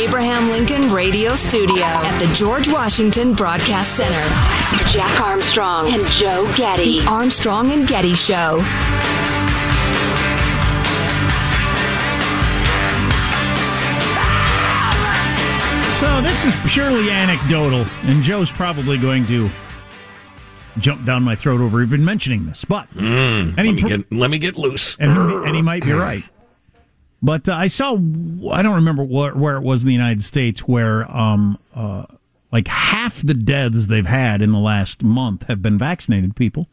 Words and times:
Abraham 0.00 0.48
Lincoln 0.50 0.90
Radio 0.92 1.34
Studio 1.34 1.84
at 1.84 2.18
the 2.18 2.26
George 2.34 2.68
Washington 2.68 3.34
Broadcast 3.34 3.96
Center, 3.96 4.92
Jack 4.92 5.20
Armstrong 5.20 5.92
and 5.92 6.06
Joe 6.12 6.50
Getty. 6.56 7.00
The 7.00 7.06
Armstrong 7.10 7.70
and 7.70 7.86
Getty 7.86 8.14
Show. 8.14 8.62
So 15.98 16.22
this 16.22 16.46
is 16.46 16.54
purely 16.72 17.10
anecdotal, 17.10 17.84
and 18.04 18.22
Joe's 18.22 18.50
probably 18.50 18.96
going 18.96 19.26
to 19.26 19.50
jump 20.78 21.04
down 21.04 21.22
my 21.22 21.34
throat 21.34 21.60
over 21.60 21.82
even 21.82 22.02
mentioning 22.02 22.46
this. 22.46 22.64
But 22.64 22.88
Mm, 22.94 23.54
and 23.58 23.60
he 23.60 23.66
let, 23.66 23.74
me 23.74 23.80
pro- 23.82 23.88
get, 23.90 24.12
let 24.12 24.30
me 24.30 24.38
get 24.38 24.56
loose. 24.56 24.96
and 24.98 25.12
and 25.12 25.54
he 25.54 25.60
might 25.60 25.82
be 25.84 25.92
right. 25.92 26.24
But 27.22 27.48
uh, 27.48 27.54
I 27.54 27.66
saw, 27.66 27.94
I 28.50 28.62
don't 28.62 28.74
remember 28.74 29.04
where, 29.04 29.34
where 29.34 29.56
it 29.56 29.62
was 29.62 29.82
in 29.82 29.88
the 29.88 29.94
United 29.94 30.22
States, 30.22 30.66
where 30.66 31.10
um, 31.14 31.58
uh, 31.74 32.06
like 32.50 32.68
half 32.68 33.22
the 33.22 33.34
deaths 33.34 33.86
they've 33.86 34.06
had 34.06 34.42
in 34.42 34.52
the 34.52 34.58
last 34.58 35.02
month 35.02 35.44
have 35.44 35.62
been 35.62 35.78
vaccinated 35.78 36.34
people. 36.34 36.68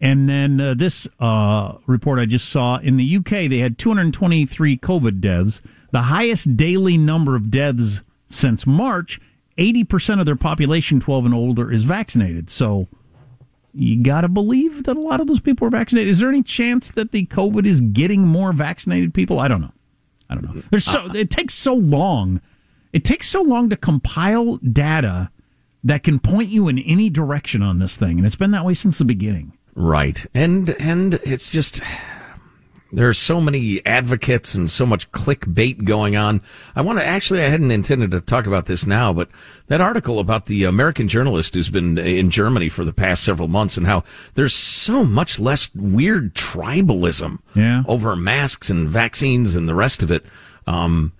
And 0.00 0.28
then 0.28 0.60
uh, 0.60 0.74
this 0.74 1.06
uh, 1.20 1.76
report 1.86 2.18
I 2.18 2.26
just 2.26 2.48
saw 2.48 2.78
in 2.78 2.96
the 2.96 3.16
UK, 3.16 3.48
they 3.48 3.58
had 3.58 3.78
223 3.78 4.78
COVID 4.78 5.20
deaths, 5.20 5.60
the 5.92 6.02
highest 6.02 6.56
daily 6.56 6.98
number 6.98 7.36
of 7.36 7.50
deaths 7.50 8.00
since 8.26 8.66
March. 8.66 9.20
80% 9.58 10.18
of 10.18 10.26
their 10.26 10.34
population, 10.34 10.98
12 10.98 11.26
and 11.26 11.34
older, 11.34 11.70
is 11.70 11.84
vaccinated. 11.84 12.48
So 12.50 12.88
you 13.74 14.02
got 14.02 14.22
to 14.22 14.28
believe 14.28 14.84
that 14.84 14.96
a 14.96 15.00
lot 15.00 15.20
of 15.20 15.26
those 15.26 15.40
people 15.40 15.66
are 15.66 15.70
vaccinated. 15.70 16.10
Is 16.10 16.18
there 16.18 16.30
any 16.30 16.42
chance 16.42 16.90
that 16.92 17.12
the 17.12 17.26
COVID 17.26 17.66
is 17.66 17.80
getting 17.80 18.22
more 18.22 18.52
vaccinated 18.52 19.14
people? 19.14 19.38
I 19.38 19.48
don't 19.48 19.60
know. 19.60 19.72
I 20.32 20.40
don't 20.40 20.54
know. 20.54 20.62
There's 20.70 20.84
so 20.84 21.06
it 21.14 21.30
takes 21.30 21.54
so 21.54 21.74
long. 21.74 22.40
It 22.92 23.04
takes 23.04 23.28
so 23.28 23.42
long 23.42 23.70
to 23.70 23.76
compile 23.76 24.56
data 24.56 25.30
that 25.84 26.02
can 26.02 26.18
point 26.18 26.48
you 26.48 26.68
in 26.68 26.78
any 26.78 27.10
direction 27.10 27.62
on 27.62 27.78
this 27.78 27.96
thing, 27.96 28.18
and 28.18 28.26
it's 28.26 28.36
been 28.36 28.50
that 28.52 28.64
way 28.64 28.74
since 28.74 28.98
the 28.98 29.04
beginning. 29.04 29.56
Right. 29.74 30.26
And 30.34 30.70
and 30.78 31.14
it's 31.24 31.50
just 31.50 31.82
there's 32.92 33.18
so 33.18 33.40
many 33.40 33.84
advocates 33.86 34.54
and 34.54 34.68
so 34.68 34.84
much 34.84 35.10
clickbait 35.12 35.84
going 35.84 36.14
on. 36.14 36.42
I 36.76 36.82
want 36.82 36.98
to 36.98 37.06
actually 37.06 37.42
I 37.42 37.48
hadn't 37.48 37.70
intended 37.70 38.10
to 38.10 38.20
talk 38.20 38.46
about 38.46 38.66
this 38.66 38.86
now, 38.86 39.12
but 39.12 39.28
that 39.68 39.80
article 39.80 40.18
about 40.18 40.46
the 40.46 40.64
American 40.64 41.08
journalist 41.08 41.54
who's 41.54 41.70
been 41.70 41.96
in 41.96 42.28
Germany 42.30 42.68
for 42.68 42.84
the 42.84 42.92
past 42.92 43.24
several 43.24 43.48
months 43.48 43.76
and 43.76 43.86
how 43.86 44.04
there's 44.34 44.54
so 44.54 45.04
much 45.04 45.38
less 45.40 45.74
weird 45.74 46.34
tribalism 46.34 47.38
Yeah. 47.54 47.82
over 47.88 48.14
masks 48.14 48.68
and 48.70 48.88
vaccines 48.88 49.56
and 49.56 49.68
the 49.68 49.74
rest 49.74 50.02
of 50.02 50.10
it. 50.10 50.24
Um 50.66 51.12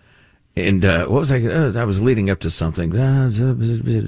and 0.55 0.85
uh, 0.85 1.07
what 1.07 1.21
was 1.21 1.33
I? 1.33 1.41
Uh, 1.43 1.73
I 1.75 1.85
was 1.85 2.03
leading 2.03 2.29
up 2.29 2.41
to 2.41 2.51
something. 2.51 2.95
Uh, 2.95 3.31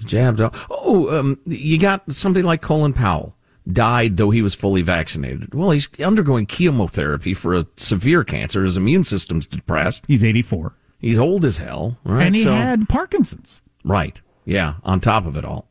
jabs. 0.05 0.43
Oh, 0.69 1.19
um, 1.19 1.39
you 1.47 1.79
got 1.79 2.03
somebody 2.13 2.43
like 2.43 2.61
Colin 2.61 2.93
Powell 2.93 3.34
died 3.71 4.17
though 4.17 4.31
he 4.31 4.43
was 4.43 4.55
fully 4.55 4.83
vaccinated. 4.83 5.55
Well, 5.55 5.71
he's 5.71 5.89
undergoing 6.01 6.47
chemotherapy 6.47 7.35
for 7.35 7.55
a 7.55 7.65
severe 7.77 8.23
cancer. 8.25 8.63
His 8.65 8.77
immune 8.77 9.05
system's 9.05 9.47
depressed. 9.47 10.05
He's 10.07 10.23
84. 10.25 10.75
He's 10.99 11.19
old 11.19 11.45
as 11.45 11.59
hell. 11.59 11.99
Right? 12.05 12.27
and 12.27 12.35
he 12.35 12.43
So- 12.45 12.55
had 12.55 12.89
Parkinson's. 12.89 13.63
right. 13.85 14.21
Yeah. 14.47 14.75
On 14.85 15.01
top 15.01 15.25
of 15.27 15.37
it 15.37 15.45
all. 15.45 15.69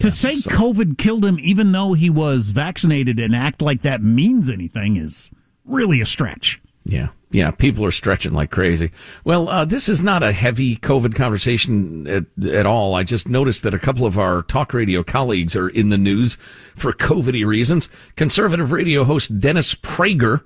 to 0.00 0.10
say 0.10 0.32
so- 0.32 0.50
COVID 0.50 0.98
killed 0.98 1.24
him, 1.24 1.38
even 1.40 1.72
though 1.72 1.92
he 1.94 2.08
was 2.10 2.50
vaccinated, 2.52 3.18
and 3.18 3.34
act 3.34 3.60
like 3.62 3.82
that 3.82 4.02
means 4.02 4.48
anything 4.48 4.96
is 4.96 5.30
really 5.64 6.00
a 6.00 6.06
stretch. 6.06 6.60
Yeah. 6.84 7.08
Yeah. 7.30 7.52
People 7.52 7.84
are 7.84 7.92
stretching 7.92 8.32
like 8.32 8.50
crazy. 8.50 8.90
Well, 9.24 9.48
uh, 9.48 9.64
this 9.64 9.88
is 9.88 10.02
not 10.02 10.22
a 10.22 10.32
heavy 10.32 10.76
COVID 10.76 11.14
conversation 11.14 12.06
at, 12.06 12.24
at 12.44 12.66
all. 12.66 12.94
I 12.94 13.04
just 13.04 13.28
noticed 13.28 13.62
that 13.62 13.74
a 13.74 13.78
couple 13.78 14.04
of 14.04 14.18
our 14.18 14.42
talk 14.42 14.74
radio 14.74 15.02
colleagues 15.02 15.54
are 15.54 15.68
in 15.68 15.90
the 15.90 15.98
news 15.98 16.36
for 16.74 16.92
COVID 16.92 17.46
reasons. 17.46 17.88
Conservative 18.16 18.72
radio 18.72 19.04
host 19.04 19.38
Dennis 19.38 19.74
Prager, 19.74 20.42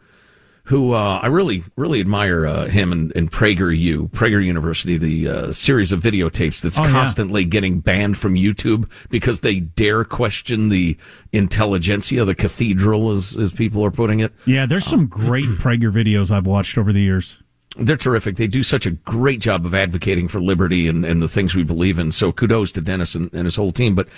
who 0.69 0.93
uh, 0.95 1.21
I 1.23 1.27
really, 1.27 1.63
really 1.77 2.01
admire 2.01 2.47
uh, 2.47 2.67
him 2.67 2.91
and, 2.91 3.13
and 3.15 3.31
PragerU, 3.31 4.11
Prager 4.11 4.43
University, 4.43 4.97
the 4.97 5.29
uh, 5.29 5.53
series 5.53 5.93
of 5.93 6.01
videotapes 6.01 6.63
that's 6.63 6.79
Oh, 6.81 6.85
yeah. 6.85 6.91
constantly 6.91 7.45
getting 7.45 7.81
banned 7.81 8.17
from 8.17 8.35
YouTube 8.35 8.91
because 9.11 9.41
they 9.41 9.61
dare 9.61 10.05
question 10.05 10.71
the 10.71 10.97
intelligentsia, 11.33 12.25
the 12.25 12.35
cathedral, 12.35 13.11
as, 13.11 13.37
as 13.37 13.53
people 13.53 13.85
are 13.85 13.91
putting 13.91 14.21
it. 14.21 14.33
Yeah, 14.47 14.65
there's 14.67 14.87
some 14.87 15.07
great 15.07 15.45
Prager 15.47 15.93
videos 15.93 16.31
I've 16.31 16.47
watched 16.47 16.79
over 16.79 16.93
the 16.93 17.03
years. 17.03 17.43
They're 17.77 17.97
terrific. 17.97 18.37
They 18.37 18.47
do 18.47 18.63
such 18.63 18.87
a 18.87 18.93
great 18.93 19.41
job 19.41 19.67
of 19.67 19.75
advocating 19.75 20.29
for 20.29 20.41
liberty 20.41 20.87
and, 20.87 21.05
and 21.05 21.21
the 21.21 21.29
things 21.29 21.57
we 21.57 21.65
believe 21.65 21.99
in. 21.99 22.13
So 22.13 22.31
kudos 22.31 22.71
to 22.73 22.81
Dennis 22.81 23.15
and, 23.15 23.33
and 23.35 23.45
his 23.45 23.57
whole 23.57 23.73
team. 23.73 23.97
But 23.97 24.09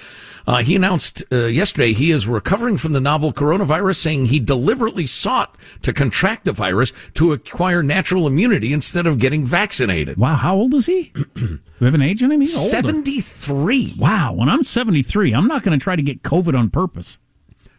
uh, 0.47 0.59
he 0.59 0.77
announced 0.77 1.25
uh, 1.33 1.47
yesterday 1.47 1.93
he 1.93 2.11
is 2.11 2.29
recovering 2.29 2.77
from 2.77 2.93
the 2.93 3.01
novel 3.01 3.33
coronavirus, 3.33 3.97
saying 3.97 4.27
he 4.27 4.41
deliberately 4.41 5.07
sought 5.07 5.57
to 5.83 5.93
contract 5.93 6.45
the 6.45 6.53
virus 6.53 6.93
to 7.15 7.33
acquire 7.33 7.83
natural 7.83 8.27
immunity 8.27 8.73
instead 8.73 9.07
of 9.07 9.19
getting 9.19 9.45
vaccinated. 9.45 10.19
Wow, 10.19 10.37
how 10.37 10.55
old 10.55 10.75
is 10.75 10.87
he? 10.87 11.13
Do 11.35 11.59
we 11.81 11.87
have 11.87 11.95
an 11.95 12.03
age 12.03 12.23
on 12.23 12.33
him? 12.33 12.41
He's 12.41 12.57
older. 12.57 12.69
73. 12.69 13.95
Wow, 13.99 14.35
when 14.35 14.49
I'm 14.49 14.63
73, 14.63 15.33
I'm 15.33 15.49
not 15.49 15.63
going 15.63 15.79
to 15.79 15.83
try 15.83 15.97
to 15.97 16.03
get 16.03 16.23
COVID 16.23 16.57
on 16.57 16.71
purpose. 16.71 17.19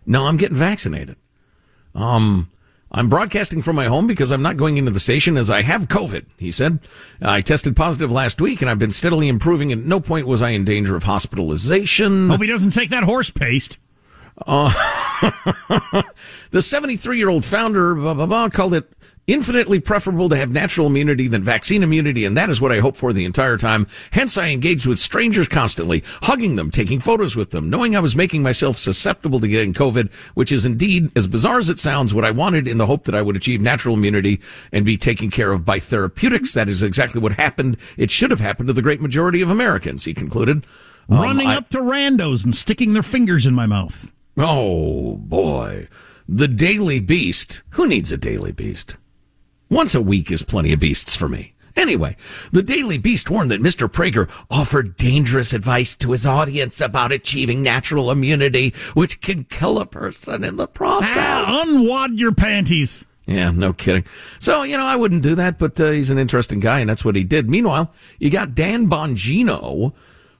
No, 0.05 0.25
I'm 0.25 0.37
getting 0.37 0.57
vaccinated. 0.57 1.17
Um, 1.93 2.49
I'm 2.91 3.09
broadcasting 3.09 3.61
from 3.61 3.75
my 3.75 3.85
home 3.85 4.07
because 4.07 4.31
I'm 4.31 4.41
not 4.41 4.57
going 4.57 4.77
into 4.77 4.91
the 4.91 4.99
station 4.99 5.35
as 5.35 5.49
I 5.49 5.61
have 5.61 5.87
COVID, 5.87 6.25
he 6.37 6.51
said. 6.51 6.79
I 7.21 7.41
tested 7.41 7.75
positive 7.75 8.11
last 8.11 8.39
week 8.39 8.61
and 8.61 8.69
I've 8.69 8.79
been 8.79 8.91
steadily 8.91 9.27
improving. 9.27 9.71
At 9.71 9.79
no 9.79 9.99
point 9.99 10.25
was 10.25 10.41
I 10.41 10.51
in 10.51 10.63
danger 10.63 10.95
of 10.95 11.03
hospitalization. 11.03 12.29
Hope 12.29 12.41
he 12.41 12.47
doesn't 12.47 12.71
take 12.71 12.89
that 12.91 13.03
horse 13.03 13.29
paste. 13.29 13.77
Uh, 14.45 14.71
the 16.51 16.61
73 16.61 17.17
year 17.17 17.29
old 17.29 17.43
founder 17.43 17.95
blah, 17.95 18.13
blah, 18.13 18.25
blah, 18.25 18.49
called 18.49 18.73
it 18.73 18.89
infinitely 19.27 19.79
preferable 19.79 20.29
to 20.29 20.37
have 20.37 20.49
natural 20.49 20.87
immunity 20.87 21.27
than 21.27 21.43
vaccine 21.43 21.83
immunity, 21.83 22.23
and 22.23 22.37
that 22.37 22.49
is 22.49 22.61
what 22.61 22.71
I 22.71 22.79
hope 22.79 22.95
for 22.95 23.11
the 23.11 23.25
entire 23.25 23.57
time. 23.57 23.85
Hence, 24.11 24.37
I 24.37 24.47
engaged 24.49 24.87
with 24.87 24.97
strangers 24.97 25.49
constantly, 25.49 26.03
hugging 26.23 26.55
them, 26.55 26.71
taking 26.71 26.99
photos 26.99 27.35
with 27.35 27.51
them, 27.51 27.69
knowing 27.69 27.95
I 27.95 27.99
was 27.99 28.15
making 28.15 28.41
myself 28.41 28.77
susceptible 28.77 29.41
to 29.41 29.47
getting 29.47 29.73
COVID, 29.73 30.11
which 30.33 30.51
is 30.51 30.65
indeed, 30.65 31.11
as 31.15 31.27
bizarre 31.27 31.59
as 31.59 31.69
it 31.69 31.77
sounds, 31.77 32.13
what 32.13 32.25
I 32.25 32.31
wanted 32.31 32.67
in 32.67 32.77
the 32.77 32.85
hope 32.85 33.03
that 33.03 33.15
I 33.15 33.21
would 33.21 33.35
achieve 33.35 33.59
natural 33.59 33.95
immunity 33.95 34.39
and 34.71 34.85
be 34.85 34.97
taken 34.97 35.29
care 35.29 35.51
of 35.51 35.65
by 35.65 35.79
therapeutics. 35.79 36.53
That 36.53 36.69
is 36.69 36.81
exactly 36.81 37.19
what 37.19 37.33
happened. 37.33 37.77
It 37.97 38.11
should 38.11 38.31
have 38.31 38.39
happened 38.39 38.67
to 38.67 38.73
the 38.73 38.81
great 38.81 39.01
majority 39.01 39.41
of 39.41 39.49
Americans, 39.49 40.05
he 40.05 40.13
concluded. 40.13 40.65
Um, 41.09 41.21
Running 41.21 41.47
I, 41.47 41.57
up 41.57 41.69
to 41.69 41.79
randos 41.79 42.43
and 42.43 42.55
sticking 42.55 42.93
their 42.93 43.03
fingers 43.03 43.45
in 43.45 43.53
my 43.53 43.65
mouth. 43.65 44.11
Oh, 44.37 45.17
boy. 45.17 45.87
The 46.29 46.47
Daily 46.47 46.99
Beast. 46.99 47.63
Who 47.71 47.87
needs 47.87 48.11
a 48.11 48.17
Daily 48.17 48.51
Beast? 48.51 48.97
Once 49.69 49.93
a 49.95 50.01
week 50.01 50.31
is 50.31 50.43
plenty 50.43 50.73
of 50.73 50.79
beasts 50.79 51.15
for 51.15 51.27
me. 51.27 51.53
Anyway, 51.75 52.17
the 52.51 52.63
Daily 52.63 52.97
Beast 52.97 53.29
warned 53.29 53.51
that 53.51 53.61
Mr. 53.61 53.87
Prager 53.87 54.29
offered 54.49 54.95
dangerous 54.95 55.53
advice 55.53 55.95
to 55.97 56.11
his 56.11 56.25
audience 56.25 56.81
about 56.81 57.11
achieving 57.11 57.61
natural 57.61 58.09
immunity, 58.09 58.73
which 58.95 59.21
can 59.21 59.43
kill 59.43 59.79
a 59.79 59.85
person 59.85 60.43
in 60.43 60.55
the 60.55 60.67
process. 60.67 61.15
Ah, 61.17 61.63
unwad 61.63 62.17
your 62.17 62.31
panties. 62.31 63.05
Yeah, 63.27 63.51
no 63.51 63.73
kidding. 63.73 64.05
So, 64.39 64.63
you 64.63 64.75
know, 64.75 64.85
I 64.85 64.95
wouldn't 64.95 65.21
do 65.21 65.35
that, 65.35 65.59
but 65.59 65.79
uh, 65.79 65.91
he's 65.91 66.09
an 66.09 66.17
interesting 66.17 66.59
guy, 66.59 66.79
and 66.79 66.89
that's 66.89 67.05
what 67.05 67.15
he 67.15 67.23
did. 67.23 67.47
Meanwhile, 67.47 67.93
you 68.19 68.31
got 68.31 68.55
Dan 68.55 68.89
Bongino, 68.89 69.93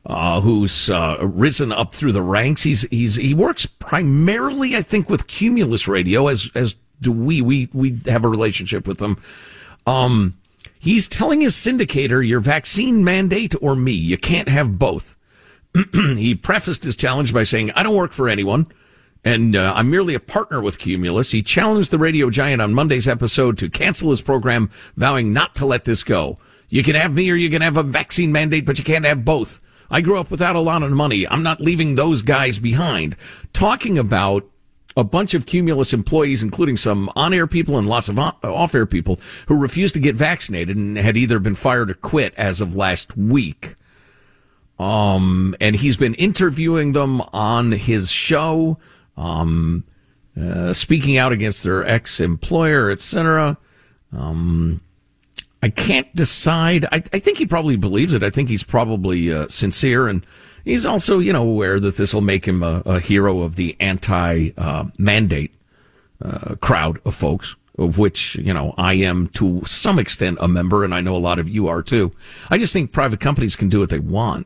uh, 0.07 0.41
who's 0.41 0.89
uh, 0.89 1.17
risen 1.21 1.71
up 1.71 1.93
through 1.93 2.13
the 2.13 2.21
ranks. 2.21 2.63
He's 2.63 2.83
he's 2.83 3.15
he 3.15 3.33
works 3.33 3.65
primarily, 3.65 4.75
I 4.75 4.81
think, 4.81 5.09
with 5.09 5.27
Cumulus 5.27 5.87
Radio, 5.87 6.27
as 6.27 6.49
as 6.55 6.77
do 7.01 7.11
we. 7.11 7.41
We 7.41 7.69
we 7.73 7.99
have 8.07 8.25
a 8.25 8.29
relationship 8.29 8.87
with 8.87 8.97
them. 8.97 9.17
Um, 9.85 10.37
he's 10.79 11.07
telling 11.07 11.41
his 11.41 11.55
syndicator, 11.55 12.27
"Your 12.27 12.39
vaccine 12.39 13.03
mandate 13.03 13.55
or 13.61 13.75
me. 13.75 13.93
You 13.93 14.17
can't 14.17 14.49
have 14.49 14.79
both." 14.79 15.15
he 15.93 16.35
prefaced 16.35 16.83
his 16.83 16.95
challenge 16.95 17.33
by 17.33 17.43
saying, 17.43 17.71
"I 17.71 17.83
don't 17.83 17.95
work 17.95 18.13
for 18.13 18.29
anyone." 18.29 18.67
And 19.23 19.55
uh, 19.55 19.73
I'm 19.75 19.89
merely 19.89 20.13
a 20.13 20.21
partner 20.21 20.61
with 20.61 20.79
Cumulus. 20.79 21.31
He 21.31 21.41
challenged 21.41 21.91
the 21.91 21.97
radio 21.97 22.29
giant 22.29 22.61
on 22.61 22.73
Monday's 22.73 23.07
episode 23.07 23.57
to 23.57 23.69
cancel 23.69 24.09
his 24.09 24.21
program, 24.21 24.69
vowing 24.95 25.33
not 25.33 25.55
to 25.55 25.65
let 25.65 25.83
this 25.83 26.03
go. 26.03 26.37
You 26.69 26.83
can 26.83 26.95
have 26.95 27.13
me 27.13 27.29
or 27.29 27.35
you 27.35 27.49
can 27.49 27.61
have 27.61 27.77
a 27.77 27.83
vaccine 27.83 28.31
mandate, 28.31 28.65
but 28.65 28.77
you 28.77 28.85
can't 28.85 29.05
have 29.05 29.25
both. 29.25 29.59
I 29.89 30.01
grew 30.01 30.17
up 30.17 30.31
without 30.31 30.55
a 30.55 30.61
lot 30.61 30.83
of 30.83 30.91
money. 30.91 31.27
I'm 31.27 31.43
not 31.43 31.61
leaving 31.61 31.95
those 31.95 32.21
guys 32.21 32.59
behind. 32.59 33.15
Talking 33.53 33.97
about 33.97 34.45
a 34.97 35.03
bunch 35.03 35.35
of 35.35 35.45
Cumulus 35.45 35.93
employees, 35.93 36.41
including 36.41 36.75
some 36.75 37.09
on-air 37.15 37.45
people 37.45 37.77
and 37.77 37.87
lots 37.87 38.09
of 38.09 38.17
off-air 38.17 38.87
people 38.87 39.19
who 39.47 39.61
refused 39.61 39.93
to 39.93 39.99
get 39.99 40.15
vaccinated 40.15 40.75
and 40.75 40.97
had 40.97 41.15
either 41.15 41.39
been 41.39 41.55
fired 41.55 41.91
or 41.91 41.93
quit 41.93 42.33
as 42.35 42.59
of 42.61 42.75
last 42.75 43.15
week. 43.15 43.75
Um, 44.79 45.55
and 45.61 45.75
he's 45.75 45.97
been 45.97 46.15
interviewing 46.15 46.93
them 46.93 47.21
on 47.31 47.71
his 47.71 48.09
show, 48.11 48.79
um, 49.15 49.83
uh, 50.39 50.73
speaking 50.73 51.15
out 51.17 51.31
against 51.31 51.63
their 51.63 51.85
ex-employer, 51.85 52.89
etc. 52.89 53.57
Um, 54.11 54.81
I 55.61 55.69
can't 55.69 56.13
decide. 56.15 56.85
I, 56.85 57.03
I, 57.13 57.19
think 57.19 57.37
he 57.37 57.45
probably 57.45 57.75
believes 57.75 58.13
it. 58.13 58.23
I 58.23 58.29
think 58.29 58.49
he's 58.49 58.63
probably 58.63 59.31
uh, 59.33 59.47
sincere 59.47 60.07
and 60.07 60.25
He's 60.67 60.85
also, 60.85 61.19
you 61.19 61.31
know, 61.31 61.47
aware 61.47 61.79
that 61.79 61.95
this 61.95 62.13
will 62.13 62.19
make 62.19 62.45
him 62.45 62.61
a, 62.61 62.83
a 62.85 62.99
hero 62.99 63.39
of 63.39 63.55
the 63.55 63.77
anti-mandate 63.79 65.55
uh, 66.21 66.55
crowd 66.55 66.99
of 67.05 67.15
folks, 67.15 67.55
of 67.77 67.97
which, 67.97 68.35
you 68.35 68.53
know, 68.53 68.73
I 68.77 68.95
am 68.95 69.27
to 69.27 69.61
some 69.65 69.97
extent 69.97 70.39
a 70.41 70.47
member, 70.49 70.83
and 70.83 70.93
I 70.93 70.99
know 70.99 71.15
a 71.15 71.17
lot 71.17 71.39
of 71.39 71.47
you 71.47 71.69
are 71.69 71.81
too. 71.81 72.11
I 72.49 72.57
just 72.57 72.73
think 72.73 72.91
private 72.91 73.21
companies 73.21 73.55
can 73.55 73.69
do 73.69 73.79
what 73.79 73.89
they 73.89 73.99
want 73.99 74.45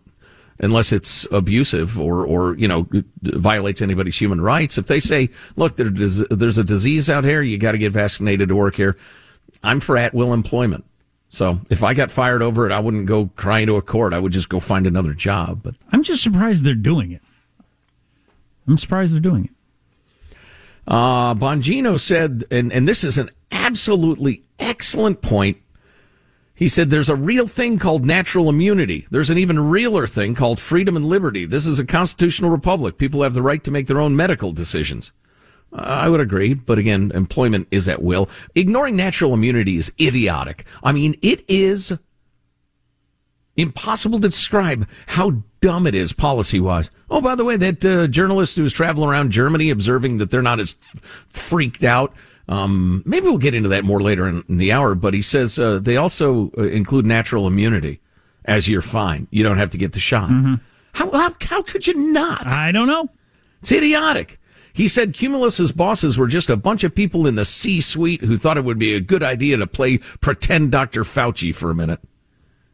unless 0.59 0.91
it's 0.91 1.25
abusive 1.31 1.99
or, 1.99 2.23
or 2.23 2.55
you 2.55 2.67
know, 2.67 2.87
violates 3.23 3.81
anybody's 3.81 4.21
human 4.21 4.41
rights. 4.41 4.77
If 4.77 4.85
they 4.85 4.99
say, 4.99 5.31
look, 5.55 5.75
there's 5.75 6.21
a 6.59 6.63
disease 6.63 7.09
out 7.09 7.23
here, 7.23 7.41
you 7.41 7.57
got 7.57 7.71
to 7.71 7.79
get 7.79 7.93
vaccinated 7.93 8.49
to 8.49 8.55
work 8.55 8.75
here, 8.75 8.95
I'm 9.63 9.79
for 9.79 9.97
at 9.97 10.13
will 10.13 10.33
employment. 10.33 10.85
So 11.31 11.61
if 11.69 11.81
I 11.81 11.93
got 11.93 12.11
fired 12.11 12.41
over 12.41 12.69
it, 12.69 12.73
I 12.73 12.79
wouldn't 12.79 13.05
go 13.05 13.29
crying 13.37 13.67
to 13.67 13.77
a 13.77 13.81
court. 13.81 14.13
I 14.13 14.19
would 14.19 14.33
just 14.33 14.49
go 14.49 14.59
find 14.59 14.85
another 14.85 15.13
job. 15.13 15.63
But 15.63 15.75
I'm 15.91 16.03
just 16.03 16.21
surprised 16.21 16.65
they're 16.65 16.75
doing 16.75 17.11
it. 17.11 17.21
I'm 18.67 18.77
surprised 18.77 19.13
they're 19.13 19.21
doing 19.21 19.45
it. 19.45 19.51
Uh, 20.85 21.33
Bongino 21.33 21.97
said, 21.97 22.43
and, 22.51 22.71
and 22.73 22.85
this 22.85 23.05
is 23.05 23.17
an 23.17 23.29
absolutely 23.49 24.43
excellent 24.59 25.21
point. 25.21 25.57
He 26.53 26.67
said 26.67 26.89
there's 26.89 27.09
a 27.09 27.15
real 27.15 27.47
thing 27.47 27.79
called 27.79 28.05
natural 28.05 28.49
immunity. 28.49 29.07
There's 29.09 29.29
an 29.29 29.37
even 29.37 29.69
realer 29.69 30.07
thing 30.07 30.35
called 30.35 30.59
freedom 30.59 30.97
and 30.97 31.05
liberty. 31.05 31.45
This 31.45 31.65
is 31.65 31.79
a 31.79 31.85
constitutional 31.85 32.51
republic. 32.51 32.97
People 32.97 33.23
have 33.23 33.33
the 33.33 33.41
right 33.41 33.63
to 33.63 33.71
make 33.71 33.87
their 33.87 34.01
own 34.01 34.17
medical 34.17 34.51
decisions. 34.51 35.13
I 35.73 36.09
would 36.09 36.19
agree, 36.19 36.53
but 36.53 36.77
again, 36.77 37.11
employment 37.13 37.67
is 37.71 37.87
at 37.87 38.01
will. 38.01 38.29
Ignoring 38.55 38.95
natural 38.95 39.33
immunity 39.33 39.77
is 39.77 39.91
idiotic. 39.99 40.65
I 40.83 40.91
mean, 40.91 41.17
it 41.21 41.43
is 41.47 41.93
impossible 43.55 44.19
to 44.19 44.27
describe 44.27 44.87
how 45.07 45.43
dumb 45.61 45.87
it 45.87 45.95
is 45.95 46.13
policy 46.13 46.59
wise. 46.59 46.89
Oh, 47.09 47.21
by 47.21 47.35
the 47.35 47.45
way, 47.45 47.55
that 47.57 47.85
uh, 47.85 48.07
journalist 48.07 48.55
who 48.55 48.63
was 48.63 48.73
traveling 48.73 49.09
around 49.09 49.31
Germany 49.31 49.69
observing 49.69 50.17
that 50.17 50.31
they're 50.31 50.41
not 50.41 50.59
as 50.59 50.75
freaked 51.29 51.83
out. 51.83 52.13
Um, 52.47 53.03
maybe 53.05 53.27
we'll 53.27 53.37
get 53.37 53.53
into 53.53 53.69
that 53.69 53.85
more 53.85 54.01
later 54.01 54.27
in, 54.27 54.43
in 54.49 54.57
the 54.57 54.71
hour, 54.71 54.95
but 54.95 55.13
he 55.13 55.21
says 55.21 55.57
uh, 55.57 55.79
they 55.79 55.95
also 55.95 56.51
uh, 56.57 56.63
include 56.63 57.05
natural 57.05 57.47
immunity 57.47 58.01
as 58.45 58.67
you're 58.67 58.81
fine. 58.81 59.27
You 59.31 59.43
don't 59.43 59.57
have 59.57 59.69
to 59.69 59.77
get 59.77 59.93
the 59.93 59.99
shot. 59.99 60.29
Mm-hmm. 60.29 60.55
How, 60.93 61.11
how, 61.11 61.33
how 61.39 61.61
could 61.61 61.87
you 61.87 61.93
not? 61.93 62.45
I 62.47 62.71
don't 62.71 62.87
know. 62.87 63.07
It's 63.61 63.71
idiotic. 63.71 64.39
He 64.73 64.87
said 64.87 65.13
Cumulus's 65.13 65.71
bosses 65.71 66.17
were 66.17 66.27
just 66.27 66.49
a 66.49 66.57
bunch 66.57 66.83
of 66.83 66.95
people 66.95 67.27
in 67.27 67.35
the 67.35 67.45
C-suite 67.45 68.21
who 68.21 68.37
thought 68.37 68.57
it 68.57 68.63
would 68.63 68.79
be 68.79 68.93
a 68.95 68.99
good 69.01 69.23
idea 69.23 69.57
to 69.57 69.67
play 69.67 69.97
pretend 70.21 70.71
Dr. 70.71 71.03
Fauci 71.03 71.53
for 71.53 71.69
a 71.69 71.75
minute. 71.75 71.99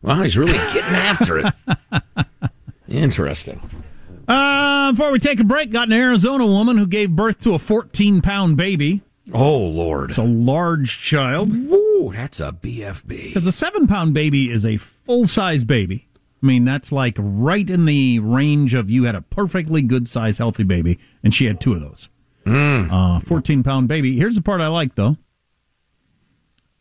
Wow, 0.01 0.21
he's 0.21 0.37
really 0.37 0.53
getting 0.53 0.95
after 0.95 1.39
it. 1.39 1.53
Interesting. 2.87 3.59
Uh, 4.27 4.91
before 4.91 5.11
we 5.11 5.19
take 5.19 5.39
a 5.39 5.43
break, 5.43 5.71
got 5.71 5.87
an 5.87 5.93
Arizona 5.93 6.45
woman 6.45 6.77
who 6.77 6.85
gave 6.87 7.11
birth 7.11 7.41
to 7.41 7.53
a 7.53 7.59
14 7.59 8.21
pound 8.21 8.57
baby. 8.57 9.01
Oh, 9.33 9.57
Lord. 9.57 10.11
It's 10.11 10.17
a 10.19 10.23
large 10.23 10.99
child. 10.99 11.69
Woo, 11.69 12.13
that's 12.13 12.39
a 12.39 12.51
BFB. 12.51 13.07
Because 13.07 13.47
a 13.47 13.51
seven 13.51 13.87
pound 13.87 14.13
baby 14.13 14.49
is 14.49 14.65
a 14.65 14.77
full 14.77 15.27
size 15.27 15.63
baby. 15.63 16.06
I 16.41 16.45
mean, 16.45 16.65
that's 16.65 16.91
like 16.91 17.15
right 17.19 17.67
in 17.67 17.85
the 17.85 18.19
range 18.19 18.73
of 18.73 18.89
you 18.89 19.05
had 19.05 19.15
a 19.15 19.21
perfectly 19.21 19.81
good 19.81 20.07
size, 20.07 20.37
healthy 20.37 20.63
baby, 20.63 20.99
and 21.23 21.33
she 21.33 21.45
had 21.45 21.59
two 21.59 21.73
of 21.73 21.81
those. 21.81 22.09
Mm. 22.45 22.91
Uh, 22.91 23.19
14 23.19 23.63
pound 23.63 23.87
baby. 23.87 24.17
Here's 24.17 24.35
the 24.35 24.41
part 24.41 24.61
I 24.61 24.67
like, 24.67 24.95
though. 24.95 25.17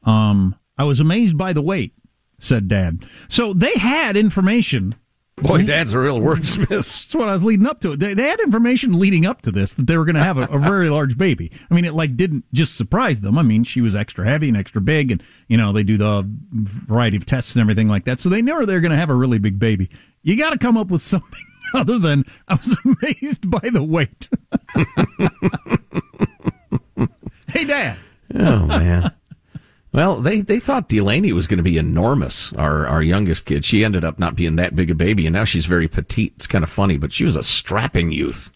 Um, 0.05 0.57
I 0.79 0.85
was 0.85 1.01
amazed 1.01 1.37
by 1.37 1.53
the 1.53 1.63
weight, 1.63 1.95
said 2.39 2.69
Dad. 2.69 3.05
So 3.29 3.53
they 3.53 3.75
had 3.75 4.17
information 4.17 4.95
Boy, 5.43 5.61
hmm? 5.61 5.67
Dad's 5.67 5.93
a 5.93 5.99
real 5.99 6.21
wordsmith. 6.21 6.69
That's 6.69 7.15
what 7.15 7.29
I 7.29 7.35
was 7.35 7.45
leading 7.45 7.67
up 7.67 7.81
to. 7.81 7.95
They, 7.95 8.15
they 8.15 8.27
had 8.27 8.41
information 8.41 8.99
leading 8.99 9.27
up 9.27 9.43
to 9.43 9.53
this 9.53 9.75
that 9.75 9.87
they 9.87 9.99
were 9.99 10.07
going 10.07 10.17
to 10.17 10.25
have 10.25 10.39
a, 10.39 10.45
a, 10.45 10.59
very 10.59 10.89
large 10.89 11.19
baby. 11.19 11.53
I 11.71 11.75
mean, 11.75 11.85
it 11.85 11.93
like 11.93 12.17
didn't 12.17 12.45
just 12.55 12.75
surprise 12.75 13.21
them. 13.21 13.39
I 13.39 13.43
mean, 13.43 13.63
she 13.63 13.83
was 13.83 13.95
extra 13.95 14.27
heavy 14.27 14.49
and 14.49 14.57
extra 14.57 14.81
big, 14.81 15.11
and 15.11 15.23
you 15.47 15.59
know 15.59 15.75
they 15.75 15.83
do 15.83 15.99
the 15.99 16.27
variety 16.53 17.19
of 17.19 17.27
tests 17.27 17.55
and 17.55 17.61
everything 17.61 17.87
like 17.87 18.07
that. 18.07 18.19
So 18.21 18.31
they 18.31 18.41
knew 18.41 18.65
they 18.65 18.73
were 18.73 18.81
going 18.81 18.93
to 18.93 18.97
have 18.97 19.11
a 19.11 19.15
really 19.15 19.39
big 19.39 19.59
baby. 19.59 19.91
You 20.23 20.39
got 20.39 20.51
to 20.51 20.59
come 20.59 20.79
up 20.79 20.91
with 20.91 21.03
something 21.03 21.45
other 21.75 21.99
than 21.99 22.25
I 22.49 22.55
was 22.55 22.79
amazed 22.85 23.51
by 23.51 23.69
the 23.71 23.83
weight. 23.83 24.31
hey, 27.49 27.67
Dad. 27.67 27.99
Oh 28.35 28.67
man. 28.67 29.13
Well, 29.97 30.21
they, 30.21 30.43
they 30.43 30.61
thought 30.61 30.89
Delaney 30.91 31.33
was 31.33 31.47
going 31.47 31.57
to 31.57 31.63
be 31.63 31.79
enormous, 31.79 32.53
our, 32.53 32.87
our 32.87 33.03
youngest 33.03 33.47
kid. 33.47 33.65
She 33.65 33.83
ended 33.83 34.05
up 34.05 34.19
not 34.19 34.37
being 34.37 34.57
that 34.57 34.77
big 34.77 34.91
a 34.91 34.95
baby, 34.95 35.27
and 35.27 35.33
now 35.33 35.45
she's 35.45 35.65
very 35.65 35.89
petite. 35.89 36.35
It's 36.37 36.47
kind 36.47 36.63
of 36.63 36.69
funny, 36.69 36.99
but 36.99 37.15
she 37.15 37.25
was 37.25 37.35
a 37.35 37.43
strapping 37.43 38.13
youth. 38.13 38.51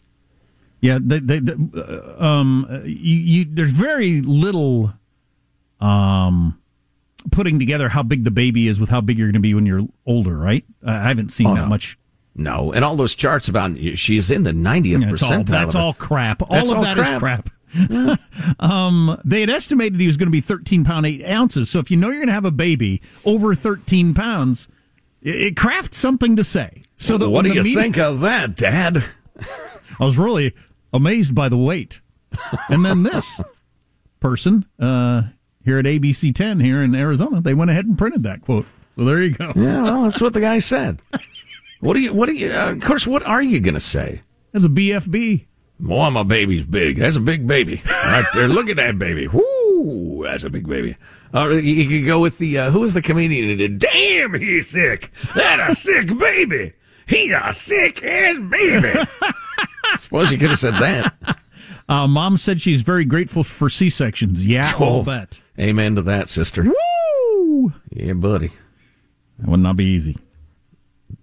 Yeah, 0.81 0.99
they, 1.01 1.17
they, 1.17 1.39
they, 1.39 1.53
uh, 1.75 2.23
um, 2.23 2.67
you, 2.85 3.17
you, 3.17 3.45
there's 3.49 3.71
very 3.71 4.21
little 4.21 4.93
um, 5.79 6.59
putting 7.31 7.57
together 7.57 7.89
how 7.89 8.03
big 8.03 8.23
the 8.23 8.29
baby 8.31 8.67
is 8.67 8.79
with 8.79 8.89
how 8.89 9.01
big 9.01 9.17
you're 9.17 9.27
going 9.29 9.33
to 9.33 9.39
be 9.39 9.55
when 9.55 9.65
you're 9.65 9.87
older, 10.05 10.37
right? 10.37 10.63
I 10.85 11.07
haven't 11.07 11.29
seen 11.29 11.47
Oh, 11.47 11.55
that 11.55 11.61
no. 11.61 11.67
much. 11.67 11.97
No, 12.35 12.71
and 12.71 12.85
all 12.85 12.95
those 12.95 13.15
charts 13.15 13.47
about 13.47 13.77
she's 13.95 14.29
in 14.31 14.43
the 14.43 14.51
90th 14.51 15.01
That's 15.09 15.23
all, 15.23 15.29
percentile. 15.31 15.45
that's 15.47 15.75
all 15.75 15.93
crap. 15.95 16.41
All 16.43 16.49
That's 16.49 16.69
of 16.71 16.77
all 16.77 16.83
that 16.83 16.97
is 16.99 17.19
crap. 17.19 17.49
um, 18.59 19.19
they 19.23 19.41
had 19.41 19.49
estimated 19.49 19.99
he 19.99 20.07
was 20.07 20.17
going 20.17 20.27
to 20.27 20.31
be 20.31 20.41
13 20.41 20.83
pound 20.83 21.05
8 21.05 21.25
ounces. 21.25 21.69
So 21.69 21.79
if 21.79 21.89
you 21.91 21.97
know 21.97 22.07
you're 22.07 22.17
going 22.17 22.27
to 22.27 22.33
have 22.33 22.45
a 22.45 22.51
baby 22.51 23.01
over 23.25 23.55
13 23.55 24.13
pounds, 24.13 24.67
it, 25.21 25.35
it 25.35 25.57
crafts 25.57 25.97
something 25.97 26.35
to 26.35 26.43
say. 26.43 26.83
So 26.97 27.17
that 27.17 27.29
what 27.29 27.43
do 27.43 27.53
you 27.53 27.63
media- 27.63 27.81
think 27.81 27.97
of 27.97 28.19
that, 28.21 28.55
Dad? 28.55 29.03
I 29.99 30.03
was 30.05 30.17
really 30.17 30.53
amazed 30.93 31.33
by 31.33 31.49
the 31.49 31.57
weight. 31.57 31.99
And 32.69 32.85
then 32.85 33.03
this 33.03 33.39
person 34.19 34.65
uh, 34.79 35.23
here 35.63 35.77
at 35.79 35.85
ABC 35.85 36.33
10 36.33 36.59
here 36.59 36.81
in 36.83 36.95
Arizona, 36.95 37.41
they 37.41 37.53
went 37.53 37.71
ahead 37.71 37.85
and 37.85 37.97
printed 37.97 38.23
that 38.23 38.41
quote. 38.41 38.65
So 38.95 39.03
there 39.05 39.21
you 39.21 39.31
go. 39.31 39.51
Yeah, 39.55 39.83
well, 39.83 40.03
that's 40.03 40.21
what 40.21 40.33
the 40.33 40.41
guy 40.41 40.59
said. 40.59 41.01
What 41.79 41.93
do 41.93 41.99
you? 42.01 42.13
What 42.13 42.27
do 42.27 42.33
you? 42.33 42.51
Uh, 42.51 42.71
of 42.73 42.81
course, 42.81 43.07
what 43.07 43.23
are 43.25 43.41
you 43.41 43.59
going 43.59 43.73
to 43.73 43.79
say? 43.79 44.21
As 44.53 44.65
a 44.65 44.69
BFB. 44.69 45.47
Boy, 45.81 46.09
my 46.11 46.23
baby's 46.23 46.63
big. 46.63 46.97
That's 46.99 47.15
a 47.15 47.19
big 47.21 47.47
baby 47.47 47.81
right 47.85 48.25
there. 48.35 48.47
Look 48.47 48.69
at 48.69 48.75
that 48.77 48.99
baby. 48.99 49.27
Whoo, 49.27 50.21
that's 50.23 50.43
a 50.43 50.49
big 50.49 50.67
baby. 50.67 50.95
You, 51.33 51.49
you 51.57 51.87
could 52.01 52.05
go 52.05 52.19
with 52.19 52.37
the 52.37 52.57
uh, 52.59 52.71
who 52.71 52.81
was 52.81 52.93
the 52.93 53.01
comedian 53.01 53.49
who 53.49 53.55
did? 53.55 53.79
Damn, 53.79 54.33
he's 54.39 54.67
thick. 54.71 55.11
That 55.33 55.71
a 55.71 55.75
thick 55.75 56.17
baby. 56.19 56.73
He 57.07 57.31
a 57.31 57.51
thick 57.51 58.03
ass 58.03 58.37
baby. 58.37 58.93
Suppose 59.99 60.31
you 60.31 60.37
could 60.37 60.51
have 60.51 60.59
said 60.59 60.75
that. 60.75 61.37
Uh, 61.89 62.07
Mom 62.07 62.37
said 62.37 62.61
she's 62.61 62.81
very 62.83 63.03
grateful 63.03 63.43
for 63.43 63.67
C 63.67 63.89
sections. 63.89 64.45
Yeah, 64.45 64.71
Oh. 64.79 64.97
I'll 64.99 65.03
bet. 65.03 65.41
Amen 65.59 65.95
to 65.95 66.01
that, 66.03 66.29
sister. 66.29 66.63
Woo! 66.63 67.73
Yeah, 67.89 68.13
buddy. 68.13 68.51
That 69.39 69.49
would 69.49 69.59
not 69.59 69.75
be 69.77 69.85
easy. 69.85 70.15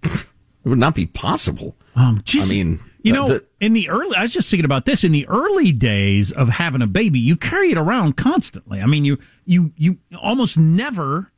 It 0.03 0.25
would 0.65 0.77
not 0.79 0.95
be 0.95 1.05
possible. 1.05 1.75
Um, 1.95 2.21
geez, 2.25 2.51
I 2.51 2.53
mean, 2.53 2.79
you 3.01 3.13
know, 3.13 3.27
the- 3.27 3.45
in 3.59 3.73
the 3.73 3.89
early, 3.89 4.15
I 4.15 4.21
was 4.23 4.33
just 4.33 4.49
thinking 4.49 4.65
about 4.65 4.85
this. 4.85 5.03
In 5.03 5.11
the 5.11 5.27
early 5.27 5.71
days 5.71 6.31
of 6.31 6.49
having 6.49 6.81
a 6.81 6.87
baby, 6.87 7.19
you 7.19 7.35
carry 7.35 7.71
it 7.71 7.77
around 7.77 8.17
constantly. 8.17 8.81
I 8.81 8.85
mean, 8.85 9.05
you 9.05 9.17
you 9.45 9.71
you 9.77 9.97
almost 10.21 10.57
never 10.57 11.31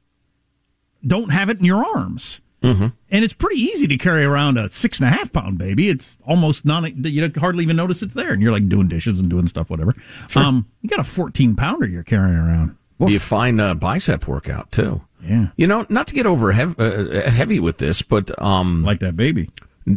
don't 1.06 1.32
have 1.32 1.50
it 1.50 1.60
in 1.60 1.66
your 1.66 1.84
arms, 1.84 2.42
mm-hmm. 2.62 2.88
and 3.10 3.24
it's 3.24 3.34
pretty 3.34 3.60
easy 3.60 3.88
to 3.88 3.98
carry 3.98 4.24
around 4.24 4.58
a 4.58 4.70
six 4.70 5.00
and 5.00 5.08
a 5.08 5.12
half 5.12 5.32
pound 5.34 5.58
baby. 5.58 5.90
It's 5.90 6.18
almost 6.26 6.64
non. 6.66 6.86
You 7.04 7.32
hardly 7.38 7.64
even 7.64 7.76
notice 7.76 8.02
it's 8.02 8.14
there, 8.14 8.34
and 8.34 8.42
you're 8.42 8.52
like 8.52 8.70
doing 8.70 8.88
dishes 8.88 9.20
and 9.20 9.30
doing 9.30 9.48
stuff, 9.48 9.70
whatever. 9.70 9.96
Um, 10.36 10.68
you 10.82 10.90
got 10.90 11.00
a 11.00 11.04
fourteen 11.04 11.56
pounder 11.56 11.88
you're 11.88 12.04
carrying 12.04 12.38
around. 12.38 12.76
Be 13.00 13.16
a 13.16 13.20
fine 13.20 13.60
uh, 13.60 13.74
bicep 13.74 14.28
workout 14.28 14.72
too. 14.72 15.02
Yeah, 15.24 15.48
You 15.56 15.68
know, 15.68 15.86
not 15.90 16.08
to 16.08 16.16
get 16.16 16.26
over 16.26 16.52
hev- 16.52 16.80
uh, 16.80 17.30
heavy 17.30 17.60
with 17.60 17.78
this, 17.78 18.02
but 18.02 18.40
um, 18.42 18.84
like 18.84 19.00
that 19.02 19.16
baby. 19.16 19.50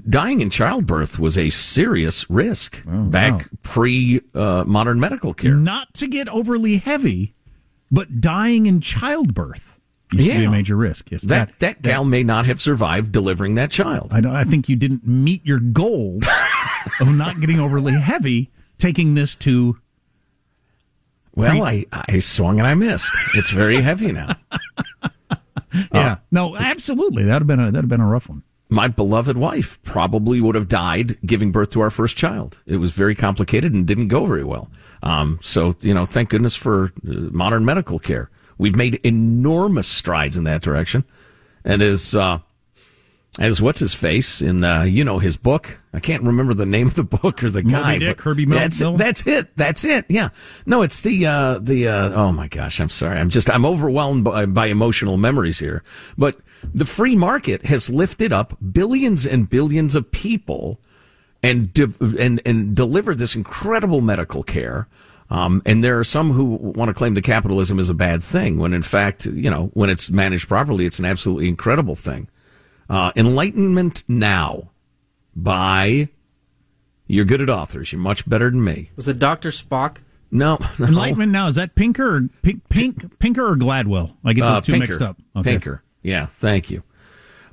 Dying 0.09 0.41
in 0.41 0.51
childbirth 0.51 1.19
was 1.19 1.37
a 1.37 1.51
serious 1.51 2.29
risk 2.31 2.83
back 2.87 3.33
wow. 3.33 3.45
pre 3.63 4.21
uh, 4.35 4.65
modern 4.67 5.01
medical 5.01 5.35
care. 5.35 5.55
Not 5.55 5.93
to 5.95 6.07
get 6.07 6.29
overly 6.29 6.77
heavy, 6.79 7.35
but 7.91 8.21
dying 8.21 8.67
in 8.67 8.81
childbirth 8.81 9.79
used 10.13 10.29
to 10.29 10.35
be 10.35 10.43
Yeah. 10.43 10.49
a 10.49 10.51
major 10.51 10.77
risk. 10.77 11.11
Yes, 11.11 11.23
That 11.23 11.59
that 11.59 11.83
gal 11.83 12.05
may 12.05 12.23
not 12.23 12.47
have 12.47 12.61
survived 12.61 13.13
delivering 13.13 13.55
that 13.57 13.71
child. 13.71 14.13
I, 14.13 14.41
I 14.41 14.45
think 14.45 14.69
you 14.69 14.77
didn't 14.77 15.07
meet 15.07 15.45
your 15.45 15.61
goal 15.61 16.21
of 17.01 17.09
not 17.17 17.41
getting 17.41 17.61
overly 17.61 17.93
heavy 17.93 18.51
taking 18.79 19.15
this 19.15 19.35
to. 19.37 19.79
Well, 21.37 21.65
I, 21.65 21.85
I 21.91 22.21
swung 22.21 22.59
and 22.61 22.67
I 22.67 22.75
missed. 22.75 23.13
It's 23.35 23.51
very 23.51 23.81
heavy 23.83 24.13
now. 24.13 24.37
Yeah, 25.93 26.19
no, 26.31 26.57
absolutely. 26.57 27.25
That'd 27.25 27.43
have 27.43 27.47
been 27.49 27.59
a 27.59 27.65
that'd 27.73 27.77
have 27.83 27.89
been 27.89 28.01
a 28.01 28.07
rough 28.07 28.29
one. 28.29 28.45
My 28.69 28.89
beloved 28.89 29.37
wife 29.37 29.83
probably 29.83 30.41
would 30.41 30.55
have 30.55 30.69
died 30.69 31.19
giving 31.27 31.53
birth 31.53 31.71
to 31.71 31.81
our 31.81 31.91
first 31.91 32.17
child. 32.17 32.61
It 32.67 32.79
was 32.79 32.93
very 32.93 33.15
complicated 33.15 33.73
and 33.75 33.87
didn't 33.87 34.09
go 34.09 34.27
very 34.27 34.45
well. 34.45 34.71
Um, 35.03 35.39
so 35.43 35.75
you 35.81 35.95
know, 35.95 36.05
thank 36.07 36.31
goodness 36.31 36.57
for 36.57 36.93
uh, 37.07 37.31
modern 37.31 37.65
medical 37.65 37.99
care. 37.99 38.31
We've 38.57 38.77
made 38.77 38.95
enormous 39.05 39.87
strides 39.87 40.37
in 40.37 40.45
that 40.45 40.63
direction, 40.63 41.05
and 41.65 41.83
as 41.83 42.15
uh, 42.15 42.39
as 43.39 43.61
what's 43.61 43.81
his 43.81 43.95
face 43.95 44.41
in 44.41 44.63
uh, 44.63 44.83
you 44.83 45.05
know 45.05 45.19
his 45.19 45.37
book. 45.37 45.81
I 45.93 46.01
can't 46.01 46.23
remember 46.23 46.55
the 46.55 46.67
name 46.67 46.87
of 46.87 46.95
the 46.95 47.05
book 47.05 47.43
or 47.43 47.51
the 47.51 47.63
Moby 47.63 47.75
guy. 47.75 47.99
Dick, 47.99 48.21
Herbie 48.21 48.47
Mil- 48.47 48.59
That's 48.59 48.81
it. 48.81 48.97
That's 48.97 49.27
it. 49.27 49.57
That's 49.57 49.85
it. 49.85 50.05
Yeah. 50.09 50.29
No, 50.67 50.83
it's 50.83 51.01
the 51.01 51.27
uh, 51.27 51.59
the 51.59 51.89
uh, 51.89 52.13
oh 52.13 52.33
my 52.33 52.49
gosh. 52.49 52.81
I'm 52.81 52.89
sorry. 52.89 53.19
I'm 53.19 53.31
just 53.31 53.51
I'm 53.51 53.65
overwhelmed 53.67 54.25
by, 54.25 54.47
by 54.47 54.67
emotional 54.67 55.17
memories 55.17 55.59
here. 55.59 55.83
But 56.17 56.37
the 56.73 56.85
free 56.85 57.17
market 57.17 57.67
has 57.67 57.91
lifted 57.91 58.33
up 58.33 58.57
billions 58.73 59.27
and 59.27 59.49
billions 59.49 59.95
of 59.95 60.11
people 60.11 60.81
and 61.43 61.73
de- 61.73 61.93
and 62.19 62.41
and 62.47 62.75
delivered 62.75 63.19
this 63.19 63.35
incredible 63.35 64.01
medical 64.01 64.43
care. 64.43 64.89
Um, 65.31 65.63
and 65.65 65.83
there 65.83 65.99
are 65.99 66.05
some 66.05 66.33
who 66.33 66.45
want 66.45 66.89
to 66.89 66.95
claim 66.95 67.15
that 67.15 67.25
capitalism 67.25 67.79
is 67.79 67.89
a 67.89 67.95
bad 67.95 68.23
thing, 68.23 68.59
when 68.59 68.75
in 68.75 68.83
fact, 68.83 69.25
you 69.27 69.51
know, 69.51 69.71
when 69.73 69.89
it's 69.91 70.11
managed 70.11 70.49
properly, 70.49 70.85
it's 70.85 70.99
an 70.99 71.07
absolutely 71.07 71.49
incredible 71.49 71.97
thing. 71.97 72.29
Uh, 72.89 73.13
Enlightenment 73.17 74.05
Now 74.09 74.71
by 75.35 76.09
You're 77.07 77.25
Good 77.25 77.41
at 77.41 77.51
Authors. 77.51 77.93
You're 77.93 78.01
much 78.01 78.29
better 78.29 78.51
than 78.51 78.63
me. 78.63 78.91
Was 78.97 79.09
it 79.09 79.19
Dr. 79.19 79.51
Spock? 79.51 79.99
No, 80.31 80.59
no. 80.79 80.87
Enlightenment 80.87 81.33
now 81.33 81.49
is 81.49 81.55
that 81.55 81.75
Pinker 81.75 82.17
or 82.17 82.29
Pink, 82.43 82.69
Pink 82.69 83.19
Pinker 83.19 83.47
or 83.49 83.57
Gladwell? 83.57 84.15
I 84.25 84.33
get 84.33 84.43
those 84.43 84.57
Uh, 84.59 84.61
two 84.61 84.73
Pinker. 84.73 84.87
mixed 84.89 85.03
up. 85.03 85.17
Okay. 85.37 85.51
Pinker. 85.53 85.83
Yeah, 86.03 86.27
thank 86.27 86.71
you. 86.71 86.83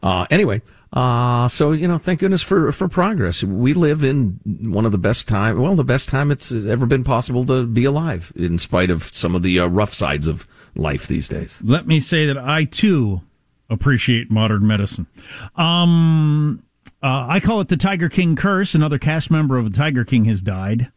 Uh, 0.04 0.26
anyway, 0.32 0.62
uh, 0.94 1.48
so 1.48 1.72
you 1.74 1.88
know, 1.88 1.98
thank 2.00 2.20
goodness 2.22 2.42
for 2.42 2.72
for 2.72 2.88
progress. 2.90 3.44
We 3.44 3.74
live 3.76 4.04
in 4.04 4.40
one 4.46 4.86
of 4.86 4.92
the 4.92 4.98
best 4.98 5.28
time, 5.28 5.60
well, 5.62 5.76
the 5.76 5.84
best 5.84 6.10
time 6.10 6.32
it's 6.32 6.52
ever 6.52 6.86
been 6.88 7.04
possible 7.04 7.46
to 7.46 7.66
be 7.68 7.86
alive, 7.86 8.34
in 8.36 8.58
spite 8.58 8.90
of 8.90 9.04
some 9.14 9.36
of 9.36 9.44
the 9.44 9.60
uh, 9.60 9.68
rough 9.68 9.94
sides 9.94 10.28
of 10.28 10.48
life 10.76 11.06
these 11.08 11.30
days. 11.30 11.60
Let 11.64 11.86
me 11.88 12.00
say 12.00 12.26
that 12.26 12.38
I 12.38 12.64
too 12.66 13.22
appreciate 13.72 14.30
modern 14.30 14.68
medicine. 14.68 15.08
Um, 15.56 16.64
uh, 17.02 17.26
I 17.28 17.40
call 17.40 17.62
it 17.62 17.70
the 17.70 17.78
Tiger 17.78 18.10
King 18.10 18.36
curse. 18.36 18.76
Another 18.76 19.00
cast 19.00 19.32
member 19.32 19.58
of 19.58 19.72
the 19.72 19.76
Tiger 19.76 20.06
King 20.06 20.26
has 20.26 20.42
died. 20.42 20.92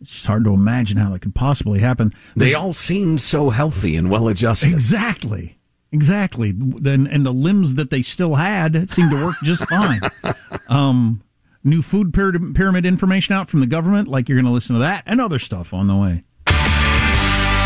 It's 0.00 0.10
just 0.10 0.26
hard 0.26 0.44
to 0.44 0.54
imagine 0.54 0.96
how 0.96 1.10
that 1.10 1.20
could 1.20 1.34
possibly 1.34 1.80
happen. 1.80 2.14
They 2.36 2.54
all 2.54 2.72
seem 2.72 3.18
so 3.18 3.50
healthy 3.50 3.96
and 3.96 4.10
well 4.10 4.28
adjusted. 4.28 4.72
Exactly. 4.72 5.58
Exactly. 5.92 6.52
Then 6.56 7.06
and 7.06 7.24
the 7.24 7.32
limbs 7.32 7.74
that 7.74 7.90
they 7.90 8.02
still 8.02 8.34
had 8.34 8.90
seemed 8.90 9.10
to 9.10 9.24
work 9.26 9.36
just 9.42 9.68
fine. 9.68 10.00
Um, 10.66 11.22
new 11.62 11.82
food 11.82 12.14
pyramid, 12.14 12.54
pyramid 12.54 12.86
information 12.86 13.34
out 13.34 13.50
from 13.50 13.60
the 13.60 13.66
government, 13.66 14.08
like 14.08 14.30
you're 14.30 14.36
going 14.36 14.46
to 14.46 14.50
listen 14.50 14.74
to 14.74 14.80
that 14.80 15.04
and 15.06 15.20
other 15.20 15.38
stuff 15.38 15.74
on 15.74 15.88
the 15.88 15.94
way. 15.94 16.24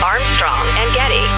Armstrong 0.03 0.67
and 0.67 0.95
Getty. 0.95 1.38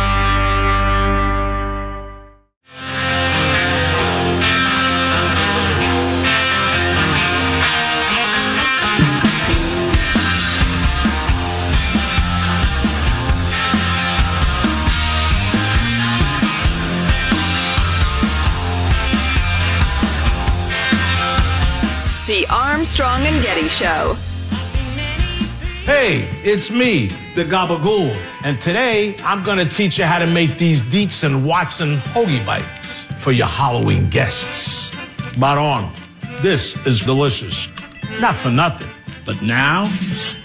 The 22.41 22.47
Armstrong 22.49 23.21
and 23.27 23.45
Getty 23.45 23.69
Show. 23.69 24.15
Hey, 25.85 26.27
it's 26.43 26.71
me, 26.71 27.09
the 27.35 27.45
Gabagool. 27.45 28.17
And 28.45 28.59
today, 28.59 29.15
I'm 29.23 29.45
gonna 29.45 29.69
teach 29.69 29.99
you 29.99 30.07
how 30.07 30.19
to 30.19 30.27
make 30.27 30.57
these 30.57 30.81
Dietz 30.81 31.23
and 31.23 31.45
Watson 31.45 31.99
hoagie 31.99 32.45
bites 32.47 33.09
for 33.19 33.33
your 33.33 33.47
Halloween 33.47 34.09
guests. 34.09 34.91
But 35.37 35.59
on, 35.59 35.93
this 36.41 36.79
is 36.87 37.03
delicious. 37.03 37.69
Not 38.21 38.37
for 38.37 38.51
nothing. 38.51 38.89
But 39.27 39.43
now, 39.43 39.95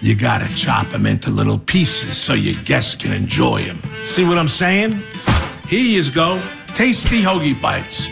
you 0.01 0.17
gotta 0.17 0.53
chop 0.53 0.89
them 0.89 1.05
into 1.05 1.29
little 1.29 1.59
pieces 1.59 2.17
so 2.17 2.33
your 2.33 2.61
guests 2.63 2.93
can 2.93 3.13
enjoy 3.13 3.63
them. 3.63 3.81
See 4.03 4.25
what 4.25 4.37
I'm 4.37 4.49
saying? 4.49 5.01
Here 5.69 5.79
you 5.79 6.11
go. 6.11 6.43
Tasty 6.73 7.21
hoagie 7.21 7.61
bites. 7.61 8.11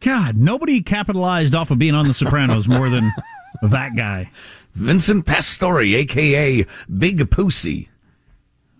God, 0.00 0.36
nobody 0.36 0.82
capitalized 0.82 1.54
off 1.54 1.70
of 1.70 1.78
being 1.78 1.94
on 1.94 2.06
The 2.06 2.14
Sopranos 2.14 2.68
more 2.68 2.88
than 2.90 3.12
that 3.62 3.96
guy. 3.96 4.30
Vincent 4.72 5.26
Pastore, 5.26 5.82
aka 5.82 6.66
Big 6.98 7.30
Pussy. 7.30 7.88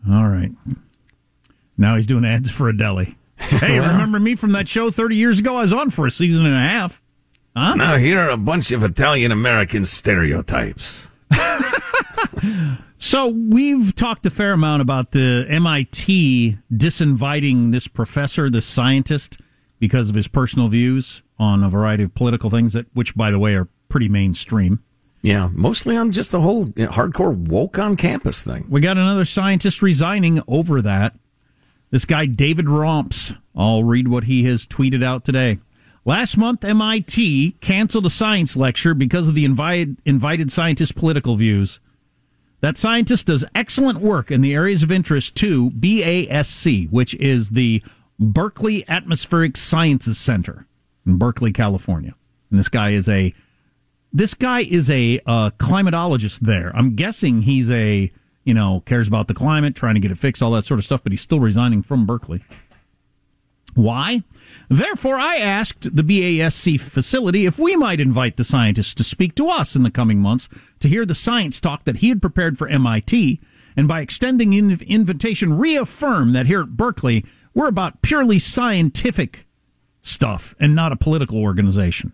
All 0.08 0.28
right. 0.28 0.52
Now 1.78 1.96
he's 1.96 2.06
doing 2.06 2.24
ads 2.24 2.50
for 2.50 2.68
a 2.68 2.76
deli. 2.76 3.16
Hey, 3.38 3.78
remember 3.80 4.20
me 4.20 4.36
from 4.36 4.52
that 4.52 4.68
show 4.68 4.90
30 4.90 5.16
years 5.16 5.38
ago? 5.38 5.56
I 5.56 5.62
was 5.62 5.72
on 5.72 5.90
for 5.90 6.06
a 6.06 6.10
season 6.10 6.46
and 6.46 6.54
a 6.54 6.58
half. 6.58 7.02
Huh? 7.56 7.74
Now, 7.74 7.96
here 7.96 8.20
are 8.20 8.30
a 8.30 8.36
bunch 8.36 8.70
of 8.70 8.84
Italian 8.84 9.32
American 9.32 9.86
stereotypes. 9.86 11.10
So 12.98 13.28
we've 13.28 13.94
talked 13.94 14.26
a 14.26 14.30
fair 14.30 14.52
amount 14.52 14.82
about 14.82 15.12
the 15.12 15.46
MIT 15.48 16.58
disinviting 16.72 17.70
this 17.70 17.86
professor, 17.88 18.50
this 18.50 18.66
scientist, 18.66 19.38
because 19.78 20.08
of 20.08 20.14
his 20.14 20.28
personal 20.28 20.68
views 20.68 21.22
on 21.38 21.62
a 21.62 21.68
variety 21.68 22.04
of 22.04 22.14
political 22.14 22.50
things 22.50 22.72
that, 22.72 22.86
which, 22.94 23.14
by 23.14 23.30
the 23.30 23.38
way, 23.38 23.54
are 23.54 23.68
pretty 23.88 24.08
mainstream. 24.08 24.82
Yeah, 25.22 25.48
mostly 25.52 25.96
on 25.96 26.12
just 26.12 26.30
the 26.30 26.40
whole 26.40 26.66
hardcore 26.66 27.36
woke 27.36 27.78
on 27.78 27.96
campus 27.96 28.42
thing. 28.42 28.66
We 28.68 28.80
got 28.80 28.96
another 28.96 29.24
scientist 29.24 29.82
resigning 29.82 30.42
over 30.46 30.80
that. 30.82 31.14
This 31.90 32.04
guy, 32.04 32.26
David 32.26 32.68
Romps. 32.68 33.32
I'll 33.54 33.84
read 33.84 34.08
what 34.08 34.24
he 34.24 34.44
has 34.44 34.66
tweeted 34.66 35.02
out 35.04 35.24
today. 35.24 35.58
Last 36.04 36.36
month, 36.36 36.64
MIT 36.64 37.56
canceled 37.60 38.06
a 38.06 38.10
science 38.10 38.54
lecture 38.54 38.94
because 38.94 39.28
of 39.28 39.34
the 39.34 39.44
invited, 39.44 39.96
invited 40.04 40.52
scientist's 40.52 40.92
political 40.92 41.34
views. 41.34 41.80
That 42.60 42.78
scientist 42.78 43.26
does 43.26 43.44
excellent 43.54 43.98
work 43.98 44.30
in 44.30 44.40
the 44.40 44.54
areas 44.54 44.82
of 44.82 44.92
interest 44.92 45.34
to 45.36 45.70
BASC, 45.70 46.88
which 46.90 47.14
is 47.14 47.50
the 47.50 47.82
Berkeley 48.18 48.88
Atmospheric 48.88 49.56
Sciences 49.56 50.18
Center 50.18 50.66
in 51.06 51.18
Berkeley, 51.18 51.52
California. 51.52 52.14
And 52.50 52.58
this 52.58 52.68
guy 52.68 52.90
is 52.90 53.08
a 53.08 53.34
this 54.12 54.34
guy 54.34 54.60
is 54.60 54.88
a 54.88 55.20
uh, 55.26 55.50
climatologist 55.58 56.40
there. 56.40 56.72
I'm 56.74 56.94
guessing 56.94 57.42
he's 57.42 57.70
a 57.70 58.10
you 58.44 58.54
know 58.54 58.82
cares 58.86 59.08
about 59.08 59.28
the 59.28 59.34
climate, 59.34 59.74
trying 59.74 59.94
to 59.94 60.00
get 60.00 60.10
it 60.10 60.18
fixed, 60.18 60.42
all 60.42 60.52
that 60.52 60.64
sort 60.64 60.78
of 60.78 60.84
stuff. 60.84 61.02
But 61.02 61.12
he's 61.12 61.20
still 61.20 61.40
resigning 61.40 61.82
from 61.82 62.06
Berkeley. 62.06 62.42
Why? 63.74 64.22
Therefore, 64.70 65.16
I 65.16 65.36
asked 65.36 65.94
the 65.94 66.02
BASC 66.02 66.80
facility 66.80 67.44
if 67.44 67.58
we 67.58 67.76
might 67.76 68.00
invite 68.00 68.38
the 68.38 68.44
scientists 68.44 68.94
to 68.94 69.04
speak 69.04 69.34
to 69.34 69.50
us 69.50 69.76
in 69.76 69.82
the 69.82 69.90
coming 69.90 70.18
months 70.18 70.48
to 70.80 70.88
hear 70.88 71.04
the 71.04 71.14
science 71.14 71.60
talk 71.60 71.84
that 71.84 71.96
he 71.96 72.08
had 72.08 72.22
prepared 72.22 72.56
for 72.56 72.68
MIT, 72.68 73.38
and 73.76 73.86
by 73.86 74.00
extending 74.00 74.50
the 74.68 74.82
invitation, 74.86 75.58
reaffirm 75.58 76.32
that 76.32 76.46
here 76.46 76.62
at 76.62 76.78
Berkeley, 76.78 77.22
we're 77.56 77.66
about 77.68 78.02
purely 78.02 78.38
scientific 78.38 79.46
stuff 80.02 80.54
and 80.60 80.74
not 80.74 80.92
a 80.92 80.96
political 80.96 81.38
organization. 81.38 82.12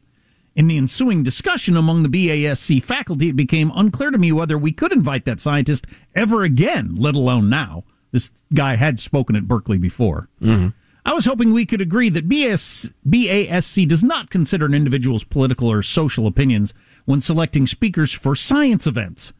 In 0.54 0.68
the 0.68 0.78
ensuing 0.78 1.24
discussion 1.24 1.76
among 1.76 2.04
the 2.04 2.08
BASC 2.08 2.80
faculty, 2.80 3.28
it 3.28 3.36
became 3.36 3.72
unclear 3.74 4.12
to 4.12 4.18
me 4.18 4.30
whether 4.30 4.56
we 4.56 4.70
could 4.70 4.92
invite 4.92 5.24
that 5.24 5.40
scientist 5.40 5.86
ever 6.14 6.44
again, 6.44 6.94
let 6.94 7.16
alone 7.16 7.50
now. 7.50 7.82
This 8.12 8.30
guy 8.54 8.76
had 8.76 9.00
spoken 9.00 9.34
at 9.34 9.48
Berkeley 9.48 9.78
before. 9.78 10.28
Mm-hmm. 10.40 10.68
I 11.04 11.12
was 11.12 11.24
hoping 11.24 11.52
we 11.52 11.66
could 11.66 11.80
agree 11.80 12.08
that 12.10 12.28
BS, 12.28 12.92
BASC 13.04 13.88
does 13.88 14.04
not 14.04 14.30
consider 14.30 14.66
an 14.66 14.74
individual's 14.74 15.24
political 15.24 15.68
or 15.68 15.82
social 15.82 16.28
opinions 16.28 16.72
when 17.04 17.20
selecting 17.20 17.66
speakers 17.66 18.12
for 18.12 18.36
science 18.36 18.86
events. 18.86 19.32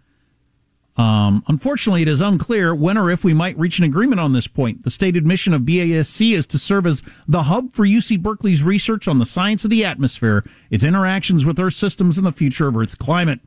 Um, 0.97 1.43
unfortunately, 1.49 2.03
it 2.03 2.09
is 2.09 2.21
unclear 2.21 2.75
when 2.75 2.99
or 2.99 3.11
if 3.11 3.25
we 3.25 3.33
might 3.33 3.59
reach 3.59 3.79
an 3.79 3.85
agreement 3.85 4.21
on 4.21 4.35
this 4.35 4.47
point. 4.47 4.85
The 4.85 4.91
stated 4.91 5.25
mission 5.25 5.55
of 5.55 5.63
BASC 5.63 6.35
is 6.35 6.47
to 6.49 6.59
serve 6.59 6.87
as 6.87 7.03
the 7.27 7.45
hub 7.45 7.73
for 7.73 7.87
UC 7.87 8.21
Berkeley's 8.21 8.63
research 8.63 9.09
on 9.09 9.19
the 9.19 9.25
science 9.25 9.65
of 9.65 9.71
the 9.71 9.85
atmosphere, 9.85 10.45
its 10.71 10.85
interactions 10.85 11.47
with 11.47 11.59
Earth 11.59 11.75
systems, 11.75 12.19
and 12.19 12.27
the 12.27 12.33
future 12.33 12.69
of 12.69 12.77
Earth's 12.77 12.95
climate. 12.95 13.41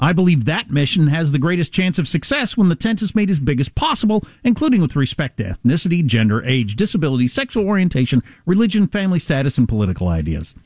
I 0.00 0.12
believe 0.12 0.46
that 0.46 0.68
mission 0.68 1.06
has 1.06 1.30
the 1.30 1.38
greatest 1.38 1.72
chance 1.72 1.96
of 1.96 2.08
success 2.08 2.56
when 2.56 2.68
the 2.68 2.74
tent 2.74 3.02
is 3.02 3.14
made 3.14 3.30
as 3.30 3.38
big 3.38 3.60
as 3.60 3.68
possible, 3.68 4.24
including 4.42 4.80
with 4.80 4.96
respect 4.96 5.36
to 5.36 5.44
ethnicity, 5.44 6.04
gender, 6.04 6.44
age, 6.44 6.74
disability, 6.74 7.28
sexual 7.28 7.68
orientation, 7.68 8.20
religion, 8.44 8.88
family 8.88 9.20
status, 9.20 9.58
and 9.58 9.68
political 9.68 10.08
ideas. 10.08 10.56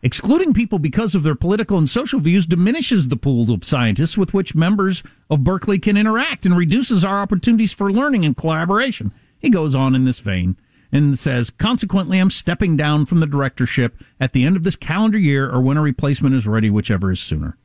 Excluding 0.00 0.54
people 0.54 0.78
because 0.78 1.16
of 1.16 1.24
their 1.24 1.34
political 1.34 1.76
and 1.76 1.88
social 1.88 2.20
views 2.20 2.46
diminishes 2.46 3.08
the 3.08 3.16
pool 3.16 3.50
of 3.52 3.64
scientists 3.64 4.16
with 4.16 4.32
which 4.32 4.54
members 4.54 5.02
of 5.28 5.42
Berkeley 5.42 5.78
can 5.78 5.96
interact 5.96 6.46
and 6.46 6.56
reduces 6.56 7.04
our 7.04 7.20
opportunities 7.20 7.72
for 7.72 7.90
learning 7.90 8.24
and 8.24 8.36
collaboration. 8.36 9.12
He 9.40 9.50
goes 9.50 9.74
on 9.74 9.96
in 9.96 10.04
this 10.04 10.20
vein 10.20 10.56
and 10.92 11.18
says, 11.18 11.50
consequently, 11.50 12.18
I'm 12.18 12.30
stepping 12.30 12.76
down 12.76 13.06
from 13.06 13.18
the 13.18 13.26
directorship 13.26 13.96
at 14.20 14.32
the 14.32 14.44
end 14.44 14.56
of 14.56 14.62
this 14.62 14.76
calendar 14.76 15.18
year 15.18 15.50
or 15.50 15.60
when 15.60 15.76
a 15.76 15.82
replacement 15.82 16.34
is 16.34 16.46
ready, 16.46 16.70
whichever 16.70 17.10
is 17.10 17.20
sooner. 17.20 17.56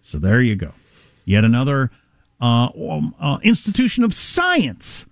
So 0.00 0.18
there 0.18 0.40
you 0.40 0.56
go. 0.56 0.72
Yet 1.26 1.44
another 1.44 1.90
uh, 2.40 2.70
um, 2.90 3.14
uh, 3.20 3.38
institution 3.42 4.02
of 4.02 4.14
science 4.14 5.04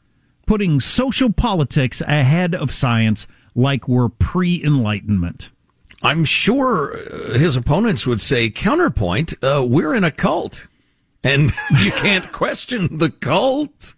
putting 0.47 0.81
social 0.81 1.31
politics 1.31 2.01
ahead 2.01 2.55
of 2.55 2.73
science 2.73 3.27
like 3.55 3.87
we're 3.87 4.09
pre 4.09 4.65
enlightenment. 4.65 5.51
I'm 6.03 6.25
sure 6.25 6.97
uh, 6.97 7.39
his 7.39 7.57
opponents 7.57 8.07
would 8.07 8.21
say, 8.21 8.51
counterpoint, 8.51 9.35
uh, 9.43 9.65
we're 9.67 9.95
in 9.95 10.05
a 10.05 10.11
cult. 10.11 10.67
And 11.23 11.53
you 11.79 11.93
can't 11.93 12.33
question 12.33 12.99
the 12.99 13.11
cult. 13.11 13.95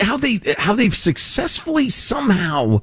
How 0.00 0.16
they 0.16 0.40
how 0.58 0.74
they've 0.74 0.94
successfully 0.94 1.88
somehow 1.88 2.80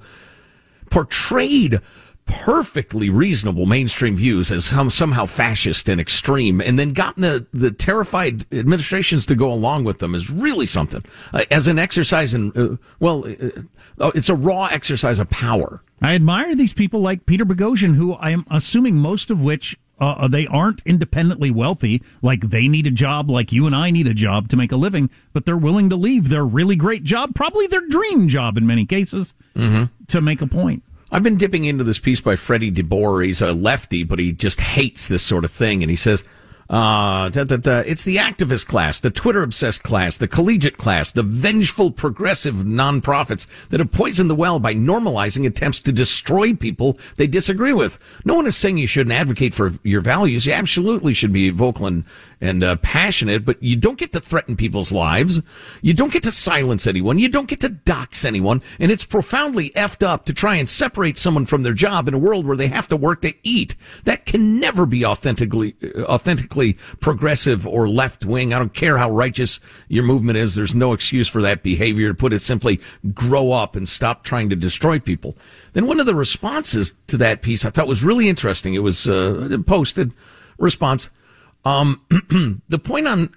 portrayed 0.90 1.82
perfectly 2.26 3.10
reasonable 3.10 3.66
mainstream 3.66 4.16
views 4.16 4.52
as 4.52 4.66
somehow 4.94 5.26
fascist 5.26 5.88
and 5.90 6.02
extreme, 6.02 6.60
and 6.60 6.80
then 6.80 6.90
gotten 6.90 7.22
the, 7.22 7.46
the 7.54 7.70
terrified 7.70 8.46
administrations 8.54 9.26
to 9.28 9.36
go 9.36 9.52
along 9.52 9.84
with 9.84 10.00
them 10.00 10.16
is 10.16 10.32
really 10.32 10.66
something. 10.66 11.04
Uh, 11.34 11.44
as 11.52 11.68
an 11.68 11.78
exercise 11.78 12.34
in, 12.34 12.52
uh, 12.56 12.78
well, 13.00 13.26
uh, 13.28 13.62
uh 14.00 14.12
it's 14.16 14.30
a 14.30 14.36
raw 14.36 14.66
exercise 14.72 15.20
of 15.20 15.30
power. 15.30 15.84
I 16.02 16.14
admire 16.14 16.56
these 16.56 16.74
people 16.74 17.00
like 17.00 17.26
Peter 17.26 17.46
Boghossian, 17.46 17.96
who 17.96 18.14
I 18.14 18.32
am 18.32 18.46
assuming 18.52 18.96
most 18.96 19.32
of 19.32 19.44
which 19.44 19.78
uh, 20.00 20.12
uh, 20.12 20.28
they 20.28 20.46
aren't 20.48 20.82
independently 20.86 21.52
wealthy, 21.52 22.02
like 22.22 22.42
they 22.50 22.68
need 22.68 22.86
a 22.86 22.92
job, 22.92 23.30
like 23.30 23.52
you 23.52 23.66
and 23.66 23.76
I 23.76 23.92
need 23.92 24.08
a 24.08 24.14
job 24.14 24.50
to 24.50 24.58
make 24.58 24.72
a 24.72 24.76
living, 24.76 25.10
but 25.32 25.46
they're 25.46 25.58
willing 25.58 25.90
to 25.90 25.96
leave 25.96 26.30
their 26.30 26.46
really 26.46 26.76
great 26.76 27.04
job, 27.04 27.34
probably 27.34 27.68
their 27.68 27.88
dream 27.88 28.28
job 28.28 28.58
in 28.58 28.68
many 28.68 28.86
cases, 28.86 29.34
mm-hmm. 29.56 29.86
to 30.08 30.22
make 30.22 30.42
a 30.42 30.48
point. 30.48 30.84
I've 31.12 31.24
been 31.24 31.38
dipping 31.38 31.66
into 31.66 31.84
this 31.84 32.00
piece 32.00 32.20
by 32.20 32.36
Freddie 32.36 32.72
DeBoer. 32.72 33.26
He's 33.26 33.42
a 33.42 33.54
lefty, 33.54 34.04
but 34.04 34.20
he 34.20 34.34
just 34.34 34.60
hates 34.60 35.08
this 35.08 35.24
sort 35.24 35.46
of 35.46 35.52
thing. 35.52 35.82
And 35.82 35.90
he 35.90 35.96
says, 35.96 36.24
uh, 36.70 37.30
da, 37.30 37.44
da, 37.44 37.58
da. 37.58 37.80
It's 37.80 38.04
the 38.04 38.18
activist 38.18 38.66
class, 38.66 39.00
the 39.00 39.12
Twitter 39.12 39.44
obsessed 39.44 39.84
class, 39.84 40.18
the 40.18 40.28
collegiate 40.28 40.78
class, 40.78 41.12
the 41.12 41.24
vengeful 41.24 41.92
progressive 41.92 42.56
nonprofits 42.56 43.48
that 43.70 43.80
have 43.80 43.92
poisoned 43.92 44.30
the 44.30 44.36
well 44.36 44.60
by 44.60 44.74
normalizing 44.74 45.46
attempts 45.46 45.80
to 45.82 45.92
destroy 45.92 46.54
people 46.54 46.98
they 47.18 47.28
disagree 47.28 47.74
with. 47.74 48.00
No 48.26 48.36
one 48.36 48.48
is 48.48 48.58
saying 48.58 48.78
you 48.78 48.88
shouldn't 48.88 49.16
advocate 49.16 49.54
for 49.54 49.74
your 49.84 50.02
values. 50.02 50.46
You 50.46 50.54
absolutely 50.54 51.14
should 51.14 51.34
be 51.34 51.50
vocal 51.52 51.86
and, 51.86 52.04
and 52.46 52.64
uh, 52.64 52.76
passionate, 52.78 53.44
but 53.44 53.62
you 53.62 53.76
don't 53.76 53.98
get 53.98 54.12
to 54.14 54.20
threaten 54.20 54.56
people's 54.56 54.92
lives. 54.92 55.42
You 55.82 55.94
don't 55.94 56.14
get 56.14 56.24
to 56.24 56.32
silence 56.32 56.86
anyone. 56.86 57.20
You 57.20 57.28
don't 57.28 57.48
get 57.48 57.60
to 57.62 57.70
dox 57.70 58.24
anyone. 58.24 58.62
And 58.80 58.92
it's 58.92 59.06
profoundly 59.06 59.72
effed 59.72 60.06
up 60.06 60.26
to 60.26 60.34
try 60.34 60.56
and 60.56 60.70
separate 60.70 61.18
someone 61.18 61.46
from 61.46 61.64
their 61.64 61.74
job 61.74 62.08
in 62.08 62.14
a 62.14 62.20
world 62.20 62.46
where 62.46 62.58
they 62.58 62.68
have 62.68 62.88
to 62.90 62.98
work 62.98 63.22
to 63.22 63.34
eat. 63.44 63.76
That 64.04 64.26
can 64.26 64.60
never 64.60 64.86
be 64.86 65.06
authentically, 65.06 65.76
uh, 65.84 66.04
authentically 66.04 66.74
progressive 67.00 67.66
or 67.66 67.88
left 67.90 68.26
wing. 68.26 68.54
I 68.54 68.60
don't 68.60 68.74
care 68.74 68.98
how 68.98 69.10
righteous 69.10 69.60
your 69.88 70.04
movement 70.04 70.38
is. 70.38 70.56
There's 70.56 70.76
no 70.76 70.94
excuse 70.94 71.28
for 71.28 71.42
that 71.42 71.64
behavior. 71.64 72.10
To 72.10 72.14
put 72.14 72.34
it 72.34 72.42
simply, 72.42 72.80
grow 73.14 73.52
up 73.52 73.76
and 73.76 73.90
stop 73.90 74.24
trying 74.24 74.50
to 74.50 74.56
destroy 74.56 75.00
people. 75.00 75.36
Then 75.74 75.88
one 75.88 76.00
of 76.00 76.06
the 76.06 76.16
responses 76.16 76.94
to 77.08 77.18
that 77.18 77.42
piece 77.42 77.66
I 77.66 77.70
thought 77.70 77.88
was 77.88 78.04
really 78.04 78.30
interesting. 78.30 78.76
It 78.76 78.84
was 78.84 79.08
uh, 79.10 79.58
posted 79.66 80.14
response. 80.58 81.10
Um, 81.66 82.02
the 82.70 82.80
point 82.80 83.08
on, 83.08 83.30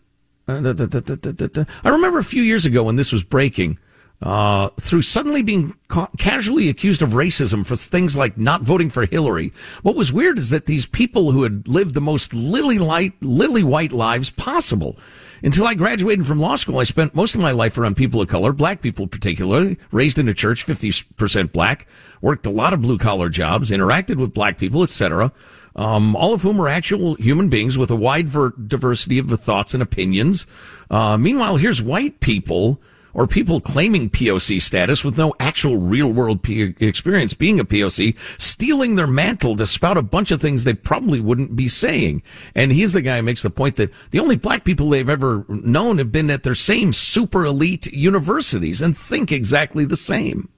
uh, 0.47 0.61
da, 0.61 0.73
da, 0.73 0.87
da, 0.87 1.65
I 1.83 1.89
remember 1.89 2.19
a 2.19 2.25
few 2.25 2.43
years 2.43 2.67
ago 2.67 2.85
when 2.85 2.97
this 2.97 3.11
was 3.11 3.25
breaking, 3.25 3.79
uh, 4.21 4.69
through 4.81 5.03
suddenly 5.03 5.43
being 5.43 5.75
ca- 5.89 6.11
casually 6.19 6.69
accused 6.69 7.03
of 7.03 7.11
racism 7.11 7.65
for 7.65 7.77
things 7.77 8.17
like 8.17 8.37
not 8.37 8.63
voting 8.63 8.91
for 8.91 9.07
Hillary. 9.07 9.53
What 9.83 9.95
was 9.95 10.13
weird 10.13 10.39
is 10.39 10.51
that 10.51 10.67
these 10.67 10.87
people 10.87 11.31
who 11.31 11.45
had 11.45 11.69
lived 11.69 11.95
the 11.95 12.01
most 12.01 12.35
lily 12.35 12.79
light, 12.79 13.13
lily 13.23 13.63
white 13.63 13.93
lives 13.93 14.31
possible. 14.31 14.99
Until 15.41 15.69
I 15.69 15.75
graduated 15.75 16.27
from 16.27 16.41
law 16.41 16.57
school, 16.57 16.81
I 16.81 16.85
spent 16.85 17.15
most 17.15 17.37
of 17.37 17.41
my 17.41 17.53
life 17.53 17.79
around 17.79 17.97
people 17.97 18.21
of 18.21 18.27
color, 18.27 18.53
black 18.53 18.83
people 18.83 19.07
particularly, 19.07 19.79
raised 19.93 20.19
in 20.19 20.29
a 20.29 20.35
church, 20.35 20.67
50% 20.67 21.53
black, 21.53 21.87
worked 22.21 22.45
a 22.45 22.51
lot 22.51 22.73
of 22.73 22.83
blue 22.83 22.99
collar 22.99 23.29
jobs, 23.29 23.71
interacted 23.71 24.17
with 24.17 24.35
black 24.35 24.59
people, 24.59 24.83
etc. 24.83 25.33
Um, 25.79 26.17
all 26.17 26.35
of 26.35 26.43
whom 26.43 26.61
are 26.61 26.69
actual 26.69 27.15
human 27.15 27.49
beings 27.49 27.79
with 27.79 27.91
a 27.91 27.97
wide 27.97 28.29
ver- 28.29 28.51
diversity 28.51 29.19
of 29.21 29.31
thoughts 29.31 29.75
and 29.75 29.83
opinions. 29.83 30.45
Uh, 30.91 31.17
meanwhile, 31.17 31.57
here's 31.57 31.81
white 31.81 32.19
people 32.19 32.83
or 33.15 33.29
people 33.29 33.61
claiming 33.61 34.11
POC 34.11 34.61
status 34.61 35.05
with 35.05 35.17
no 35.17 35.33
actual 35.39 35.77
real 35.77 36.11
world 36.11 36.43
P- 36.43 36.75
experience 36.81 37.33
being 37.33 37.61
a 37.61 37.65
POC, 37.65 38.19
stealing 38.41 38.97
their 38.97 39.07
mantle 39.07 39.55
to 39.55 39.67
spout 39.67 39.97
a 39.97 40.03
bunch 40.03 40.33
of 40.33 40.41
things 40.41 40.65
they 40.65 40.75
probably 40.75 41.21
wouldn't 41.21 41.55
be 41.55 41.69
saying. 41.69 42.25
And 42.57 42.73
he's 42.73 42.93
the 42.93 43.01
guy 43.01 43.19
who 43.19 43.23
makes 43.23 43.43
the 43.43 43.51
point 43.51 43.77
that 43.77 43.93
the 44.11 44.19
only 44.19 44.37
black 44.37 44.65
people 44.65 44.91
they've 44.91 45.09
ever 45.09 45.45
known 45.49 45.99
have 45.99 46.11
been 46.11 46.29
at 46.29 46.43
their 46.43 46.57
same 46.57 46.93
super 46.93 47.45
elite 47.45 47.87
universities 47.93 48.83
and 48.83 48.97
think 48.97 49.31
exactly 49.31 49.85
the 49.85 49.97
same. 49.97 50.49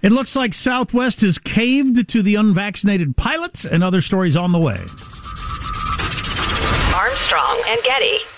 It 0.00 0.12
looks 0.12 0.36
like 0.36 0.54
Southwest 0.54 1.22
has 1.22 1.38
caved 1.38 2.08
to 2.10 2.22
the 2.22 2.36
unvaccinated 2.36 3.16
pilots 3.16 3.64
and 3.64 3.82
other 3.82 4.00
stories 4.00 4.36
on 4.36 4.52
the 4.52 4.58
way. 4.58 4.80
Armstrong 6.94 7.62
and 7.66 7.82
Getty. 7.82 8.37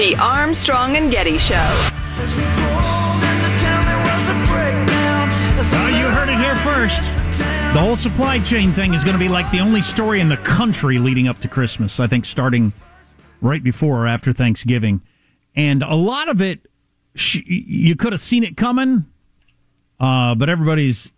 The 0.00 0.16
Armstrong 0.16 0.96
and 0.96 1.10
Getty 1.10 1.36
Show. 1.36 1.54
Well, 5.70 5.90
you 5.90 6.06
heard 6.08 6.30
it 6.30 6.38
here 6.38 6.56
first. 6.56 7.02
The 7.74 7.80
whole 7.80 7.96
supply 7.96 8.38
chain 8.38 8.72
thing 8.72 8.94
is 8.94 9.04
going 9.04 9.12
to 9.12 9.20
be 9.20 9.28
like 9.28 9.50
the 9.50 9.60
only 9.60 9.82
story 9.82 10.22
in 10.22 10.30
the 10.30 10.38
country 10.38 10.98
leading 10.98 11.28
up 11.28 11.38
to 11.40 11.48
Christmas. 11.48 12.00
I 12.00 12.06
think 12.06 12.24
starting 12.24 12.72
right 13.42 13.62
before 13.62 14.04
or 14.04 14.06
after 14.06 14.32
Thanksgiving, 14.32 15.02
and 15.54 15.82
a 15.82 15.96
lot 15.96 16.30
of 16.30 16.40
it 16.40 16.66
you 17.44 17.94
could 17.94 18.14
have 18.14 18.22
seen 18.22 18.42
it 18.42 18.56
coming, 18.56 19.04
uh, 20.00 20.34
but 20.34 20.48
everybody's 20.48 21.12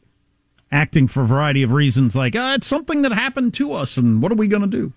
acting 0.73 1.07
for 1.07 1.23
a 1.23 1.27
variety 1.27 1.63
of 1.63 1.71
reasons. 1.71 2.17
Like 2.17 2.35
uh, 2.35 2.55
it's 2.57 2.67
something 2.67 3.03
that 3.03 3.13
happened 3.13 3.55
to 3.55 3.75
us, 3.75 3.97
and 3.97 4.21
what 4.21 4.33
are 4.33 4.35
we 4.35 4.49
going 4.49 4.63
to 4.63 4.67
do? 4.67 4.93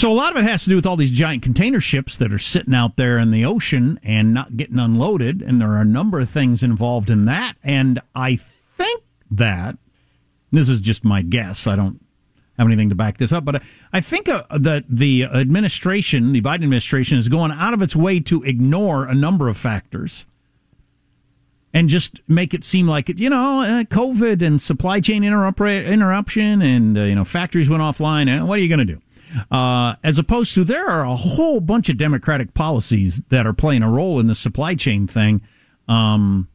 So 0.00 0.10
a 0.10 0.14
lot 0.14 0.34
of 0.34 0.42
it 0.42 0.48
has 0.48 0.64
to 0.64 0.70
do 0.70 0.76
with 0.76 0.86
all 0.86 0.96
these 0.96 1.10
giant 1.10 1.42
container 1.42 1.78
ships 1.78 2.16
that 2.16 2.32
are 2.32 2.38
sitting 2.38 2.72
out 2.72 2.96
there 2.96 3.18
in 3.18 3.32
the 3.32 3.44
ocean 3.44 4.00
and 4.02 4.32
not 4.32 4.56
getting 4.56 4.78
unloaded, 4.78 5.42
and 5.42 5.60
there 5.60 5.72
are 5.72 5.82
a 5.82 5.84
number 5.84 6.18
of 6.18 6.30
things 6.30 6.62
involved 6.62 7.10
in 7.10 7.26
that. 7.26 7.56
And 7.62 8.00
I 8.14 8.36
think 8.36 9.02
that 9.30 9.76
this 10.50 10.70
is 10.70 10.80
just 10.80 11.04
my 11.04 11.20
guess. 11.20 11.66
I 11.66 11.76
don't 11.76 12.02
have 12.56 12.66
anything 12.66 12.88
to 12.88 12.94
back 12.94 13.18
this 13.18 13.30
up, 13.30 13.44
but 13.44 13.62
I 13.92 14.00
think 14.00 14.26
uh, 14.26 14.44
that 14.58 14.84
the 14.88 15.24
administration, 15.24 16.32
the 16.32 16.40
Biden 16.40 16.62
administration, 16.62 17.18
is 17.18 17.28
going 17.28 17.52
out 17.52 17.74
of 17.74 17.82
its 17.82 17.94
way 17.94 18.20
to 18.20 18.42
ignore 18.44 19.04
a 19.04 19.14
number 19.14 19.48
of 19.48 19.58
factors 19.58 20.24
and 21.74 21.90
just 21.90 22.22
make 22.26 22.54
it 22.54 22.64
seem 22.64 22.88
like 22.88 23.10
it, 23.10 23.18
you 23.18 23.28
know, 23.28 23.60
uh, 23.60 23.84
COVID 23.84 24.40
and 24.40 24.62
supply 24.62 25.00
chain 25.00 25.24
interrupt- 25.24 25.60
interruption, 25.60 26.62
and 26.62 26.96
uh, 26.96 27.02
you 27.02 27.14
know, 27.14 27.26
factories 27.26 27.68
went 27.68 27.82
offline. 27.82 28.30
And 28.30 28.48
what 28.48 28.58
are 28.58 28.62
you 28.62 28.68
going 28.68 28.78
to 28.78 28.94
do? 28.94 29.02
Uh, 29.50 29.94
as 30.02 30.18
opposed 30.18 30.54
to 30.54 30.64
there 30.64 30.88
are 30.88 31.04
a 31.04 31.16
whole 31.16 31.60
bunch 31.60 31.88
of 31.88 31.96
democratic 31.96 32.54
policies 32.54 33.20
that 33.28 33.46
are 33.46 33.52
playing 33.52 33.82
a 33.82 33.90
role 33.90 34.18
in 34.18 34.26
the 34.26 34.34
supply 34.34 34.74
chain 34.74 35.06
thing. 35.06 35.40
Um, 35.88 36.48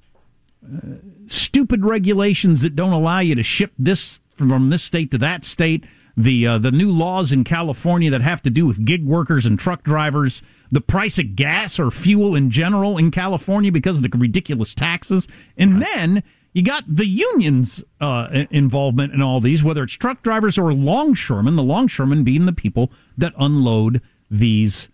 uh, 0.65 0.95
stupid 1.27 1.85
regulations 1.85 2.61
that 2.61 2.75
don't 2.75 2.93
allow 2.93 3.19
you 3.19 3.35
to 3.35 3.43
ship 3.43 3.71
this 3.77 4.19
from 4.35 4.69
this 4.69 4.83
state 4.83 5.11
to 5.11 5.17
that 5.19 5.45
state. 5.45 5.85
the 6.17 6.47
uh, 6.47 6.57
the 6.57 6.71
new 6.71 6.91
laws 6.91 7.31
in 7.31 7.43
California 7.43 8.09
that 8.09 8.21
have 8.21 8.41
to 8.41 8.49
do 8.49 8.65
with 8.65 8.85
gig 8.85 9.05
workers 9.05 9.45
and 9.45 9.59
truck 9.59 9.83
drivers, 9.83 10.41
the 10.71 10.81
price 10.81 11.19
of 11.19 11.35
gas 11.35 11.79
or 11.79 11.91
fuel 11.91 12.35
in 12.35 12.49
general 12.49 12.97
in 12.97 13.11
California 13.11 13.71
because 13.71 13.97
of 13.97 14.03
the 14.03 14.17
ridiculous 14.17 14.73
taxes, 14.73 15.27
and 15.57 15.81
then 15.81 16.23
you 16.55 16.63
got 16.63 16.85
the 16.87 17.05
unions 17.05 17.83
uh, 17.99 18.45
involvement 18.49 19.13
in 19.13 19.21
all 19.21 19.41
these, 19.41 19.61
whether 19.61 19.83
it's 19.83 19.91
truck 19.91 20.23
drivers 20.23 20.57
or 20.57 20.73
longshoremen. 20.73 21.57
The 21.57 21.63
longshoremen 21.63 22.23
being 22.23 22.45
the 22.45 22.53
people 22.53 22.93
that 23.17 23.33
unload 23.37 24.01
these 24.31 24.87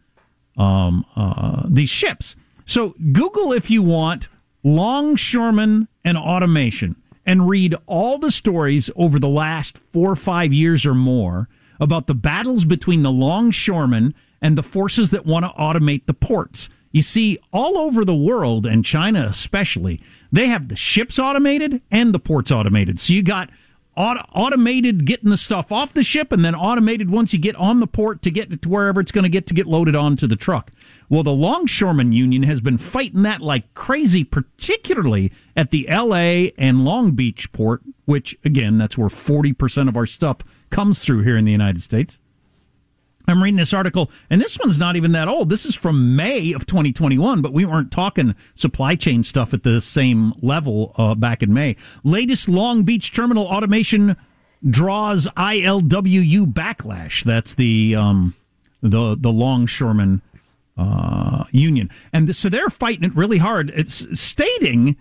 um, 0.58 1.06
uh, 1.16 1.68
these 1.70 1.92
ships. 1.92 2.36
So 2.66 2.96
Google 3.12 3.54
if 3.54 3.70
you 3.70 3.84
want 3.84 4.28
longshoremen 4.64 5.88
and 6.04 6.18
automation 6.18 6.96
and 7.28 7.48
read 7.48 7.76
all 7.86 8.18
the 8.18 8.32
stories 8.32 8.90
over 8.96 9.20
the 9.20 9.30
last 9.30 9.78
four 9.78 10.10
or 10.10 10.16
five 10.16 10.52
years 10.52 10.84
or 10.84 10.96
more 10.96 11.48
about 11.80 12.08
the 12.08 12.16
battles 12.16 12.66
between 12.66 13.04
the 13.04 13.12
longshoremen 13.12 14.16
and 14.42 14.58
the 14.58 14.64
forces 14.64 15.12
that 15.12 15.28
want 15.28 15.46
to 15.46 15.52
automate 15.62 16.08
the 16.08 16.14
ports. 16.16 16.70
You 16.92 17.02
see, 17.02 17.40
all 17.52 17.78
over 17.78 18.04
the 18.04 18.16
world, 18.16 18.66
and 18.66 18.84
China 18.84 19.26
especially, 19.30 20.02
they 20.32 20.48
have 20.48 20.68
the 20.68 20.76
ships 20.76 21.18
automated 21.18 21.82
and 21.90 22.14
the 22.14 22.20
ports 22.20 22.52
automated. 22.52 23.00
So 23.00 23.14
you 23.14 23.24
got 23.24 23.50
auto- 23.96 24.26
automated 24.34 25.06
getting 25.06 25.30
the 25.30 25.38
stuff 25.38 25.72
off 25.72 25.94
the 25.94 26.04
ship 26.04 26.32
and 26.32 26.44
then 26.44 26.56
automated 26.56 27.10
once 27.10 27.34
you 27.34 27.40
get 27.40 27.56
on 27.56 27.80
the 27.80 27.88
port 27.88 28.22
to 28.24 28.32
get 28.32 28.62
to 28.62 28.70
wherever 28.70 29.00
it's 29.00 29.12
going 29.12 29.24
to 29.24 29.30
get 29.30 29.48
to 29.48 29.54
get 29.54 29.68
loaded 29.68 29.96
onto 29.96 30.28
the 30.28 30.36
truck. 30.36 30.72
Well, 31.10 31.24
the 31.24 31.34
Longshoremen 31.34 32.12
Union 32.12 32.44
has 32.44 32.62
been 32.62 32.78
fighting 32.78 33.24
that 33.24 33.42
like 33.42 33.74
crazy, 33.74 34.24
particularly 34.24 35.32
at 35.56 35.72
the 35.72 35.88
LA 35.90 36.52
and 36.58 36.86
Long 36.86 37.12
Beach 37.12 37.52
port, 37.52 37.82
which 38.06 38.38
again, 38.44 38.78
that's 38.78 38.98
where 38.98 39.10
40% 39.10 39.88
of 39.88 39.98
our 39.98 40.06
stuff 40.06 40.38
comes 40.70 41.04
through 41.04 41.24
here 41.24 41.38
in 41.38 41.46
the 41.46 41.52
United 41.52 41.82
States. 41.82 42.18
I'm 43.28 43.42
reading 43.42 43.58
this 43.58 43.74
article, 43.74 44.12
and 44.30 44.42
this 44.42 44.58
one's 44.58 44.78
not 44.78 44.96
even 44.96 45.12
that 45.14 45.28
old. 45.28 45.50
This 45.50 45.66
is 45.66 45.76
from 45.76 46.16
May 46.16 46.54
of 46.54 46.66
2021, 46.66 47.42
but 47.42 47.54
we 47.54 47.66
weren't 47.66 47.92
talking 47.92 48.36
supply 48.56 48.96
chain 48.96 49.24
stuff 49.24 49.54
at 49.54 49.64
the 49.64 49.82
same 49.82 50.34
level 50.42 50.94
uh, 50.98 51.16
back 51.16 51.44
in 51.44 51.54
May. 51.54 51.76
Latest 52.04 52.50
Long 52.50 52.84
Beach 52.84 53.14
terminal 53.14 53.46
automation 53.46 54.16
draws 54.68 55.28
ILWU 55.38 56.52
backlash. 56.52 57.24
That's 57.24 57.54
the 57.54 57.96
um, 57.96 58.36
the 58.82 59.16
the 59.20 59.32
longshoreman 59.32 60.22
uh, 60.78 61.46
union, 61.52 61.90
and 62.14 62.36
so 62.36 62.50
they're 62.50 62.70
fighting 62.70 63.04
it 63.04 63.16
really 63.16 63.38
hard. 63.38 63.72
It's 63.76 64.20
stating 64.20 64.98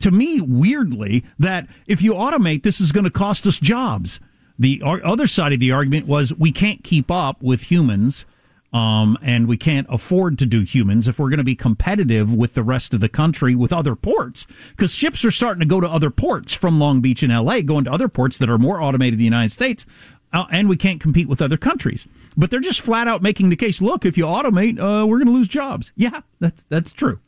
to 0.00 0.10
me 0.10 0.40
weirdly 0.40 1.24
that 1.38 1.66
if 1.86 2.02
you 2.02 2.14
automate, 2.14 2.62
this 2.62 2.80
is 2.80 2.92
going 2.92 3.04
to 3.04 3.10
cost 3.10 3.46
us 3.46 3.58
jobs. 3.58 4.20
The 4.58 4.82
other 4.84 5.26
side 5.26 5.52
of 5.52 5.60
the 5.60 5.72
argument 5.72 6.06
was 6.06 6.34
we 6.34 6.52
can't 6.52 6.82
keep 6.82 7.10
up 7.10 7.42
with 7.42 7.70
humans. 7.70 8.24
Um, 8.70 9.16
and 9.22 9.48
we 9.48 9.56
can't 9.56 9.86
afford 9.88 10.36
to 10.40 10.44
do 10.44 10.60
humans 10.60 11.08
if 11.08 11.18
we're 11.18 11.30
going 11.30 11.38
to 11.38 11.44
be 11.44 11.54
competitive 11.54 12.34
with 12.34 12.52
the 12.52 12.62
rest 12.62 12.92
of 12.92 13.00
the 13.00 13.08
country 13.08 13.54
with 13.54 13.72
other 13.72 13.96
ports. 13.96 14.46
Because 14.76 14.94
ships 14.94 15.24
are 15.24 15.30
starting 15.30 15.60
to 15.60 15.66
go 15.66 15.80
to 15.80 15.88
other 15.88 16.10
ports 16.10 16.52
from 16.52 16.78
Long 16.78 17.00
Beach 17.00 17.22
and 17.22 17.32
LA, 17.32 17.62
going 17.62 17.84
to 17.84 17.90
other 17.90 18.08
ports 18.08 18.36
that 18.36 18.50
are 18.50 18.58
more 18.58 18.78
automated 18.78 19.14
in 19.14 19.20
the 19.20 19.24
United 19.24 19.52
States. 19.52 19.86
Uh, 20.34 20.44
and 20.50 20.68
we 20.68 20.76
can't 20.76 21.00
compete 21.00 21.28
with 21.28 21.40
other 21.40 21.56
countries. 21.56 22.06
But 22.36 22.50
they're 22.50 22.60
just 22.60 22.82
flat 22.82 23.08
out 23.08 23.22
making 23.22 23.48
the 23.48 23.56
case 23.56 23.80
look, 23.80 24.04
if 24.04 24.18
you 24.18 24.26
automate, 24.26 24.78
uh, 24.78 25.06
we're 25.06 25.16
going 25.16 25.28
to 25.28 25.32
lose 25.32 25.48
jobs. 25.48 25.90
Yeah, 25.96 26.20
that's, 26.38 26.64
that's 26.68 26.92
true. 26.92 27.20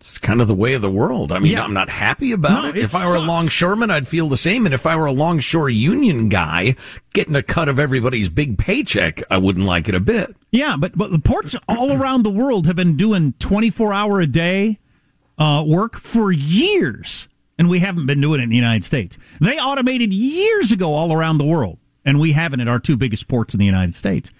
It's 0.00 0.16
kind 0.16 0.40
of 0.40 0.48
the 0.48 0.54
way 0.54 0.72
of 0.72 0.80
the 0.80 0.90
world. 0.90 1.30
I 1.30 1.40
mean, 1.40 1.52
yeah. 1.52 1.62
I'm 1.62 1.74
not 1.74 1.90
happy 1.90 2.32
about 2.32 2.62
no, 2.62 2.70
it. 2.70 2.76
it. 2.78 2.84
If 2.84 2.94
I 2.94 3.06
were 3.06 3.16
a 3.16 3.20
longshoreman, 3.20 3.90
I'd 3.90 4.08
feel 4.08 4.30
the 4.30 4.36
same. 4.38 4.64
And 4.64 4.74
if 4.74 4.86
I 4.86 4.96
were 4.96 5.04
a 5.04 5.12
longshore 5.12 5.68
union 5.68 6.30
guy 6.30 6.74
getting 7.12 7.36
a 7.36 7.42
cut 7.42 7.68
of 7.68 7.78
everybody's 7.78 8.30
big 8.30 8.56
paycheck, 8.56 9.22
I 9.30 9.36
wouldn't 9.36 9.66
like 9.66 9.90
it 9.90 9.94
a 9.94 10.00
bit. 10.00 10.34
Yeah, 10.50 10.76
but, 10.78 10.96
but 10.96 11.10
the 11.10 11.18
ports 11.18 11.54
all 11.68 11.92
around 11.92 12.22
the 12.22 12.30
world 12.30 12.66
have 12.66 12.76
been 12.76 12.96
doing 12.96 13.34
24 13.40 13.92
hour 13.92 14.20
a 14.20 14.26
day 14.26 14.78
uh, 15.38 15.64
work 15.66 15.98
for 15.98 16.32
years. 16.32 17.28
And 17.58 17.68
we 17.68 17.80
haven't 17.80 18.06
been 18.06 18.22
doing 18.22 18.40
it 18.40 18.44
in 18.44 18.48
the 18.48 18.56
United 18.56 18.84
States. 18.84 19.18
They 19.38 19.58
automated 19.58 20.14
years 20.14 20.72
ago 20.72 20.94
all 20.94 21.12
around 21.12 21.36
the 21.36 21.44
world. 21.44 21.76
And 22.06 22.18
we 22.18 22.32
haven't 22.32 22.60
at 22.60 22.68
our 22.68 22.78
two 22.78 22.96
biggest 22.96 23.28
ports 23.28 23.52
in 23.52 23.58
the 23.60 23.66
United 23.66 23.94
States 23.94 24.30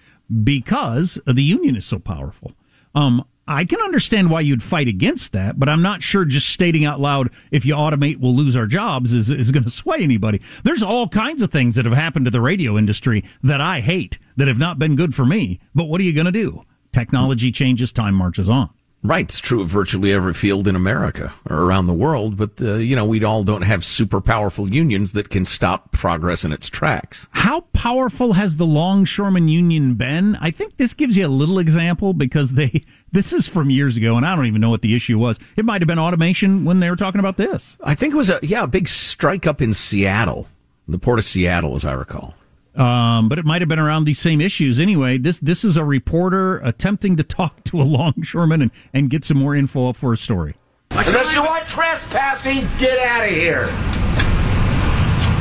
because 0.42 1.20
the 1.26 1.42
union 1.42 1.76
is 1.76 1.84
so 1.84 1.98
powerful. 1.98 2.54
Um, 2.94 3.26
I 3.48 3.64
can 3.64 3.80
understand 3.80 4.30
why 4.30 4.42
you'd 4.42 4.62
fight 4.62 4.86
against 4.86 5.32
that, 5.32 5.58
but 5.58 5.68
I'm 5.68 5.82
not 5.82 6.02
sure 6.02 6.24
just 6.24 6.48
stating 6.50 6.84
out 6.84 7.00
loud, 7.00 7.30
if 7.50 7.64
you 7.66 7.74
automate, 7.74 8.18
we'll 8.18 8.34
lose 8.34 8.54
our 8.54 8.66
jobs 8.66 9.12
is, 9.12 9.28
is 9.28 9.50
going 9.50 9.64
to 9.64 9.70
sway 9.70 9.98
anybody. 10.02 10.40
There's 10.62 10.82
all 10.82 11.08
kinds 11.08 11.42
of 11.42 11.50
things 11.50 11.74
that 11.74 11.84
have 11.84 11.94
happened 11.94 12.26
to 12.26 12.30
the 12.30 12.40
radio 12.40 12.78
industry 12.78 13.24
that 13.42 13.60
I 13.60 13.80
hate 13.80 14.18
that 14.36 14.46
have 14.46 14.58
not 14.58 14.78
been 14.78 14.94
good 14.94 15.14
for 15.14 15.26
me. 15.26 15.58
But 15.74 15.84
what 15.84 16.00
are 16.00 16.04
you 16.04 16.12
going 16.12 16.26
to 16.26 16.32
do? 16.32 16.64
Technology 16.92 17.50
changes, 17.50 17.90
time 17.92 18.14
marches 18.14 18.48
on. 18.48 18.70
Right, 19.02 19.24
it's 19.24 19.40
true 19.40 19.62
of 19.62 19.68
virtually 19.68 20.12
every 20.12 20.34
field 20.34 20.68
in 20.68 20.76
America 20.76 21.32
or 21.48 21.62
around 21.62 21.86
the 21.86 21.94
world, 21.94 22.36
but 22.36 22.60
uh, 22.60 22.74
you 22.74 22.94
know 22.94 23.06
we 23.06 23.24
all 23.24 23.42
don't 23.42 23.62
have 23.62 23.82
super 23.82 24.20
powerful 24.20 24.68
unions 24.68 25.12
that 25.12 25.30
can 25.30 25.46
stop 25.46 25.90
progress 25.90 26.44
in 26.44 26.52
its 26.52 26.68
tracks. 26.68 27.26
How 27.30 27.62
powerful 27.72 28.34
has 28.34 28.56
the 28.56 28.66
Longshoreman 28.66 29.48
Union 29.48 29.94
been? 29.94 30.36
I 30.36 30.50
think 30.50 30.76
this 30.76 30.92
gives 30.92 31.16
you 31.16 31.26
a 31.26 31.28
little 31.28 31.58
example 31.58 32.12
because 32.12 32.52
they 32.52 32.84
this 33.12 33.32
is 33.32 33.48
from 33.48 33.70
years 33.70 33.96
ago, 33.96 34.18
and 34.18 34.26
I 34.26 34.36
don't 34.36 34.46
even 34.46 34.60
know 34.60 34.70
what 34.70 34.82
the 34.82 34.94
issue 34.94 35.18
was. 35.18 35.38
It 35.56 35.64
might 35.64 35.80
have 35.80 35.88
been 35.88 35.98
automation 35.98 36.66
when 36.66 36.80
they 36.80 36.90
were 36.90 36.96
talking 36.96 37.20
about 37.20 37.38
this. 37.38 37.78
I 37.82 37.94
think 37.94 38.12
it 38.12 38.18
was 38.18 38.28
a 38.28 38.38
yeah 38.42 38.64
a 38.64 38.66
big 38.66 38.86
strike 38.86 39.46
up 39.46 39.62
in 39.62 39.72
Seattle, 39.72 40.48
the 40.86 40.98
port 40.98 41.18
of 41.18 41.24
Seattle, 41.24 41.74
as 41.74 41.86
I 41.86 41.92
recall. 41.92 42.34
Um, 42.76 43.28
but 43.28 43.38
it 43.38 43.44
might 43.44 43.62
have 43.62 43.68
been 43.68 43.80
around 43.80 44.04
these 44.04 44.18
same 44.18 44.40
issues 44.40 44.78
anyway. 44.78 45.18
This 45.18 45.38
this 45.40 45.64
is 45.64 45.76
a 45.76 45.84
reporter 45.84 46.58
attempting 46.58 47.16
to 47.16 47.24
talk 47.24 47.64
to 47.64 47.80
a 47.80 47.84
longshoreman 47.98 48.62
and, 48.62 48.70
and 48.94 49.10
get 49.10 49.24
some 49.24 49.38
more 49.38 49.56
info 49.56 49.92
for 49.92 50.12
a 50.12 50.16
story. 50.16 50.54
Unless 50.90 51.34
you 51.34 51.42
want 51.42 51.66
trespassing, 51.66 52.66
get 52.78 52.98
out 52.98 53.24
of 53.24 53.30
here. 53.30 53.66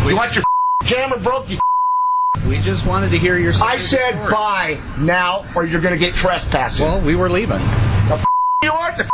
You 0.08 0.16
want 0.16 0.36
your 0.36 0.44
camera 0.86 1.20
broke? 1.20 1.50
You 1.50 1.60
we 2.48 2.60
just 2.60 2.86
wanted 2.86 3.10
to 3.12 3.18
hear 3.18 3.38
your. 3.38 3.54
I 3.62 3.78
said 3.78 4.12
story. 4.12 4.32
bye 4.32 4.82
now, 5.00 5.46
or 5.56 5.66
you're 5.66 5.82
going 5.82 5.94
to 5.94 6.00
get 6.00 6.14
trespassing. 6.14 6.86
Well, 6.86 7.02
we 7.02 7.16
were 7.16 7.30
leaving. 7.30 7.60
The 7.60 8.26
you 8.64 8.72
are 8.72 8.96
the 8.98 9.10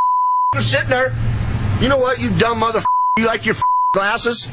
you're 0.54 0.62
sitting 0.62 0.90
there. 0.90 1.14
You 1.82 1.90
know 1.90 1.98
what, 1.98 2.22
you 2.22 2.34
dumb 2.38 2.60
mother. 2.60 2.82
You 3.18 3.26
like 3.26 3.46
your 3.46 3.56
glasses? 3.94 4.50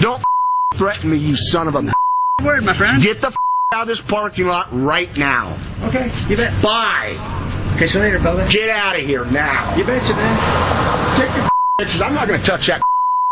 Don't 0.00 0.22
threaten 0.74 1.10
me, 1.10 1.16
you 1.16 1.34
son 1.34 1.68
of 1.68 1.74
a 1.74 1.92
word, 2.44 2.64
my 2.64 2.72
friend. 2.74 3.02
Get 3.02 3.20
the 3.20 3.28
f- 3.28 3.36
out 3.74 3.82
of 3.82 3.88
this 3.88 4.00
parking 4.00 4.46
lot 4.46 4.68
right 4.72 5.14
now. 5.18 5.58
Okay, 5.84 6.10
you 6.28 6.36
bet. 6.36 6.62
Bye. 6.62 7.14
Catch 7.78 7.94
you 7.94 8.00
later, 8.00 8.18
brother. 8.18 8.46
Get 8.48 8.68
out 8.70 8.96
of 8.96 9.02
here 9.02 9.24
now. 9.24 9.74
You 9.76 9.84
betcha, 9.84 10.14
man. 10.14 11.18
Take 11.20 11.34
your 11.34 11.44
f- 11.44 11.50
pictures. 11.78 12.00
I'm 12.02 12.14
not 12.14 12.28
going 12.28 12.40
to 12.40 12.46
touch 12.46 12.66
that. 12.68 12.80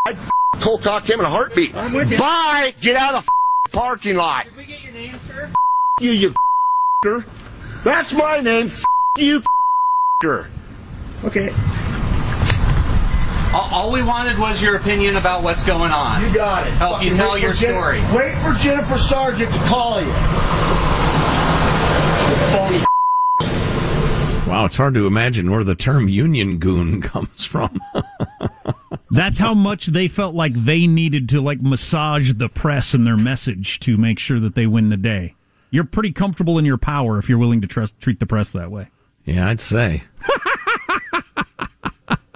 I'd 0.07 0.17
f- 0.17 0.31
cold 0.61 0.83
cock 0.83 1.09
him 1.09 1.21
in 1.21 1.27
a 1.27 1.31
heartbeat. 1.31 1.75
I'm 1.75 1.93
with 1.93 2.11
you. 2.11 2.19
Bye. 2.19 2.75
Get 2.81 2.97
out 2.97 3.15
of 3.15 3.25
the 3.25 3.31
f- 3.69 3.73
parking 3.73 4.17
lot. 4.17 4.45
Did 4.47 4.57
we 4.57 4.65
get 4.67 4.83
your 4.83 4.93
name, 4.93 5.19
sir? 5.19 5.45
F- 5.51 5.55
you, 6.01 6.11
you 6.11 6.35
f- 7.07 7.25
That's 7.85 8.13
my 8.13 8.41
name. 8.41 8.67
F- 8.67 8.85
you, 9.19 9.39
f- 9.39 10.47
Okay. 11.25 11.53
All 13.55 13.93
we 13.93 14.03
wanted 14.03 14.37
was 14.37 14.61
your 14.61 14.75
opinion 14.75 15.17
about 15.17 15.45
what's 15.45 15.63
going 15.63 15.93
on. 15.93 16.23
You 16.23 16.35
got 16.35 16.67
it. 16.67 16.73
Help 16.73 17.03
you 17.03 17.15
tell 17.15 17.39
your 17.39 17.53
Jen- 17.53 17.71
story. 17.71 18.01
Wait 18.13 18.35
for 18.43 18.53
Jennifer 18.59 18.99
Sargent 18.99 19.53
to 19.53 19.59
call 19.61 20.01
you. 20.01 20.13
Phony. 22.51 22.85
Wow, 24.49 24.65
it's 24.67 24.77
hard 24.77 24.95
to 24.95 25.07
imagine 25.07 25.51
where 25.51 25.63
the 25.63 25.77
term 25.77 26.09
union 26.09 26.59
goon 26.59 27.01
comes 27.03 27.45
from. 27.45 27.81
That's 29.11 29.39
how 29.39 29.55
much 29.55 29.87
they 29.87 30.09
felt 30.09 30.35
like 30.35 30.53
they 30.55 30.89
needed 30.89 31.29
to 31.31 31.41
like 31.41 31.63
massage 31.63 32.33
the 32.33 32.49
press 32.49 32.93
and 32.93 33.07
their 33.07 33.17
message 33.17 33.79
to 33.81 33.97
make 33.97 34.19
sure 34.19 34.41
that 34.41 34.57
they 34.57 34.67
win 34.67 34.89
the 34.89 34.97
day. 34.97 35.37
You're 35.71 35.85
pretty 35.85 36.11
comfortable 36.13 36.59
in 36.59 36.65
your 36.65 36.79
power 36.79 37.19
if 37.19 37.29
you're 37.29 37.39
willing 37.39 37.61
to 37.61 37.69
trust, 37.69 38.01
treat 38.01 38.19
the 38.19 38.27
press 38.27 38.51
that 38.53 38.73
way. 38.73 38.89
Yeah, 39.25 39.49
I'd 39.49 39.61
say. 39.61 40.03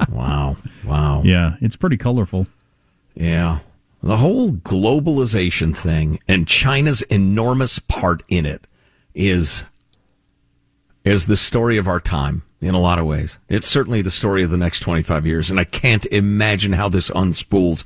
wow. 0.08 0.56
Yeah, 1.24 1.56
it's 1.60 1.76
pretty 1.76 1.96
colorful. 1.96 2.46
Yeah. 3.14 3.60
The 4.02 4.18
whole 4.18 4.52
globalization 4.52 5.76
thing 5.76 6.20
and 6.28 6.46
China's 6.46 7.02
enormous 7.02 7.78
part 7.78 8.22
in 8.28 8.46
it 8.46 8.66
is 9.14 9.64
is 11.04 11.26
the 11.26 11.36
story 11.36 11.78
of 11.78 11.88
our 11.88 12.00
time 12.00 12.42
in 12.60 12.74
a 12.74 12.80
lot 12.80 12.98
of 12.98 13.06
ways. 13.06 13.38
It's 13.48 13.66
certainly 13.66 14.02
the 14.02 14.10
story 14.10 14.42
of 14.42 14.50
the 14.50 14.56
next 14.56 14.80
25 14.80 15.26
years 15.26 15.50
and 15.50 15.58
I 15.58 15.64
can't 15.64 16.06
imagine 16.06 16.72
how 16.74 16.88
this 16.88 17.10
unspools 17.10 17.84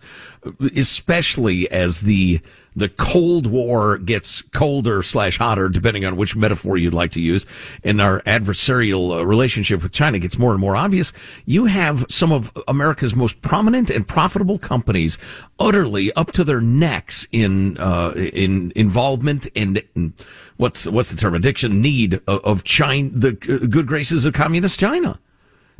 especially 0.77 1.71
as 1.71 2.01
the 2.01 2.40
the 2.74 2.88
Cold 2.88 3.46
War 3.46 3.98
gets 3.98 4.42
colder 4.42 5.02
slash 5.02 5.38
hotter, 5.38 5.68
depending 5.68 6.04
on 6.04 6.16
which 6.16 6.37
metaphor 6.37 6.76
you'd 6.76 6.94
like 6.94 7.12
to 7.12 7.20
use, 7.20 7.46
and 7.85 8.00
our 8.00 8.20
adversarial 8.22 9.18
uh, 9.18 9.26
relationship 9.26 9.82
with 9.82 9.92
China 9.92 10.18
gets 10.18 10.38
more 10.38 10.52
and 10.52 10.61
more 10.61 10.76
obvious, 10.76 11.12
you 11.44 11.66
have 11.66 12.04
some 12.08 12.32
of 12.32 12.52
America's 12.68 13.14
most 13.14 13.40
prominent 13.42 13.90
and 13.90 14.06
profitable 14.06 14.58
companies 14.58 15.18
utterly 15.58 16.12
up 16.14 16.32
to 16.32 16.44
their 16.44 16.61
necks 16.61 17.26
in 17.32 17.76
uh, 17.78 18.12
in 18.16 18.72
involvement 18.74 19.48
and, 19.54 19.82
and 19.94 20.12
what's 20.56 20.87
what's 20.88 21.11
the 21.11 21.16
term 21.16 21.35
addiction 21.35 21.80
need 21.80 22.14
of, 22.26 22.40
of 22.44 22.64
China, 22.64 23.11
the 23.12 23.32
good 23.32 23.87
graces 23.87 24.24
of 24.26 24.32
communist 24.32 24.78
China. 24.78 25.18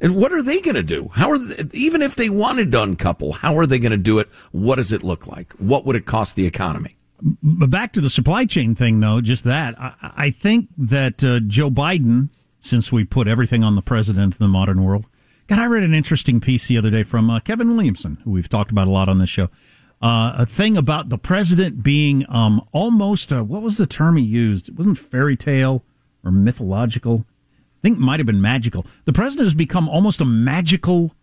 And 0.03 0.17
what 0.17 0.33
are 0.33 0.43
they 0.43 0.61
going 0.61 0.75
to 0.75 0.83
do? 0.83 1.11
How 1.15 1.31
are 1.31 1.39
they, 1.39 1.65
even 1.73 2.03
if 2.03 2.17
they 2.17 2.29
wanted 2.29 2.73
to 2.73 2.83
uncouple? 2.83 3.33
How 3.33 3.57
are 3.57 3.67
they 3.67 3.79
going 3.79 3.93
to 3.93 3.97
do 3.97 4.19
it? 4.19 4.29
What 4.51 4.75
does 4.75 4.93
it 4.93 5.05
look 5.05 5.29
like? 5.29 5.53
What 5.55 5.87
would 5.87 5.95
it 5.95 6.07
cost 6.07 6.35
the 6.35 6.45
economy? 6.45 6.97
But 7.41 7.71
back 7.71 7.93
to 7.93 8.01
the 8.01 8.11
supply 8.11 8.45
chain 8.45 8.75
thing, 8.75 8.99
though, 8.99 9.21
just 9.21 9.45
that 9.45 9.81
I, 9.81 9.95
I 10.03 10.31
think 10.31 10.69
that 10.77 11.23
uh, 11.23 11.39
Joe 11.39 11.71
Biden, 11.71 12.31
since 12.59 12.91
we 12.91 13.05
put 13.05 13.29
everything 13.29 13.63
on 13.63 13.77
the 13.77 13.83
president 13.83 14.35
in 14.35 14.39
the 14.45 14.49
modern 14.49 14.83
world, 14.83 15.07
God, 15.47 15.61
I 15.61 15.67
read 15.67 15.85
an 15.85 15.95
interesting 15.95 16.41
piece 16.41 16.67
the 16.67 16.79
other 16.79 16.91
day 16.91 17.05
from 17.05 17.31
uh, 17.31 17.39
Kevin 17.39 17.77
Williamson, 17.77 18.19
who 18.25 18.33
we've 18.33 18.49
talked 18.49 18.73
about 18.73 18.89
a 18.89 18.91
lot 18.91 19.09
on 19.09 19.21
this 19.21 19.31
show. 19.31 19.51
Uh, 20.03 20.33
a 20.37 20.47
thing 20.47 20.77
about 20.77 21.11
the 21.11 21.19
president 21.19 21.85
being 21.85 22.27
um, 22.29 22.67
almost 22.73 23.31
a, 23.31 23.45
what 23.45 23.63
was 23.63 23.77
the 23.77 23.87
term 23.87 24.17
he 24.17 24.25
used? 24.25 24.69
It 24.69 24.75
wasn't 24.75 24.99
fairy 24.99 25.37
tale 25.37 25.85
or 26.25 26.33
mythological. 26.33 27.25
I 27.83 27.89
think 27.89 27.99
might 27.99 28.21
have 28.21 28.27
been 28.27 28.41
magical. 28.41 28.87
The 29.07 29.13
president 29.13 29.47
has 29.47 29.55
become 29.55 29.89
almost 29.89 30.21
a 30.21 30.25
magical 30.25 31.15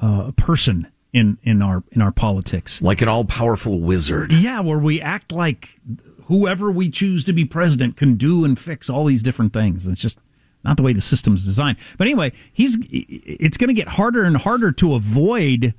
uh, 0.00 0.32
person 0.36 0.88
in 1.12 1.38
in 1.42 1.62
our 1.62 1.82
in 1.92 2.02
our 2.02 2.12
politics, 2.12 2.82
like 2.82 3.00
an 3.00 3.08
all 3.08 3.24
powerful 3.24 3.80
wizard. 3.80 4.30
Yeah, 4.30 4.60
where 4.60 4.78
we 4.78 5.00
act 5.00 5.32
like 5.32 5.80
whoever 6.24 6.70
we 6.70 6.90
choose 6.90 7.24
to 7.24 7.32
be 7.32 7.44
president 7.46 7.96
can 7.96 8.14
do 8.16 8.44
and 8.44 8.58
fix 8.58 8.90
all 8.90 9.06
these 9.06 9.22
different 9.22 9.54
things. 9.54 9.88
It's 9.88 10.00
just 10.00 10.18
not 10.64 10.76
the 10.76 10.82
way 10.82 10.92
the 10.92 11.00
system's 11.00 11.44
designed. 11.44 11.78
But 11.96 12.08
anyway, 12.08 12.32
he's 12.52 12.76
it's 12.90 13.56
going 13.56 13.68
to 13.68 13.74
get 13.74 13.88
harder 13.88 14.24
and 14.24 14.36
harder 14.36 14.72
to 14.72 14.94
avoid. 14.94 15.74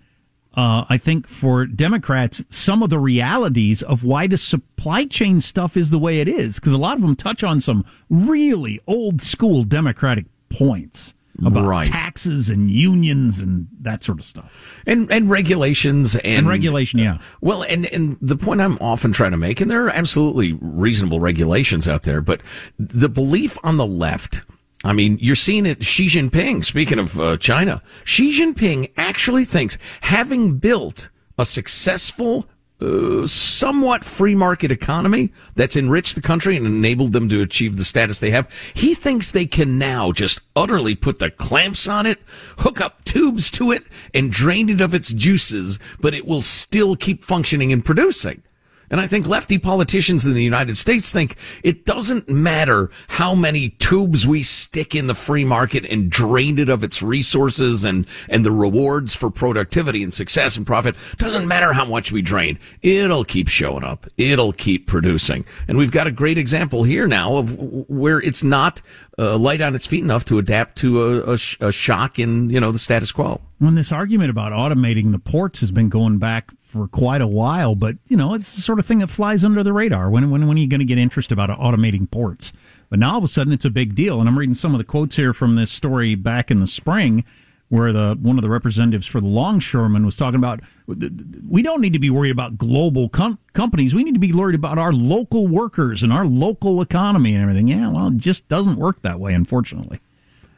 Uh, 0.57 0.85
I 0.89 0.97
think 0.97 1.27
for 1.27 1.67
Democrats, 1.67 2.43
some 2.49 2.81
of 2.81 2.89
the 2.89 2.97
realities 2.97 3.83
of 3.83 4.03
why 4.03 4.25
the 4.25 4.37
supply 4.37 5.05
chain 5.05 5.39
stuff 5.39 5.77
is 5.77 5.91
the 5.91 5.99
way 5.99 6.19
it 6.19 6.27
is, 6.27 6.55
because 6.55 6.73
a 6.73 6.77
lot 6.79 6.95
of 6.95 7.01
them 7.01 7.15
touch 7.15 7.43
on 7.43 7.59
some 7.59 7.85
really 8.09 8.79
old 8.87 9.21
school 9.21 9.63
Democratic 9.63 10.25
points 10.49 11.13
about 11.45 11.67
Right. 11.67 11.85
taxes 11.85 12.49
and 12.49 12.71
unions 12.71 13.39
and 13.39 13.67
that 13.81 14.03
sort 14.03 14.17
of 14.17 14.25
stuff. 14.25 14.81
and 14.87 15.11
and 15.11 15.29
regulations 15.29 16.15
and, 16.15 16.39
And 16.39 16.47
regulation, 16.47 16.97
yeah. 16.99 17.19
Well, 17.41 17.61
and 17.61 17.85
and 17.93 18.17
the 18.19 18.35
point 18.35 18.59
I'm 18.59 18.79
often 18.81 19.11
trying 19.11 19.31
to 19.33 19.37
make, 19.37 19.61
and 19.61 19.69
there 19.69 19.85
are 19.85 19.91
absolutely 19.91 20.57
reasonable 20.59 21.19
regulations 21.19 21.87
out 21.87 22.01
there, 22.01 22.21
but 22.21 22.41
the 22.79 23.09
belief 23.09 23.59
on 23.63 23.77
the 23.77 23.85
left. 23.85 24.41
I 24.83 24.93
mean, 24.93 25.17
you're 25.19 25.35
seeing 25.35 25.65
it. 25.65 25.83
Xi 25.83 26.07
Jinping, 26.07 26.63
speaking 26.63 26.99
of 26.99 27.19
uh, 27.19 27.37
China, 27.37 27.81
Xi 28.03 28.31
Jinping 28.31 28.91
actually 28.95 29.43
thinks 29.43 29.77
having 30.01 30.57
built 30.57 31.09
a 31.37 31.45
successful, 31.45 32.47
uh, 32.79 33.25
somewhat 33.25 34.03
free 34.03 34.35
market 34.35 34.71
economy 34.71 35.31
that's 35.55 35.75
enriched 35.75 36.13
the 36.13 36.21
country 36.21 36.55
and 36.55 36.65
enabled 36.67 37.11
them 37.11 37.27
to 37.29 37.41
achieve 37.41 37.77
the 37.77 37.85
status 37.85 38.19
they 38.19 38.29
have, 38.29 38.51
he 38.75 38.93
thinks 38.93 39.31
they 39.31 39.47
can 39.47 39.79
now 39.79 40.11
just 40.11 40.41
utterly 40.55 40.93
put 40.93 41.17
the 41.17 41.31
clamps 41.31 41.87
on 41.87 42.05
it, 42.05 42.19
hook 42.59 42.79
up 42.79 43.03
tubes 43.03 43.49
to 43.49 43.71
it, 43.71 43.83
and 44.13 44.31
drain 44.31 44.69
it 44.69 44.79
of 44.79 44.93
its 44.93 45.11
juices, 45.11 45.79
but 45.99 46.13
it 46.13 46.27
will 46.27 46.43
still 46.43 46.95
keep 46.95 47.23
functioning 47.23 47.73
and 47.73 47.83
producing. 47.83 48.43
And 48.89 49.01
I 49.01 49.07
think 49.07 49.27
lefty 49.27 49.57
politicians 49.57 50.25
in 50.25 50.33
the 50.33 50.43
United 50.43 50.77
States 50.77 51.11
think 51.11 51.35
it 51.63 51.85
doesn't 51.85 52.29
matter 52.29 52.89
how 53.07 53.35
many 53.35 53.69
tubes 53.69 54.25
we 54.25 54.43
stick 54.43 54.95
in 54.95 55.07
the 55.07 55.15
free 55.15 55.43
market 55.43 55.85
and 55.85 56.09
drain 56.09 56.59
it 56.59 56.69
of 56.69 56.83
its 56.83 57.01
resources 57.01 57.83
and, 57.83 58.07
and 58.29 58.45
the 58.45 58.51
rewards 58.51 59.15
for 59.15 59.29
productivity 59.29 60.03
and 60.03 60.13
success 60.13 60.55
and 60.55 60.65
profit. 60.65 60.95
Doesn't 61.17 61.47
matter 61.47 61.73
how 61.73 61.85
much 61.85 62.11
we 62.11 62.21
drain. 62.21 62.59
It'll 62.81 63.25
keep 63.25 63.47
showing 63.47 63.83
up. 63.83 64.07
It'll 64.17 64.53
keep 64.53 64.87
producing. 64.87 65.45
And 65.67 65.77
we've 65.77 65.91
got 65.91 66.07
a 66.07 66.11
great 66.11 66.37
example 66.37 66.83
here 66.83 67.07
now 67.07 67.35
of 67.35 67.57
where 67.89 68.19
it's 68.21 68.43
not 68.43 68.81
uh, 69.19 69.37
light 69.37 69.61
on 69.61 69.75
its 69.75 69.87
feet 69.87 70.03
enough 70.03 70.23
to 70.25 70.37
adapt 70.37 70.77
to 70.77 71.03
a, 71.03 71.33
a, 71.33 71.37
sh- 71.37 71.57
a 71.59 71.71
shock 71.71 72.19
in, 72.19 72.49
you 72.49 72.59
know, 72.59 72.71
the 72.71 72.79
status 72.79 73.11
quo. 73.11 73.41
When 73.59 73.75
this 73.75 73.91
argument 73.91 74.29
about 74.29 74.51
automating 74.51 75.11
the 75.11 75.19
ports 75.19 75.59
has 75.61 75.71
been 75.71 75.89
going 75.89 76.19
back 76.19 76.51
for 76.77 76.87
quite 76.87 77.21
a 77.21 77.27
while, 77.27 77.75
but 77.75 77.97
you 78.07 78.17
know, 78.17 78.33
it's 78.33 78.55
the 78.55 78.61
sort 78.61 78.79
of 78.79 78.85
thing 78.85 78.99
that 78.99 79.07
flies 79.07 79.43
under 79.43 79.63
the 79.63 79.73
radar. 79.73 80.09
When 80.09 80.29
when 80.29 80.47
when 80.47 80.57
are 80.57 80.61
you 80.61 80.67
going 80.67 80.79
to 80.79 80.85
get 80.85 80.97
interest 80.97 81.31
about 81.31 81.49
automating 81.49 82.09
ports? 82.09 82.53
But 82.89 82.99
now 82.99 83.13
all 83.13 83.17
of 83.17 83.23
a 83.23 83.27
sudden 83.27 83.53
it's 83.53 83.65
a 83.65 83.69
big 83.69 83.95
deal. 83.95 84.19
And 84.19 84.29
I'm 84.29 84.37
reading 84.37 84.53
some 84.53 84.73
of 84.73 84.77
the 84.77 84.85
quotes 84.85 85.15
here 85.15 85.33
from 85.33 85.55
this 85.55 85.71
story 85.71 86.15
back 86.15 86.49
in 86.49 86.59
the 86.59 86.67
spring 86.67 87.25
where 87.69 87.91
the 87.91 88.17
one 88.21 88.37
of 88.37 88.41
the 88.41 88.49
representatives 88.49 89.07
for 89.07 89.19
the 89.19 89.27
longshoremen 89.27 90.05
was 90.05 90.15
talking 90.15 90.37
about 90.37 90.61
we 90.87 91.61
don't 91.61 91.81
need 91.81 91.93
to 91.93 91.99
be 91.99 92.09
worried 92.09 92.31
about 92.31 92.57
global 92.57 93.09
com- 93.09 93.39
companies. 93.53 93.93
We 93.93 94.03
need 94.03 94.13
to 94.13 94.19
be 94.19 94.31
worried 94.31 94.55
about 94.55 94.77
our 94.77 94.93
local 94.93 95.47
workers 95.47 96.01
and 96.01 96.13
our 96.13 96.25
local 96.25 96.81
economy 96.81 97.33
and 97.33 97.41
everything. 97.41 97.67
Yeah, 97.67 97.89
well, 97.89 98.07
it 98.07 98.17
just 98.17 98.47
doesn't 98.47 98.77
work 98.77 99.01
that 99.01 99.19
way, 99.19 99.33
unfortunately. 99.33 99.99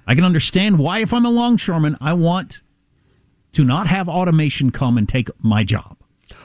I 0.05 0.15
can 0.15 0.23
understand 0.23 0.79
why, 0.79 0.99
if 0.99 1.13
I'm 1.13 1.25
a 1.25 1.29
longshoreman, 1.29 1.97
I 1.99 2.13
want 2.13 2.61
to 3.53 3.63
not 3.63 3.87
have 3.87 4.07
automation 4.07 4.71
come 4.71 4.97
and 4.97 5.09
take 5.09 5.29
my 5.43 5.63
job. 5.63 5.97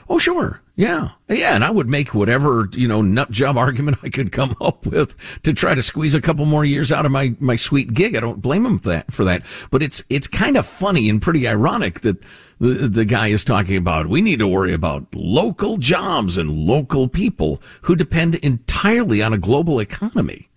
Oh, 0.07 0.19
sure. 0.19 0.61
Yeah. 0.75 1.09
Yeah. 1.27 1.55
And 1.55 1.63
I 1.63 1.71
would 1.71 1.87
make 1.87 2.13
whatever, 2.13 2.69
you 2.73 2.87
know, 2.87 3.01
nut 3.01 3.31
job 3.31 3.57
argument 3.57 3.97
I 4.03 4.09
could 4.09 4.31
come 4.31 4.55
up 4.61 4.85
with 4.85 5.41
to 5.43 5.53
try 5.53 5.73
to 5.73 5.81
squeeze 5.81 6.13
a 6.13 6.21
couple 6.21 6.45
more 6.45 6.65
years 6.65 6.91
out 6.91 7.05
of 7.05 7.11
my, 7.11 7.35
my 7.39 7.55
sweet 7.55 7.93
gig. 7.93 8.15
I 8.15 8.19
don't 8.19 8.41
blame 8.41 8.65
him 8.65 8.77
for 8.77 8.89
that, 8.89 9.11
for 9.11 9.25
that. 9.25 9.43
But 9.71 9.81
it's, 9.81 10.03
it's 10.09 10.27
kind 10.27 10.57
of 10.57 10.65
funny 10.65 11.09
and 11.09 11.21
pretty 11.21 11.47
ironic 11.47 12.01
that 12.01 12.23
the, 12.59 12.87
the 12.87 13.05
guy 13.05 13.27
is 13.27 13.43
talking 13.43 13.75
about 13.75 14.07
we 14.07 14.21
need 14.21 14.39
to 14.39 14.47
worry 14.47 14.73
about 14.73 15.13
local 15.13 15.77
jobs 15.77 16.37
and 16.37 16.55
local 16.55 17.07
people 17.07 17.61
who 17.81 17.95
depend 17.95 18.35
entirely 18.35 19.21
on 19.21 19.33
a 19.33 19.37
global 19.37 19.79
economy. 19.79 20.49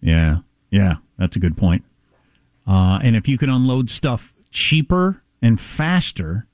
Yeah, 0.00 0.38
yeah, 0.70 0.96
that's 1.18 1.36
a 1.36 1.40
good 1.40 1.56
point. 1.56 1.84
Uh, 2.66 2.98
and 3.02 3.16
if 3.16 3.28
you 3.28 3.38
can 3.38 3.50
unload 3.50 3.90
stuff 3.90 4.34
cheaper 4.50 5.22
and 5.42 5.60
faster 5.60 6.46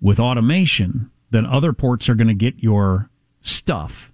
with 0.00 0.18
automation, 0.18 1.10
then 1.32 1.44
other 1.46 1.72
ports 1.72 2.08
are 2.08 2.14
going 2.14 2.28
to 2.28 2.34
get 2.34 2.58
your 2.62 3.10
stuff, 3.40 4.12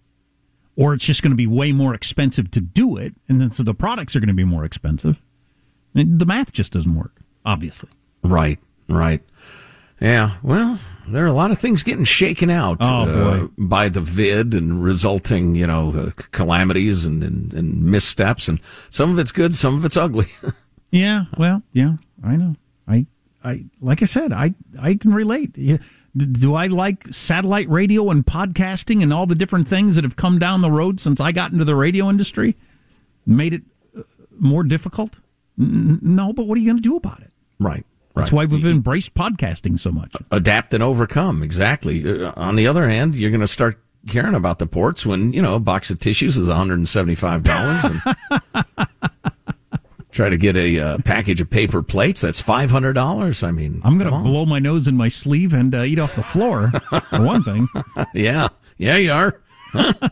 or 0.76 0.94
it's 0.94 1.04
just 1.04 1.22
going 1.22 1.32
to 1.32 1.36
be 1.36 1.46
way 1.46 1.72
more 1.72 1.94
expensive 1.94 2.50
to 2.52 2.60
do 2.60 2.96
it, 2.96 3.14
and 3.28 3.40
then 3.40 3.50
so 3.50 3.62
the 3.62 3.74
products 3.74 4.16
are 4.16 4.20
going 4.20 4.28
to 4.28 4.34
be 4.34 4.44
more 4.44 4.64
expensive. 4.64 5.20
And 5.94 6.18
the 6.18 6.26
math 6.26 6.52
just 6.52 6.72
doesn't 6.72 6.94
work, 6.94 7.20
obviously. 7.44 7.90
Right. 8.22 8.58
Right. 8.88 9.22
Yeah. 10.00 10.36
Well, 10.42 10.78
there 11.08 11.24
are 11.24 11.28
a 11.28 11.32
lot 11.32 11.50
of 11.50 11.58
things 11.58 11.82
getting 11.82 12.04
shaken 12.04 12.50
out 12.50 12.78
Oh, 12.80 12.86
uh, 12.86 13.46
by 13.58 13.88
the 13.88 14.00
vid 14.00 14.54
and 14.54 14.82
resulting, 14.82 15.54
you 15.56 15.66
know, 15.66 15.90
uh, 15.92 16.10
calamities 16.30 17.04
and, 17.04 17.24
and, 17.24 17.52
and 17.52 17.82
missteps. 17.82 18.46
And 18.48 18.60
some 18.90 19.10
of 19.10 19.18
it's 19.18 19.32
good, 19.32 19.54
some 19.54 19.74
of 19.76 19.84
it's 19.84 19.96
ugly. 19.96 20.26
Yeah, 20.90 21.24
well, 21.36 21.62
yeah, 21.74 21.96
I 22.24 22.36
know. 22.36 22.54
I, 22.86 23.04
I, 23.44 23.66
like 23.78 24.00
I 24.00 24.06
said, 24.06 24.32
I, 24.32 24.54
I 24.80 24.94
can 24.94 25.12
relate. 25.12 25.50
Yeah. 25.54 25.76
Do 26.16 26.54
I 26.54 26.66
like 26.66 27.06
satellite 27.08 27.68
radio 27.68 28.10
and 28.10 28.24
podcasting 28.26 29.02
and 29.02 29.12
all 29.12 29.26
the 29.26 29.34
different 29.34 29.68
things 29.68 29.94
that 29.94 30.04
have 30.04 30.16
come 30.16 30.38
down 30.38 30.62
the 30.62 30.70
road 30.70 30.98
since 31.00 31.20
I 31.20 31.32
got 31.32 31.52
into 31.52 31.64
the 31.64 31.76
radio 31.76 32.08
industry? 32.08 32.56
Made 33.26 33.52
it 33.54 33.62
uh, 33.96 34.02
more 34.38 34.64
difficult? 34.64 35.16
N- 35.58 35.98
no, 36.02 36.32
but 36.32 36.46
what 36.46 36.56
are 36.56 36.60
you 36.60 36.66
going 36.66 36.78
to 36.78 36.82
do 36.82 36.96
about 36.96 37.20
it? 37.20 37.32
right. 37.58 37.84
That's 38.14 38.32
why 38.32 38.46
we've 38.46 38.66
embraced 38.66 39.14
podcasting 39.14 39.78
so 39.78 39.92
much. 39.92 40.12
adapt 40.32 40.74
and 40.74 40.82
overcome. 40.82 41.40
Exactly. 41.40 42.24
Uh, 42.24 42.32
on 42.34 42.56
the 42.56 42.66
other 42.66 42.88
hand, 42.88 43.14
you're 43.14 43.30
going 43.30 43.42
to 43.42 43.46
start 43.46 43.80
caring 44.08 44.34
about 44.34 44.58
the 44.58 44.66
ports 44.66 45.06
when, 45.06 45.32
you 45.32 45.40
know, 45.40 45.54
a 45.54 45.60
box 45.60 45.88
of 45.88 46.00
tissues 46.00 46.36
is 46.36 46.48
$175 46.48 47.84
and 47.84 49.07
try 50.10 50.28
to 50.28 50.36
get 50.36 50.56
a 50.56 50.78
uh, 50.80 50.98
package 51.04 51.40
of 51.40 51.50
paper 51.50 51.82
plates. 51.82 52.20
That's 52.22 52.40
$500. 52.42 53.44
I 53.46 53.50
mean, 53.50 53.80
I'm 53.84 53.98
going 53.98 54.10
come 54.10 54.22
to 54.22 54.26
on. 54.28 54.32
blow 54.32 54.46
my 54.46 54.58
nose 54.58 54.88
in 54.88 54.96
my 54.96 55.08
sleeve 55.08 55.52
and 55.52 55.74
uh, 55.74 55.82
eat 55.82 55.98
off 55.98 56.16
the 56.16 56.22
floor, 56.22 56.70
for 56.70 57.22
one 57.22 57.42
thing. 57.42 57.68
yeah. 58.14 58.48
Yeah, 58.78 58.96
you 58.96 59.12
are. 59.12 59.40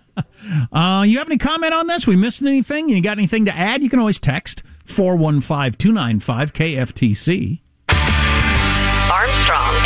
Uh, 0.73 1.03
you 1.05 1.19
have 1.19 1.27
any 1.29 1.39
comment 1.39 1.75
on 1.75 1.89
this? 1.89 2.07
We 2.07 2.15
missed 2.15 2.41
anything? 2.41 2.89
You 2.89 3.01
got 3.01 3.19
anything 3.19 3.47
to 3.47 3.57
add? 3.57 3.83
You 3.83 3.91
can 3.91 3.99
always 3.99 4.19
text 4.21 4.63
415 4.85 5.73
295 5.73 6.53
KFTC. 6.53 7.61
Armstrong 7.89 9.75
and 9.75 9.83
Getty. 9.83 9.86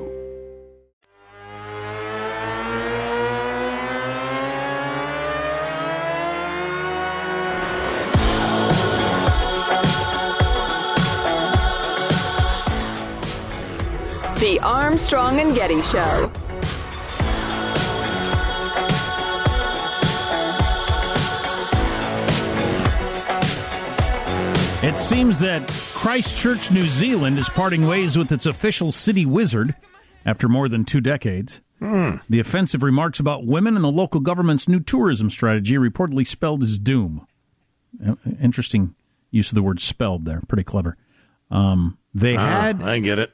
Armstrong 14.63 15.39
and 15.39 15.55
Getty 15.55 15.81
Show. 15.83 16.31
It 24.83 24.97
seems 24.97 25.37
that 25.39 25.67
Christchurch, 25.93 26.71
New 26.71 26.87
Zealand 26.87 27.37
is 27.37 27.47
parting 27.49 27.85
ways 27.85 28.17
with 28.17 28.31
its 28.31 28.47
official 28.47 28.91
city 28.91 29.27
wizard 29.27 29.75
after 30.25 30.49
more 30.49 30.67
than 30.67 30.85
two 30.85 31.01
decades. 31.01 31.61
The 31.79 32.39
offensive 32.39 32.81
remarks 32.83 33.19
about 33.19 33.45
women 33.45 33.75
and 33.75 33.83
the 33.83 33.91
local 33.91 34.19
government's 34.19 34.67
new 34.67 34.79
tourism 34.79 35.29
strategy 35.29 35.75
reportedly 35.75 36.25
spelled 36.25 36.61
his 36.61 36.77
doom. 36.79 37.27
Uh, 38.05 38.15
Interesting 38.41 38.95
use 39.31 39.49
of 39.49 39.55
the 39.55 39.63
word 39.63 39.79
spelled 39.79 40.25
there. 40.25 40.41
Pretty 40.47 40.63
clever. 40.63 40.97
Um, 41.51 41.97
they 42.13 42.35
Ah, 42.35 42.61
had 42.61 42.81
I 42.81 42.99
get 42.99 43.19
it. 43.19 43.33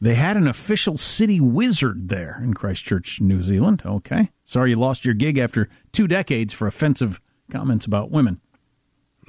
They 0.00 0.14
had 0.14 0.36
an 0.36 0.46
official 0.46 0.96
city 0.96 1.40
wizard 1.40 2.08
there 2.08 2.40
in 2.42 2.54
Christchurch, 2.54 3.20
New 3.20 3.42
Zealand. 3.42 3.82
Okay. 3.84 4.30
Sorry 4.44 4.70
you 4.70 4.76
lost 4.76 5.04
your 5.04 5.14
gig 5.14 5.38
after 5.38 5.68
two 5.92 6.06
decades 6.06 6.52
for 6.52 6.66
offensive 6.66 7.20
comments 7.50 7.86
about 7.86 8.10
women. 8.10 8.40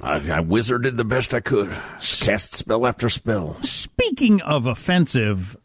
I, 0.00 0.16
I 0.16 0.40
wizarded 0.42 0.96
the 0.96 1.04
best 1.04 1.34
I 1.34 1.40
could. 1.40 1.70
Cast 2.20 2.54
spell 2.54 2.86
after 2.86 3.08
spell. 3.08 3.60
Speaking 3.62 4.40
of 4.42 4.66
offensive, 4.66 5.56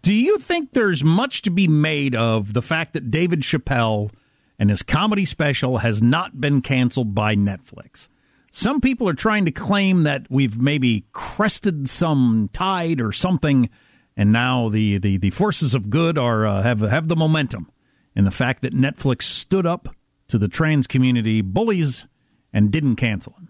do 0.00 0.12
you 0.12 0.38
think 0.38 0.72
there's 0.72 1.04
much 1.04 1.42
to 1.42 1.50
be 1.50 1.68
made 1.68 2.14
of 2.14 2.52
the 2.52 2.62
fact 2.62 2.94
that 2.94 3.10
David 3.10 3.42
Chappelle 3.42 4.10
and 4.58 4.70
his 4.70 4.82
comedy 4.82 5.24
special 5.24 5.78
has 5.78 6.02
not 6.02 6.40
been 6.40 6.62
canceled 6.62 7.14
by 7.14 7.36
Netflix? 7.36 8.08
Some 8.50 8.80
people 8.80 9.08
are 9.08 9.14
trying 9.14 9.44
to 9.44 9.52
claim 9.52 10.04
that 10.04 10.26
we've 10.30 10.58
maybe 10.58 11.04
crested 11.12 11.88
some 11.88 12.48
tide 12.52 13.00
or 13.00 13.12
something, 13.12 13.68
and 14.16 14.32
now 14.32 14.68
the, 14.68 14.98
the, 14.98 15.18
the 15.18 15.30
forces 15.30 15.74
of 15.74 15.90
good 15.90 16.16
are 16.16 16.46
uh, 16.46 16.62
have 16.62 16.80
have 16.80 17.08
the 17.08 17.16
momentum 17.16 17.70
And 18.14 18.26
the 18.26 18.30
fact 18.30 18.62
that 18.62 18.72
Netflix 18.72 19.22
stood 19.22 19.66
up 19.66 19.94
to 20.28 20.38
the 20.38 20.48
trans 20.48 20.86
community 20.86 21.42
bullies 21.42 22.06
and 22.52 22.70
didn't 22.70 22.96
cancel 22.96 23.34
him. 23.34 23.48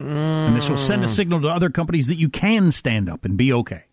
And 0.00 0.56
this 0.56 0.68
will 0.68 0.76
send 0.76 1.04
a 1.04 1.08
signal 1.08 1.40
to 1.42 1.48
other 1.48 1.70
companies 1.70 2.08
that 2.08 2.16
you 2.16 2.28
can 2.28 2.72
stand 2.72 3.08
up 3.08 3.24
and 3.24 3.36
be 3.36 3.52
okay. 3.52 3.84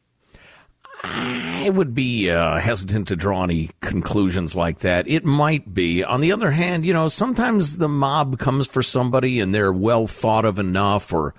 I 1.04 1.70
would 1.70 1.94
be 1.94 2.30
uh, 2.30 2.60
hesitant 2.60 3.08
to 3.10 3.16
draw 3.16 3.44
any 3.44 3.70
conclusions 3.82 4.56
like 4.56 4.80
that. 4.80 5.08
It 5.08 5.26
might 5.26 5.74
be. 5.74 6.04
On 6.04 6.22
the 6.22 6.32
other 6.32 6.52
hand, 6.52 6.86
you 6.86 6.94
know, 6.94 7.08
sometimes 7.08 7.78
the 7.78 7.88
mob 7.88 8.40
comes 8.40 8.68
for 8.68 8.84
somebody 8.84 9.40
and 9.40 9.54
they're 9.54 9.72
well 9.72 10.08
thought 10.08 10.46
of 10.46 10.60
enough 10.60 11.14
or, 11.14 11.34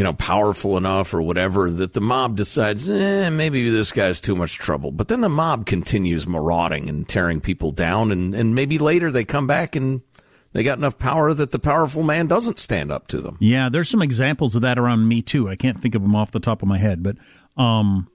you 0.00 0.04
know, 0.04 0.14
powerful 0.14 0.78
enough 0.78 1.12
or 1.12 1.20
whatever 1.20 1.70
that 1.70 1.92
the 1.92 2.00
mob 2.00 2.34
decides, 2.34 2.88
eh, 2.88 3.28
maybe 3.28 3.68
this 3.68 3.92
guy's 3.92 4.18
too 4.18 4.34
much 4.34 4.54
trouble. 4.54 4.90
But 4.90 5.08
then 5.08 5.20
the 5.20 5.28
mob 5.28 5.66
continues 5.66 6.26
marauding 6.26 6.88
and 6.88 7.06
tearing 7.06 7.38
people 7.42 7.70
down, 7.70 8.10
and, 8.10 8.34
and 8.34 8.54
maybe 8.54 8.78
later 8.78 9.10
they 9.10 9.26
come 9.26 9.46
back 9.46 9.76
and 9.76 10.00
they 10.54 10.62
got 10.62 10.78
enough 10.78 10.98
power 10.98 11.34
that 11.34 11.50
the 11.50 11.58
powerful 11.58 12.02
man 12.02 12.28
doesn't 12.28 12.56
stand 12.56 12.90
up 12.90 13.08
to 13.08 13.20
them. 13.20 13.36
Yeah, 13.40 13.68
there's 13.68 13.90
some 13.90 14.00
examples 14.00 14.56
of 14.56 14.62
that 14.62 14.78
around 14.78 15.06
me 15.06 15.20
too. 15.20 15.50
I 15.50 15.54
can't 15.54 15.78
think 15.78 15.94
of 15.94 16.00
them 16.00 16.16
off 16.16 16.30
the 16.30 16.40
top 16.40 16.62
of 16.62 16.68
my 16.68 16.78
head, 16.78 17.02
but 17.02 17.16
um, 17.58 18.08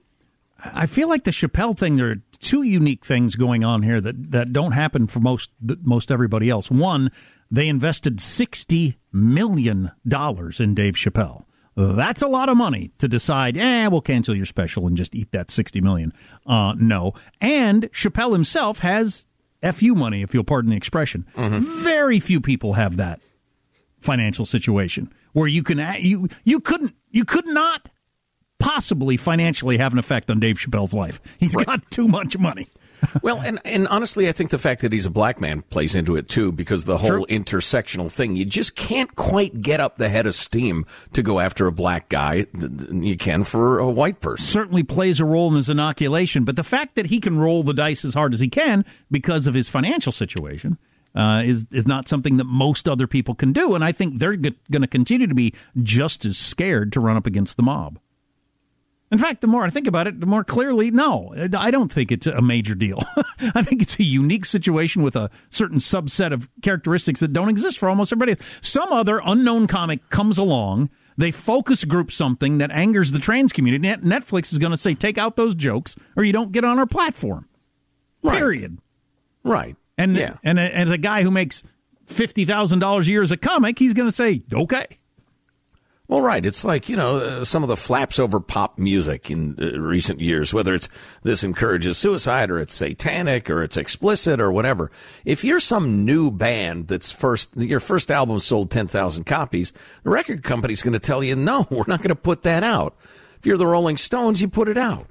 I 0.58 0.86
feel 0.86 1.08
like 1.08 1.22
the 1.22 1.30
Chappelle 1.30 1.78
thing. 1.78 1.98
There 1.98 2.10
are 2.10 2.22
two 2.40 2.64
unique 2.64 3.06
things 3.06 3.36
going 3.36 3.62
on 3.62 3.84
here 3.84 4.00
that, 4.00 4.32
that 4.32 4.52
don't 4.52 4.72
happen 4.72 5.06
for 5.06 5.20
most 5.20 5.50
most 5.60 6.10
everybody 6.10 6.50
else. 6.50 6.68
One, 6.68 7.12
they 7.48 7.68
invested 7.68 8.20
sixty 8.20 8.96
million 9.12 9.92
dollars 10.04 10.58
in 10.58 10.74
Dave 10.74 10.94
Chappelle. 10.94 11.44
That's 11.76 12.22
a 12.22 12.26
lot 12.28 12.48
of 12.48 12.56
money 12.56 12.90
to 12.98 13.06
decide. 13.08 13.56
Eh, 13.56 13.86
we'll 13.88 14.00
cancel 14.00 14.34
your 14.34 14.46
special 14.46 14.86
and 14.86 14.96
just 14.96 15.14
eat 15.14 15.30
that 15.32 15.50
sixty 15.50 15.80
million. 15.80 16.12
Uh, 16.46 16.74
no, 16.78 17.12
and 17.40 17.90
Chappelle 17.92 18.32
himself 18.32 18.78
has 18.78 19.26
fu 19.74 19.94
money, 19.94 20.22
if 20.22 20.32
you'll 20.32 20.44
pardon 20.44 20.70
the 20.70 20.76
expression. 20.76 21.26
Very 21.36 22.18
few 22.18 22.40
people 22.40 22.74
have 22.74 22.96
that 22.96 23.20
financial 24.00 24.44
situation 24.46 25.12
where 25.32 25.48
you 25.48 25.62
can 25.62 25.78
you 26.00 26.28
you 26.44 26.60
couldn't 26.60 26.94
you 27.10 27.24
could 27.24 27.46
not 27.46 27.88
possibly 28.58 29.16
financially 29.16 29.76
have 29.76 29.92
an 29.92 29.98
effect 29.98 30.30
on 30.30 30.40
Dave 30.40 30.56
Chappelle's 30.56 30.94
life. 30.94 31.20
He's 31.38 31.54
got 31.54 31.90
too 31.90 32.08
much 32.08 32.38
money. 32.38 32.68
Well, 33.22 33.40
and, 33.40 33.58
and 33.64 33.88
honestly, 33.88 34.28
I 34.28 34.32
think 34.32 34.50
the 34.50 34.58
fact 34.58 34.82
that 34.82 34.92
he's 34.92 35.06
a 35.06 35.10
black 35.10 35.40
man 35.40 35.62
plays 35.62 35.94
into 35.94 36.16
it 36.16 36.28
too, 36.28 36.52
because 36.52 36.84
the 36.84 36.98
whole 36.98 37.26
intersectional 37.26 38.10
thing, 38.10 38.36
you 38.36 38.44
just 38.44 38.76
can't 38.76 39.14
quite 39.16 39.62
get 39.62 39.80
up 39.80 39.96
the 39.96 40.08
head 40.08 40.26
of 40.26 40.34
steam 40.34 40.86
to 41.12 41.22
go 41.22 41.40
after 41.40 41.66
a 41.66 41.72
black 41.72 42.08
guy 42.08 42.46
than 42.52 43.02
you 43.02 43.16
can 43.16 43.44
for 43.44 43.78
a 43.78 43.88
white 43.88 44.20
person. 44.20 44.44
Certainly 44.44 44.84
plays 44.84 45.20
a 45.20 45.24
role 45.24 45.48
in 45.48 45.54
his 45.54 45.68
inoculation, 45.68 46.44
but 46.44 46.56
the 46.56 46.64
fact 46.64 46.94
that 46.94 47.06
he 47.06 47.20
can 47.20 47.38
roll 47.38 47.62
the 47.62 47.74
dice 47.74 48.04
as 48.04 48.14
hard 48.14 48.34
as 48.34 48.40
he 48.40 48.48
can 48.48 48.84
because 49.10 49.46
of 49.46 49.54
his 49.54 49.68
financial 49.68 50.12
situation. 50.12 50.78
Uh, 51.14 51.42
is 51.44 51.64
is 51.72 51.86
not 51.86 52.06
something 52.06 52.36
that 52.36 52.44
most 52.44 52.86
other 52.86 53.06
people 53.06 53.34
can 53.34 53.50
do, 53.50 53.74
and 53.74 53.82
I 53.82 53.90
think 53.90 54.18
they're 54.18 54.36
g- 54.36 54.54
going 54.70 54.82
to 54.82 54.86
continue 54.86 55.26
to 55.26 55.34
be 55.34 55.54
just 55.82 56.26
as 56.26 56.36
scared 56.36 56.92
to 56.92 57.00
run 57.00 57.16
up 57.16 57.26
against 57.26 57.56
the 57.56 57.62
mob. 57.62 57.98
In 59.12 59.18
fact, 59.18 59.40
the 59.40 59.46
more 59.46 59.62
I 59.62 59.70
think 59.70 59.86
about 59.86 60.08
it, 60.08 60.18
the 60.18 60.26
more 60.26 60.42
clearly, 60.42 60.90
no, 60.90 61.32
I 61.56 61.70
don't 61.70 61.92
think 61.92 62.10
it's 62.10 62.26
a 62.26 62.42
major 62.42 62.74
deal. 62.74 63.00
I 63.54 63.62
think 63.62 63.80
it's 63.80 63.98
a 64.00 64.02
unique 64.02 64.44
situation 64.44 65.02
with 65.02 65.14
a 65.14 65.30
certain 65.48 65.78
subset 65.78 66.32
of 66.32 66.48
characteristics 66.60 67.20
that 67.20 67.32
don't 67.32 67.48
exist 67.48 67.78
for 67.78 67.88
almost 67.88 68.12
everybody. 68.12 68.34
Some 68.60 68.92
other 68.92 69.20
unknown 69.24 69.68
comic 69.68 70.08
comes 70.10 70.38
along, 70.38 70.90
they 71.16 71.30
focus 71.30 71.84
group 71.84 72.10
something 72.10 72.58
that 72.58 72.72
angers 72.72 73.12
the 73.12 73.20
trans 73.20 73.52
community. 73.52 73.86
Net- 73.86 74.02
Netflix 74.02 74.52
is 74.52 74.58
going 74.58 74.72
to 74.72 74.76
say, 74.76 74.92
take 74.94 75.18
out 75.18 75.36
those 75.36 75.54
jokes 75.54 75.94
or 76.16 76.24
you 76.24 76.32
don't 76.32 76.50
get 76.50 76.64
on 76.64 76.78
our 76.80 76.86
platform. 76.86 77.48
Right. 78.24 78.36
Period. 78.36 78.78
Right. 79.44 79.76
And, 79.96 80.16
Yeah. 80.16 80.36
and 80.42 80.58
as 80.58 80.90
a 80.90 80.98
guy 80.98 81.22
who 81.22 81.30
makes 81.30 81.62
$50,000 82.08 83.00
a 83.06 83.10
year 83.10 83.22
as 83.22 83.30
a 83.32 83.36
comic, 83.36 83.78
he's 83.78 83.94
going 83.94 84.08
to 84.08 84.14
say, 84.14 84.42
okay. 84.52 84.86
Well, 86.08 86.20
right. 86.20 86.46
It's 86.46 86.64
like, 86.64 86.88
you 86.88 86.96
know, 86.96 87.16
uh, 87.16 87.44
some 87.44 87.64
of 87.64 87.68
the 87.68 87.76
flaps 87.76 88.20
over 88.20 88.38
pop 88.38 88.78
music 88.78 89.28
in 89.28 89.56
uh, 89.60 89.80
recent 89.80 90.20
years, 90.20 90.54
whether 90.54 90.72
it's 90.72 90.88
this 91.24 91.42
encourages 91.42 91.98
suicide 91.98 92.48
or 92.48 92.60
it's 92.60 92.74
satanic 92.74 93.50
or 93.50 93.64
it's 93.64 93.76
explicit 93.76 94.40
or 94.40 94.52
whatever. 94.52 94.92
If 95.24 95.42
you're 95.42 95.58
some 95.58 96.04
new 96.04 96.30
band 96.30 96.86
that's 96.86 97.10
first, 97.10 97.56
your 97.56 97.80
first 97.80 98.12
album 98.12 98.38
sold 98.38 98.70
10,000 98.70 99.24
copies, 99.24 99.72
the 100.04 100.10
record 100.10 100.44
company's 100.44 100.82
going 100.82 100.92
to 100.92 101.00
tell 101.00 101.24
you, 101.24 101.34
no, 101.34 101.66
we're 101.70 101.84
not 101.88 102.02
going 102.02 102.08
to 102.10 102.14
put 102.14 102.42
that 102.42 102.62
out. 102.62 102.96
If 103.38 103.44
you're 103.44 103.56
the 103.56 103.66
Rolling 103.66 103.96
Stones, 103.96 104.40
you 104.40 104.48
put 104.48 104.68
it 104.68 104.78
out. 104.78 105.08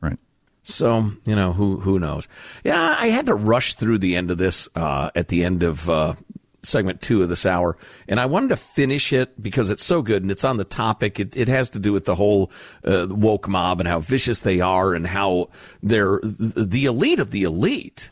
Right. 0.00 0.18
So, 0.62 1.12
you 1.26 1.36
know, 1.36 1.52
who, 1.52 1.78
who 1.80 1.98
knows? 1.98 2.26
Yeah, 2.64 2.96
I 2.98 3.08
had 3.08 3.26
to 3.26 3.34
rush 3.34 3.74
through 3.74 3.98
the 3.98 4.16
end 4.16 4.30
of 4.30 4.38
this, 4.38 4.66
uh, 4.74 5.10
at 5.14 5.28
the 5.28 5.44
end 5.44 5.62
of, 5.62 5.90
uh, 5.90 6.14
segment 6.62 7.00
two 7.00 7.22
of 7.22 7.28
this 7.28 7.46
hour, 7.46 7.76
and 8.08 8.18
I 8.18 8.26
wanted 8.26 8.48
to 8.48 8.56
finish 8.56 9.12
it 9.12 9.40
because 9.42 9.70
it's 9.70 9.84
so 9.84 10.02
good 10.02 10.22
and 10.22 10.30
it's 10.30 10.44
on 10.44 10.56
the 10.56 10.64
topic. 10.64 11.20
It, 11.20 11.36
it 11.36 11.48
has 11.48 11.70
to 11.70 11.78
do 11.78 11.92
with 11.92 12.04
the 12.04 12.14
whole 12.14 12.50
uh, 12.84 13.06
woke 13.10 13.48
mob 13.48 13.80
and 13.80 13.88
how 13.88 14.00
vicious 14.00 14.42
they 14.42 14.60
are 14.60 14.94
and 14.94 15.06
how 15.06 15.50
they're 15.82 16.20
the 16.22 16.84
elite 16.86 17.20
of 17.20 17.30
the 17.30 17.42
elite. 17.44 18.10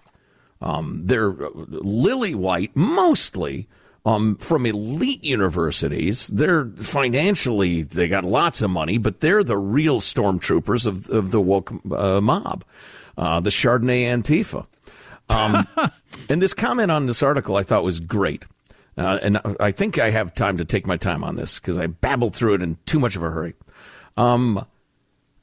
Um, 0.61 1.03
they're 1.05 1.31
lily 1.31 2.35
white 2.35 2.75
mostly. 2.75 3.69
Um, 4.05 4.37
from 4.37 4.67
elite 4.67 5.25
universities, 5.25 6.29
they're 6.29 6.67
financially 6.77 7.83
they 7.83 8.07
got 8.07 8.25
lots 8.25 8.63
of 8.63 8.71
money, 8.71 8.99
but 8.99 9.19
they're 9.21 9.43
the 9.43 9.57
real 9.57 9.99
stormtroopers 9.99 10.87
of 10.87 11.11
of 11.11 11.33
the 11.33 11.41
woke 11.41 11.73
uh, 11.91 12.21
mob, 12.21 12.65
uh, 13.19 13.41
the 13.41 13.51
Chardonnay 13.51 14.05
Antifa. 14.05 14.67
Um, 15.29 15.67
and 16.29 16.41
this 16.41 16.55
comment 16.55 16.91
on 16.91 17.07
this 17.07 17.23
article 17.23 17.57
I 17.57 17.63
thought 17.63 17.85
was 17.85 18.01
great. 18.01 18.47
Uh, 18.99 19.19
and 19.23 19.41
I 19.61 19.73
think 19.73 19.99
I 19.99 20.11
have 20.11 20.35
time 20.35 20.57
to 20.57 20.65
take 20.65 20.87
my 20.87 20.97
time 20.97 21.23
on 21.23 21.37
this 21.37 21.59
because 21.59 21.77
I 21.77 21.87
babbled 21.87 22.35
through 22.35 22.55
it 22.55 22.63
in 22.63 22.79
too 22.87 22.99
much 22.99 23.15
of 23.15 23.23
a 23.23 23.31
hurry. 23.31 23.55
Um, 24.17 24.65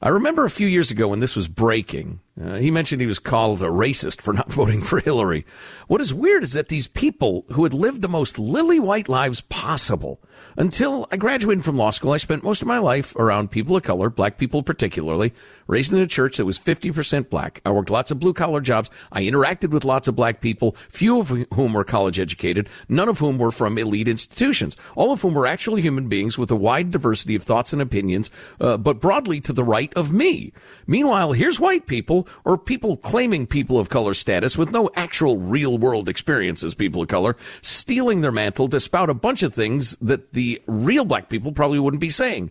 I 0.02 0.08
remember 0.08 0.44
a 0.44 0.50
few 0.50 0.66
years 0.66 0.90
ago 0.90 1.08
when 1.08 1.20
this 1.20 1.36
was 1.36 1.46
breaking, 1.46 2.20
uh, 2.40 2.56
he 2.56 2.70
mentioned 2.70 3.00
he 3.00 3.06
was 3.06 3.20
called 3.20 3.62
a 3.62 3.66
racist 3.66 4.20
for 4.20 4.32
not 4.34 4.52
voting 4.52 4.82
for 4.82 5.00
Hillary. 5.00 5.46
What 5.86 6.00
is 6.00 6.12
weird 6.12 6.42
is 6.42 6.52
that 6.54 6.68
these 6.68 6.88
people 6.88 7.44
who 7.52 7.64
had 7.64 7.74
lived 7.74 8.02
the 8.02 8.08
most 8.08 8.38
lily 8.38 8.80
white 8.80 9.08
lives 9.08 9.40
possible 9.40 10.20
until 10.56 11.06
I 11.10 11.16
graduated 11.16 11.64
from 11.64 11.76
law 11.76 11.90
school, 11.90 12.12
I 12.12 12.16
spent 12.16 12.44
most 12.44 12.62
of 12.62 12.68
my 12.68 12.78
life 12.78 13.14
around 13.16 13.50
people 13.50 13.76
of 13.76 13.82
color, 13.82 14.10
black 14.10 14.38
people 14.38 14.62
particularly, 14.62 15.32
raised 15.66 15.92
in 15.92 15.98
a 15.98 16.06
church 16.06 16.36
that 16.36 16.44
was 16.44 16.58
50% 16.58 17.28
black. 17.28 17.60
I 17.64 17.70
worked 17.70 17.90
lots 17.90 18.10
of 18.10 18.20
blue 18.20 18.34
collar 18.34 18.60
jobs. 18.60 18.90
I 19.10 19.22
interacted 19.22 19.70
with 19.70 19.84
lots 19.84 20.08
of 20.08 20.16
black 20.16 20.40
people, 20.40 20.76
few 20.88 21.20
of 21.20 21.28
whom 21.28 21.72
were 21.72 21.84
college 21.84 22.18
educated, 22.18 22.68
none 22.88 23.08
of 23.08 23.18
whom 23.18 23.38
were 23.38 23.50
from 23.50 23.78
elite 23.78 24.08
institutions, 24.08 24.76
all 24.94 25.12
of 25.12 25.22
whom 25.22 25.34
were 25.34 25.46
actually 25.46 25.82
human 25.82 26.08
beings 26.08 26.38
with 26.38 26.50
a 26.50 26.56
wide 26.56 26.90
diversity 26.90 27.34
of 27.34 27.42
thoughts 27.42 27.72
and 27.72 27.82
opinions, 27.82 28.30
uh, 28.60 28.76
but 28.76 29.00
broadly 29.00 29.40
to 29.40 29.52
the 29.52 29.64
right 29.64 29.92
of 29.94 30.12
me. 30.12 30.52
Meanwhile, 30.86 31.32
here's 31.32 31.60
white 31.60 31.86
people 31.86 32.23
or 32.44 32.58
people 32.58 32.96
claiming 32.96 33.46
people 33.46 33.78
of 33.78 33.88
color 33.88 34.14
status 34.14 34.58
with 34.58 34.70
no 34.70 34.90
actual 34.94 35.38
real 35.38 35.78
world 35.78 36.08
experience 36.08 36.62
as 36.62 36.74
people 36.74 37.02
of 37.02 37.08
color, 37.08 37.36
stealing 37.60 38.20
their 38.20 38.32
mantle 38.32 38.68
to 38.68 38.80
spout 38.80 39.10
a 39.10 39.14
bunch 39.14 39.42
of 39.42 39.54
things 39.54 39.96
that 39.96 40.32
the 40.32 40.62
real 40.66 41.04
black 41.04 41.28
people 41.28 41.52
probably 41.52 41.78
wouldn't 41.78 42.00
be 42.00 42.10
saying. 42.10 42.50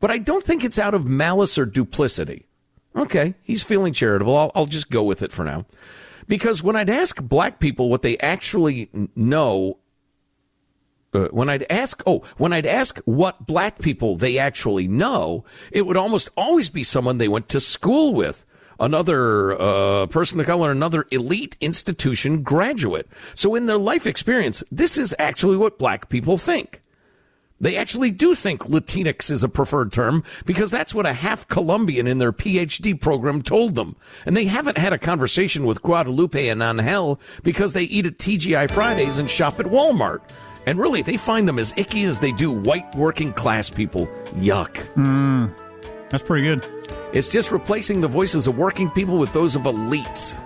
But 0.00 0.10
I 0.10 0.18
don't 0.18 0.44
think 0.44 0.64
it's 0.64 0.78
out 0.78 0.94
of 0.94 1.04
malice 1.04 1.58
or 1.58 1.66
duplicity. 1.66 2.46
Okay, 2.96 3.34
he's 3.42 3.62
feeling 3.62 3.92
charitable. 3.92 4.36
I'll, 4.36 4.50
I'll 4.54 4.66
just 4.66 4.90
go 4.90 5.02
with 5.02 5.22
it 5.22 5.30
for 5.30 5.44
now. 5.44 5.66
Because 6.26 6.62
when 6.62 6.76
I'd 6.76 6.90
ask 6.90 7.20
black 7.22 7.60
people 7.60 7.88
what 7.88 8.02
they 8.02 8.16
actually 8.18 8.88
know, 9.14 9.78
uh, 11.12 11.26
when 11.28 11.48
I'd 11.48 11.66
ask, 11.68 12.02
oh, 12.06 12.22
when 12.36 12.52
I'd 12.52 12.66
ask 12.66 12.98
what 13.04 13.46
black 13.46 13.80
people 13.80 14.16
they 14.16 14.38
actually 14.38 14.86
know, 14.86 15.44
it 15.72 15.86
would 15.86 15.96
almost 15.96 16.30
always 16.36 16.70
be 16.70 16.84
someone 16.84 17.18
they 17.18 17.28
went 17.28 17.48
to 17.48 17.60
school 17.60 18.14
with. 18.14 18.44
Another 18.80 19.60
uh, 19.60 20.06
person 20.06 20.40
of 20.40 20.46
color, 20.46 20.70
another 20.70 21.06
elite 21.10 21.56
institution 21.60 22.42
graduate. 22.42 23.06
So, 23.34 23.54
in 23.54 23.66
their 23.66 23.78
life 23.78 24.06
experience, 24.06 24.64
this 24.72 24.96
is 24.96 25.14
actually 25.18 25.58
what 25.58 25.78
black 25.78 26.08
people 26.08 26.38
think. 26.38 26.80
They 27.60 27.76
actually 27.76 28.10
do 28.10 28.34
think 28.34 28.64
Latinx 28.64 29.30
is 29.30 29.44
a 29.44 29.48
preferred 29.48 29.92
term 29.92 30.24
because 30.46 30.70
that's 30.70 30.94
what 30.94 31.04
a 31.04 31.12
half 31.12 31.46
Colombian 31.48 32.06
in 32.06 32.18
their 32.18 32.32
PhD 32.32 32.98
program 32.98 33.42
told 33.42 33.74
them. 33.74 33.96
And 34.24 34.34
they 34.34 34.46
haven't 34.46 34.78
had 34.78 34.94
a 34.94 34.98
conversation 34.98 35.66
with 35.66 35.82
Guadalupe 35.82 36.48
and 36.48 36.62
Angel 36.62 37.20
because 37.42 37.74
they 37.74 37.82
eat 37.82 38.06
at 38.06 38.16
TGI 38.16 38.70
Fridays 38.70 39.18
and 39.18 39.28
shop 39.28 39.60
at 39.60 39.66
Walmart. 39.66 40.22
And 40.66 40.78
really, 40.78 41.02
they 41.02 41.18
find 41.18 41.46
them 41.46 41.58
as 41.58 41.74
icky 41.76 42.04
as 42.04 42.20
they 42.20 42.32
do 42.32 42.50
white 42.50 42.94
working 42.94 43.32
class 43.34 43.68
people. 43.68 44.06
Yuck. 44.36 44.74
Mm, 44.94 45.52
that's 46.10 46.22
pretty 46.22 46.46
good. 46.46 46.99
It's 47.12 47.28
just 47.28 47.50
replacing 47.50 48.00
the 48.00 48.06
voices 48.06 48.46
of 48.46 48.56
working 48.56 48.88
people 48.88 49.18
with 49.18 49.32
those 49.32 49.56
of 49.56 49.62
elites. 49.62 50.38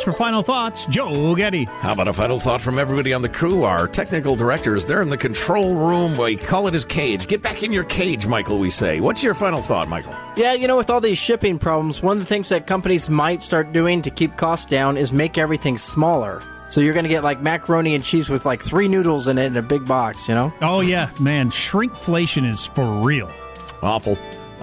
Host 0.00 0.16
for 0.16 0.24
Final 0.24 0.42
Thoughts, 0.42 0.86
Joe 0.86 1.34
Getty. 1.34 1.64
How 1.64 1.92
about 1.92 2.08
a 2.08 2.12
final 2.12 2.38
thought 2.38 2.60
from 2.60 2.78
everybody 2.78 3.12
on 3.12 3.22
the 3.22 3.28
crew? 3.28 3.64
Our 3.64 3.86
technical 3.86 4.36
directors, 4.36 4.86
they're 4.86 5.02
in 5.02 5.10
the 5.10 5.16
control 5.16 5.74
room. 5.74 6.16
We 6.16 6.36
call 6.36 6.66
it 6.66 6.74
his 6.74 6.84
cage. 6.84 7.26
Get 7.26 7.42
back 7.42 7.62
in 7.62 7.72
your 7.72 7.84
cage, 7.84 8.26
Michael, 8.26 8.58
we 8.58 8.70
say. 8.70 9.00
What's 9.00 9.22
your 9.22 9.34
final 9.34 9.62
thought, 9.62 9.88
Michael? 9.88 10.14
Yeah, 10.36 10.54
you 10.54 10.66
know, 10.66 10.76
with 10.76 10.90
all 10.90 11.00
these 11.00 11.18
shipping 11.18 11.58
problems, 11.58 12.02
one 12.02 12.16
of 12.16 12.22
the 12.22 12.26
things 12.26 12.48
that 12.48 12.66
companies 12.66 13.08
might 13.10 13.42
start 13.42 13.72
doing 13.72 14.02
to 14.02 14.10
keep 14.10 14.36
costs 14.36 14.66
down 14.66 14.96
is 14.96 15.12
make 15.12 15.36
everything 15.36 15.76
smaller. 15.76 16.42
So 16.68 16.80
you're 16.80 16.94
going 16.94 17.04
to 17.04 17.10
get 17.10 17.24
like 17.24 17.42
macaroni 17.42 17.94
and 17.94 18.04
cheese 18.04 18.28
with 18.28 18.46
like 18.46 18.62
three 18.62 18.88
noodles 18.88 19.28
in 19.28 19.38
it 19.38 19.46
in 19.46 19.56
a 19.56 19.62
big 19.62 19.86
box, 19.86 20.28
you 20.28 20.34
know? 20.34 20.52
Oh 20.62 20.80
yeah, 20.80 21.10
man, 21.18 21.50
shrinkflation 21.50 22.48
is 22.48 22.66
for 22.68 23.04
real. 23.04 23.30
Awful. 23.82 24.16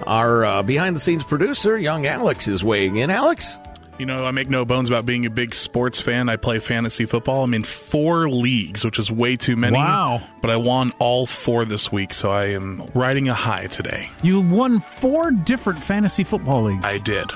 Our 0.06 0.44
uh, 0.44 0.62
behind 0.62 0.96
the 0.96 1.00
scenes 1.00 1.24
producer, 1.24 1.76
young 1.76 2.06
Alex, 2.06 2.48
is 2.48 2.64
weighing 2.64 2.96
in. 2.96 3.10
Alex? 3.10 3.58
You 3.98 4.06
know, 4.06 4.24
I 4.24 4.30
make 4.30 4.48
no 4.48 4.64
bones 4.64 4.88
about 4.88 5.06
being 5.06 5.26
a 5.26 5.30
big 5.30 5.52
sports 5.52 6.00
fan. 6.00 6.28
I 6.28 6.36
play 6.36 6.60
fantasy 6.60 7.04
football. 7.04 7.42
I'm 7.42 7.52
in 7.52 7.64
four 7.64 8.30
leagues, 8.30 8.84
which 8.84 8.96
is 8.96 9.10
way 9.10 9.36
too 9.36 9.56
many. 9.56 9.76
Wow. 9.76 10.22
But 10.40 10.50
I 10.50 10.56
won 10.56 10.92
all 11.00 11.26
four 11.26 11.64
this 11.64 11.90
week, 11.90 12.12
so 12.12 12.30
I 12.30 12.50
am 12.50 12.88
riding 12.94 13.28
a 13.28 13.34
high 13.34 13.66
today. 13.66 14.08
You 14.22 14.40
won 14.40 14.78
four 14.78 15.32
different 15.32 15.82
fantasy 15.82 16.22
football 16.22 16.62
leagues. 16.62 16.84
I 16.84 16.98
did. 16.98 17.28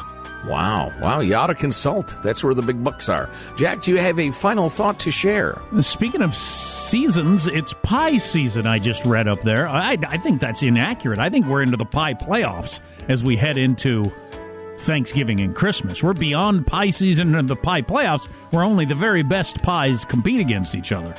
Wow. 0.46 0.92
Wow. 1.00 1.18
You 1.18 1.34
ought 1.34 1.48
to 1.48 1.56
consult. 1.56 2.16
That's 2.22 2.44
where 2.44 2.54
the 2.54 2.62
big 2.62 2.84
bucks 2.84 3.08
are. 3.08 3.28
Jack, 3.56 3.82
do 3.82 3.90
you 3.90 3.98
have 3.98 4.20
a 4.20 4.30
final 4.30 4.68
thought 4.68 5.00
to 5.00 5.10
share? 5.10 5.60
Speaking 5.80 6.22
of 6.22 6.36
seasons, 6.36 7.48
it's 7.48 7.74
pie 7.82 8.18
season. 8.18 8.68
I 8.68 8.78
just 8.78 9.04
read 9.04 9.26
up 9.26 9.42
there. 9.42 9.66
I, 9.68 9.96
I 10.06 10.16
think 10.18 10.40
that's 10.40 10.62
inaccurate. 10.62 11.18
I 11.18 11.28
think 11.28 11.46
we're 11.46 11.62
into 11.62 11.76
the 11.76 11.84
pie 11.84 12.14
playoffs 12.14 12.78
as 13.08 13.24
we 13.24 13.36
head 13.36 13.58
into 13.58 14.12
Thanksgiving 14.82 15.40
and 15.40 15.54
Christmas. 15.54 16.02
We're 16.02 16.12
beyond 16.12 16.66
pie 16.66 16.90
season 16.90 17.34
and 17.34 17.48
the 17.48 17.56
pie 17.56 17.82
playoffs, 17.82 18.26
where 18.50 18.62
only 18.64 18.84
the 18.84 18.94
very 18.94 19.22
best 19.22 19.62
pies 19.62 20.04
compete 20.04 20.40
against 20.40 20.74
each 20.74 20.92
other. 20.92 21.14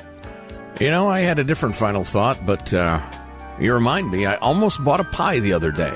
You 0.80 0.90
know, 0.90 1.08
I 1.08 1.22
had 1.22 1.40
a 1.40 1.44
different 1.44 1.76
final 1.76 2.04
thought, 2.04 2.46
but 2.46 2.74
uh, 2.74 3.00
you 3.60 3.74
remind 3.74 4.12
me, 4.12 4.26
I 4.26 4.36
almost 4.36 4.84
bought 4.84 5.00
a 5.00 5.04
pie 5.06 5.40
the 5.40 5.54
other 5.54 5.72
day. 5.72 5.92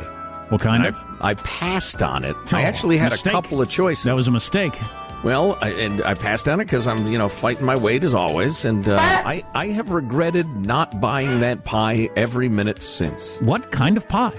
What 0.49 0.61
kind 0.61 0.85
And 0.85 0.95
of? 0.95 1.03
I, 1.19 1.31
I 1.31 1.33
passed 1.33 2.01
on 2.01 2.23
it. 2.23 2.35
Oh, 2.53 2.57
I 2.57 2.61
actually 2.61 2.97
had 2.97 3.11
mistake. 3.11 3.33
a 3.33 3.35
couple 3.35 3.61
of 3.61 3.69
choices. 3.69 4.05
That 4.05 4.15
was 4.15 4.27
a 4.27 4.31
mistake. 4.31 4.73
Well, 5.23 5.57
I, 5.61 5.69
and 5.71 6.01
I 6.03 6.13
passed 6.13 6.47
on 6.47 6.61
it 6.61 6.65
because 6.65 6.85
I'm, 6.87 7.07
you 7.07 7.17
know, 7.17 7.27
fighting 7.27 7.65
my 7.65 7.75
weight 7.75 8.03
as 8.03 8.13
always, 8.13 8.63
and 8.65 8.87
uh, 8.87 8.97
I, 9.01 9.43
I 9.55 9.67
have 9.69 9.91
regretted 9.91 10.47
not 10.47 11.01
buying 11.01 11.39
that 11.39 11.65
pie 11.65 12.07
every 12.15 12.47
minute 12.49 12.83
since. 12.83 13.41
What 13.41 13.71
kind 13.71 13.97
of 13.97 14.07
pie? 14.07 14.31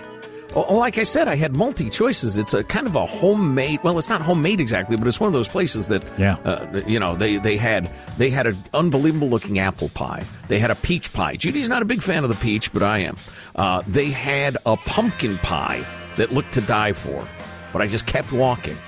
Oh, 0.55 0.77
like 0.77 0.97
I 0.97 1.03
said, 1.03 1.29
I 1.29 1.37
had 1.37 1.55
multi 1.55 1.91
choices. 1.91 2.39
It's 2.39 2.55
a 2.55 2.65
kind 2.65 2.87
of 2.87 2.97
a 2.97 3.05
homemade. 3.05 3.81
Well, 3.83 3.99
it's 3.99 4.09
not 4.09 4.23
homemade 4.23 4.61
exactly, 4.61 4.97
but 4.97 5.07
it's 5.07 5.21
one 5.21 5.27
of 5.29 5.35
those 5.35 5.47
places 5.49 5.89
that, 5.89 6.03
Yeah. 6.19 6.37
uh, 6.45 6.81
you 6.87 6.99
know, 6.99 7.15
they 7.17 7.37
they 7.37 7.57
had 7.59 7.91
they 8.17 8.31
had 8.31 8.47
an 8.47 8.57
unbelievable 8.73 9.29
looking 9.29 9.59
apple 9.59 9.91
pie. 9.91 10.25
They 10.49 10.59
had 10.59 10.71
a 10.71 10.75
peach 10.75 11.13
pie. 11.13 11.37
Judy's 11.37 11.69
not 11.69 11.83
a 11.83 11.85
big 11.85 12.03
fan 12.03 12.23
of 12.25 12.31
the 12.31 12.37
peach, 12.37 12.73
but 12.73 12.83
I 12.83 13.01
am. 13.01 13.17
Uh, 13.55 13.83
they 13.87 14.09
had 14.11 14.57
a 14.65 14.77
pumpkin 14.79 15.37
pie 15.39 15.85
that 16.17 16.33
looked 16.33 16.53
to 16.55 16.63
die 16.63 16.93
for, 16.95 17.29
but 17.73 17.83
I 17.83 17.87
just 17.87 18.07
kept 18.07 18.33
walking. 18.33 18.79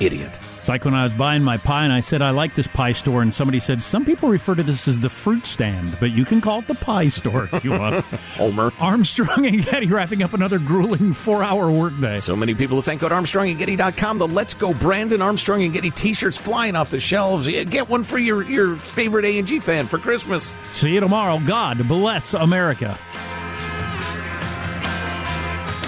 Idiot. 0.00 0.40
It's 0.58 0.68
like 0.68 0.84
when 0.84 0.94
I 0.94 1.04
was 1.04 1.14
buying 1.14 1.42
my 1.42 1.56
pie 1.56 1.84
and 1.84 1.92
I 1.92 2.00
said 2.00 2.22
I 2.22 2.30
like 2.30 2.54
this 2.54 2.66
pie 2.66 2.92
store, 2.92 3.22
and 3.22 3.32
somebody 3.32 3.58
said 3.60 3.82
some 3.82 4.04
people 4.04 4.28
refer 4.28 4.54
to 4.54 4.62
this 4.62 4.88
as 4.88 4.98
the 4.98 5.08
fruit 5.08 5.46
stand, 5.46 5.96
but 6.00 6.10
you 6.10 6.24
can 6.24 6.40
call 6.40 6.58
it 6.58 6.68
the 6.68 6.74
pie 6.74 7.08
store 7.08 7.48
if 7.52 7.64
you 7.64 7.72
want. 7.72 8.04
Homer. 8.36 8.72
Armstrong 8.80 9.46
and 9.46 9.64
Getty 9.64 9.86
wrapping 9.86 10.22
up 10.22 10.32
another 10.34 10.58
grueling 10.58 11.12
four-hour 11.14 11.70
workday. 11.70 12.18
So 12.20 12.34
many 12.34 12.54
people 12.54 12.76
to 12.76 12.82
thank. 12.82 13.00
Go 13.00 13.08
to 13.08 13.14
ArmstrongandGetty.com. 13.14 14.18
The 14.18 14.28
Let's 14.28 14.54
Go 14.54 14.74
Brandon 14.74 15.22
Armstrong 15.22 15.62
and 15.62 15.72
Getty 15.72 15.90
T-shirts 15.90 16.38
flying 16.38 16.74
off 16.76 16.90
the 16.90 17.00
shelves. 17.00 17.46
Yeah, 17.46 17.64
Get 17.64 17.88
one 17.88 18.02
for 18.04 18.18
your 18.18 18.42
your 18.42 18.76
favorite 18.76 19.24
A 19.24 19.38
and 19.38 19.46
G 19.46 19.60
fan 19.60 19.86
for 19.86 19.98
Christmas. 19.98 20.56
See 20.70 20.90
you 20.90 21.00
tomorrow. 21.00 21.40
God 21.40 21.86
bless 21.88 22.34
America. 22.34 22.98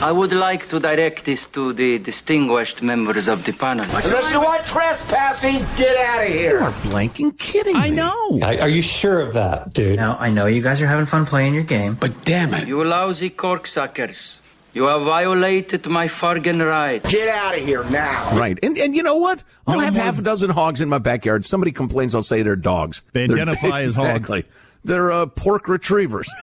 I 0.01 0.13
would 0.13 0.33
like 0.33 0.69
to 0.69 0.79
direct 0.79 1.25
this 1.25 1.47
to 1.49 1.73
the 1.73 1.99
distinguished 1.99 2.83
members 2.83 3.27
of 3.27 3.43
the 3.45 3.53
panel. 3.53 3.85
Unless 3.85 4.33
you 4.33 4.41
want 4.41 4.65
trespassing, 4.65 5.59
get 5.77 5.97
out 5.97 6.23
of 6.23 6.29
here. 6.29 6.59
You 6.61 6.65
are 6.67 6.73
blanking 6.83 7.37
kidding 7.37 7.75
me. 7.75 7.81
I 7.81 7.89
know. 7.91 8.39
Are 8.43 8.69
you 8.69 8.81
sure 8.83 9.21
of 9.21 9.35
that, 9.35 9.73
dude? 9.75 9.97
Now, 9.97 10.17
I 10.21 10.31
know 10.31 10.47
you 10.47 10.63
guys 10.63 10.81
are 10.81 10.87
having 10.87 11.07
fun 11.07 11.27
playing 11.27 11.53
your 11.55 11.65
game, 11.65 11.95
But 11.99 12.25
damn 12.25 12.55
it. 12.55 12.69
You 12.69 12.85
lousy 12.85 13.29
corksuckers. 13.31 14.39
You 14.73 14.85
have 14.85 15.03
violated 15.03 15.89
my 15.89 16.07
Fargan 16.07 16.65
right. 16.65 17.03
Get 17.03 17.29
out 17.29 17.57
of 17.57 17.61
here 17.65 17.83
now. 17.83 18.37
Right, 18.39 18.57
and 18.63 18.79
and 18.79 18.95
you 18.95 19.03
know 19.03 19.17
what? 19.17 19.43
I'll 19.67 19.75
No 19.75 19.81
have 19.81 19.95
more- 19.95 20.05
half 20.05 20.19
a 20.21 20.23
dozen 20.23 20.51
hogs 20.51 20.81
in 20.81 20.89
my 20.89 20.99
backyard. 20.99 21.45
Somebody 21.45 21.73
complains, 21.73 22.15
I'll 22.15 22.23
say 22.23 22.43
they're 22.43 22.55
dogs. 22.55 23.03
They 23.13 23.27
They're- 23.27 23.39
identify 23.41 23.83
as 23.83 23.97
hogs. 23.97 24.11
exactly. 24.11 24.45
They're 24.85 25.11
uh, 25.11 25.27
pork 25.27 25.67
retrievers. 25.69 26.29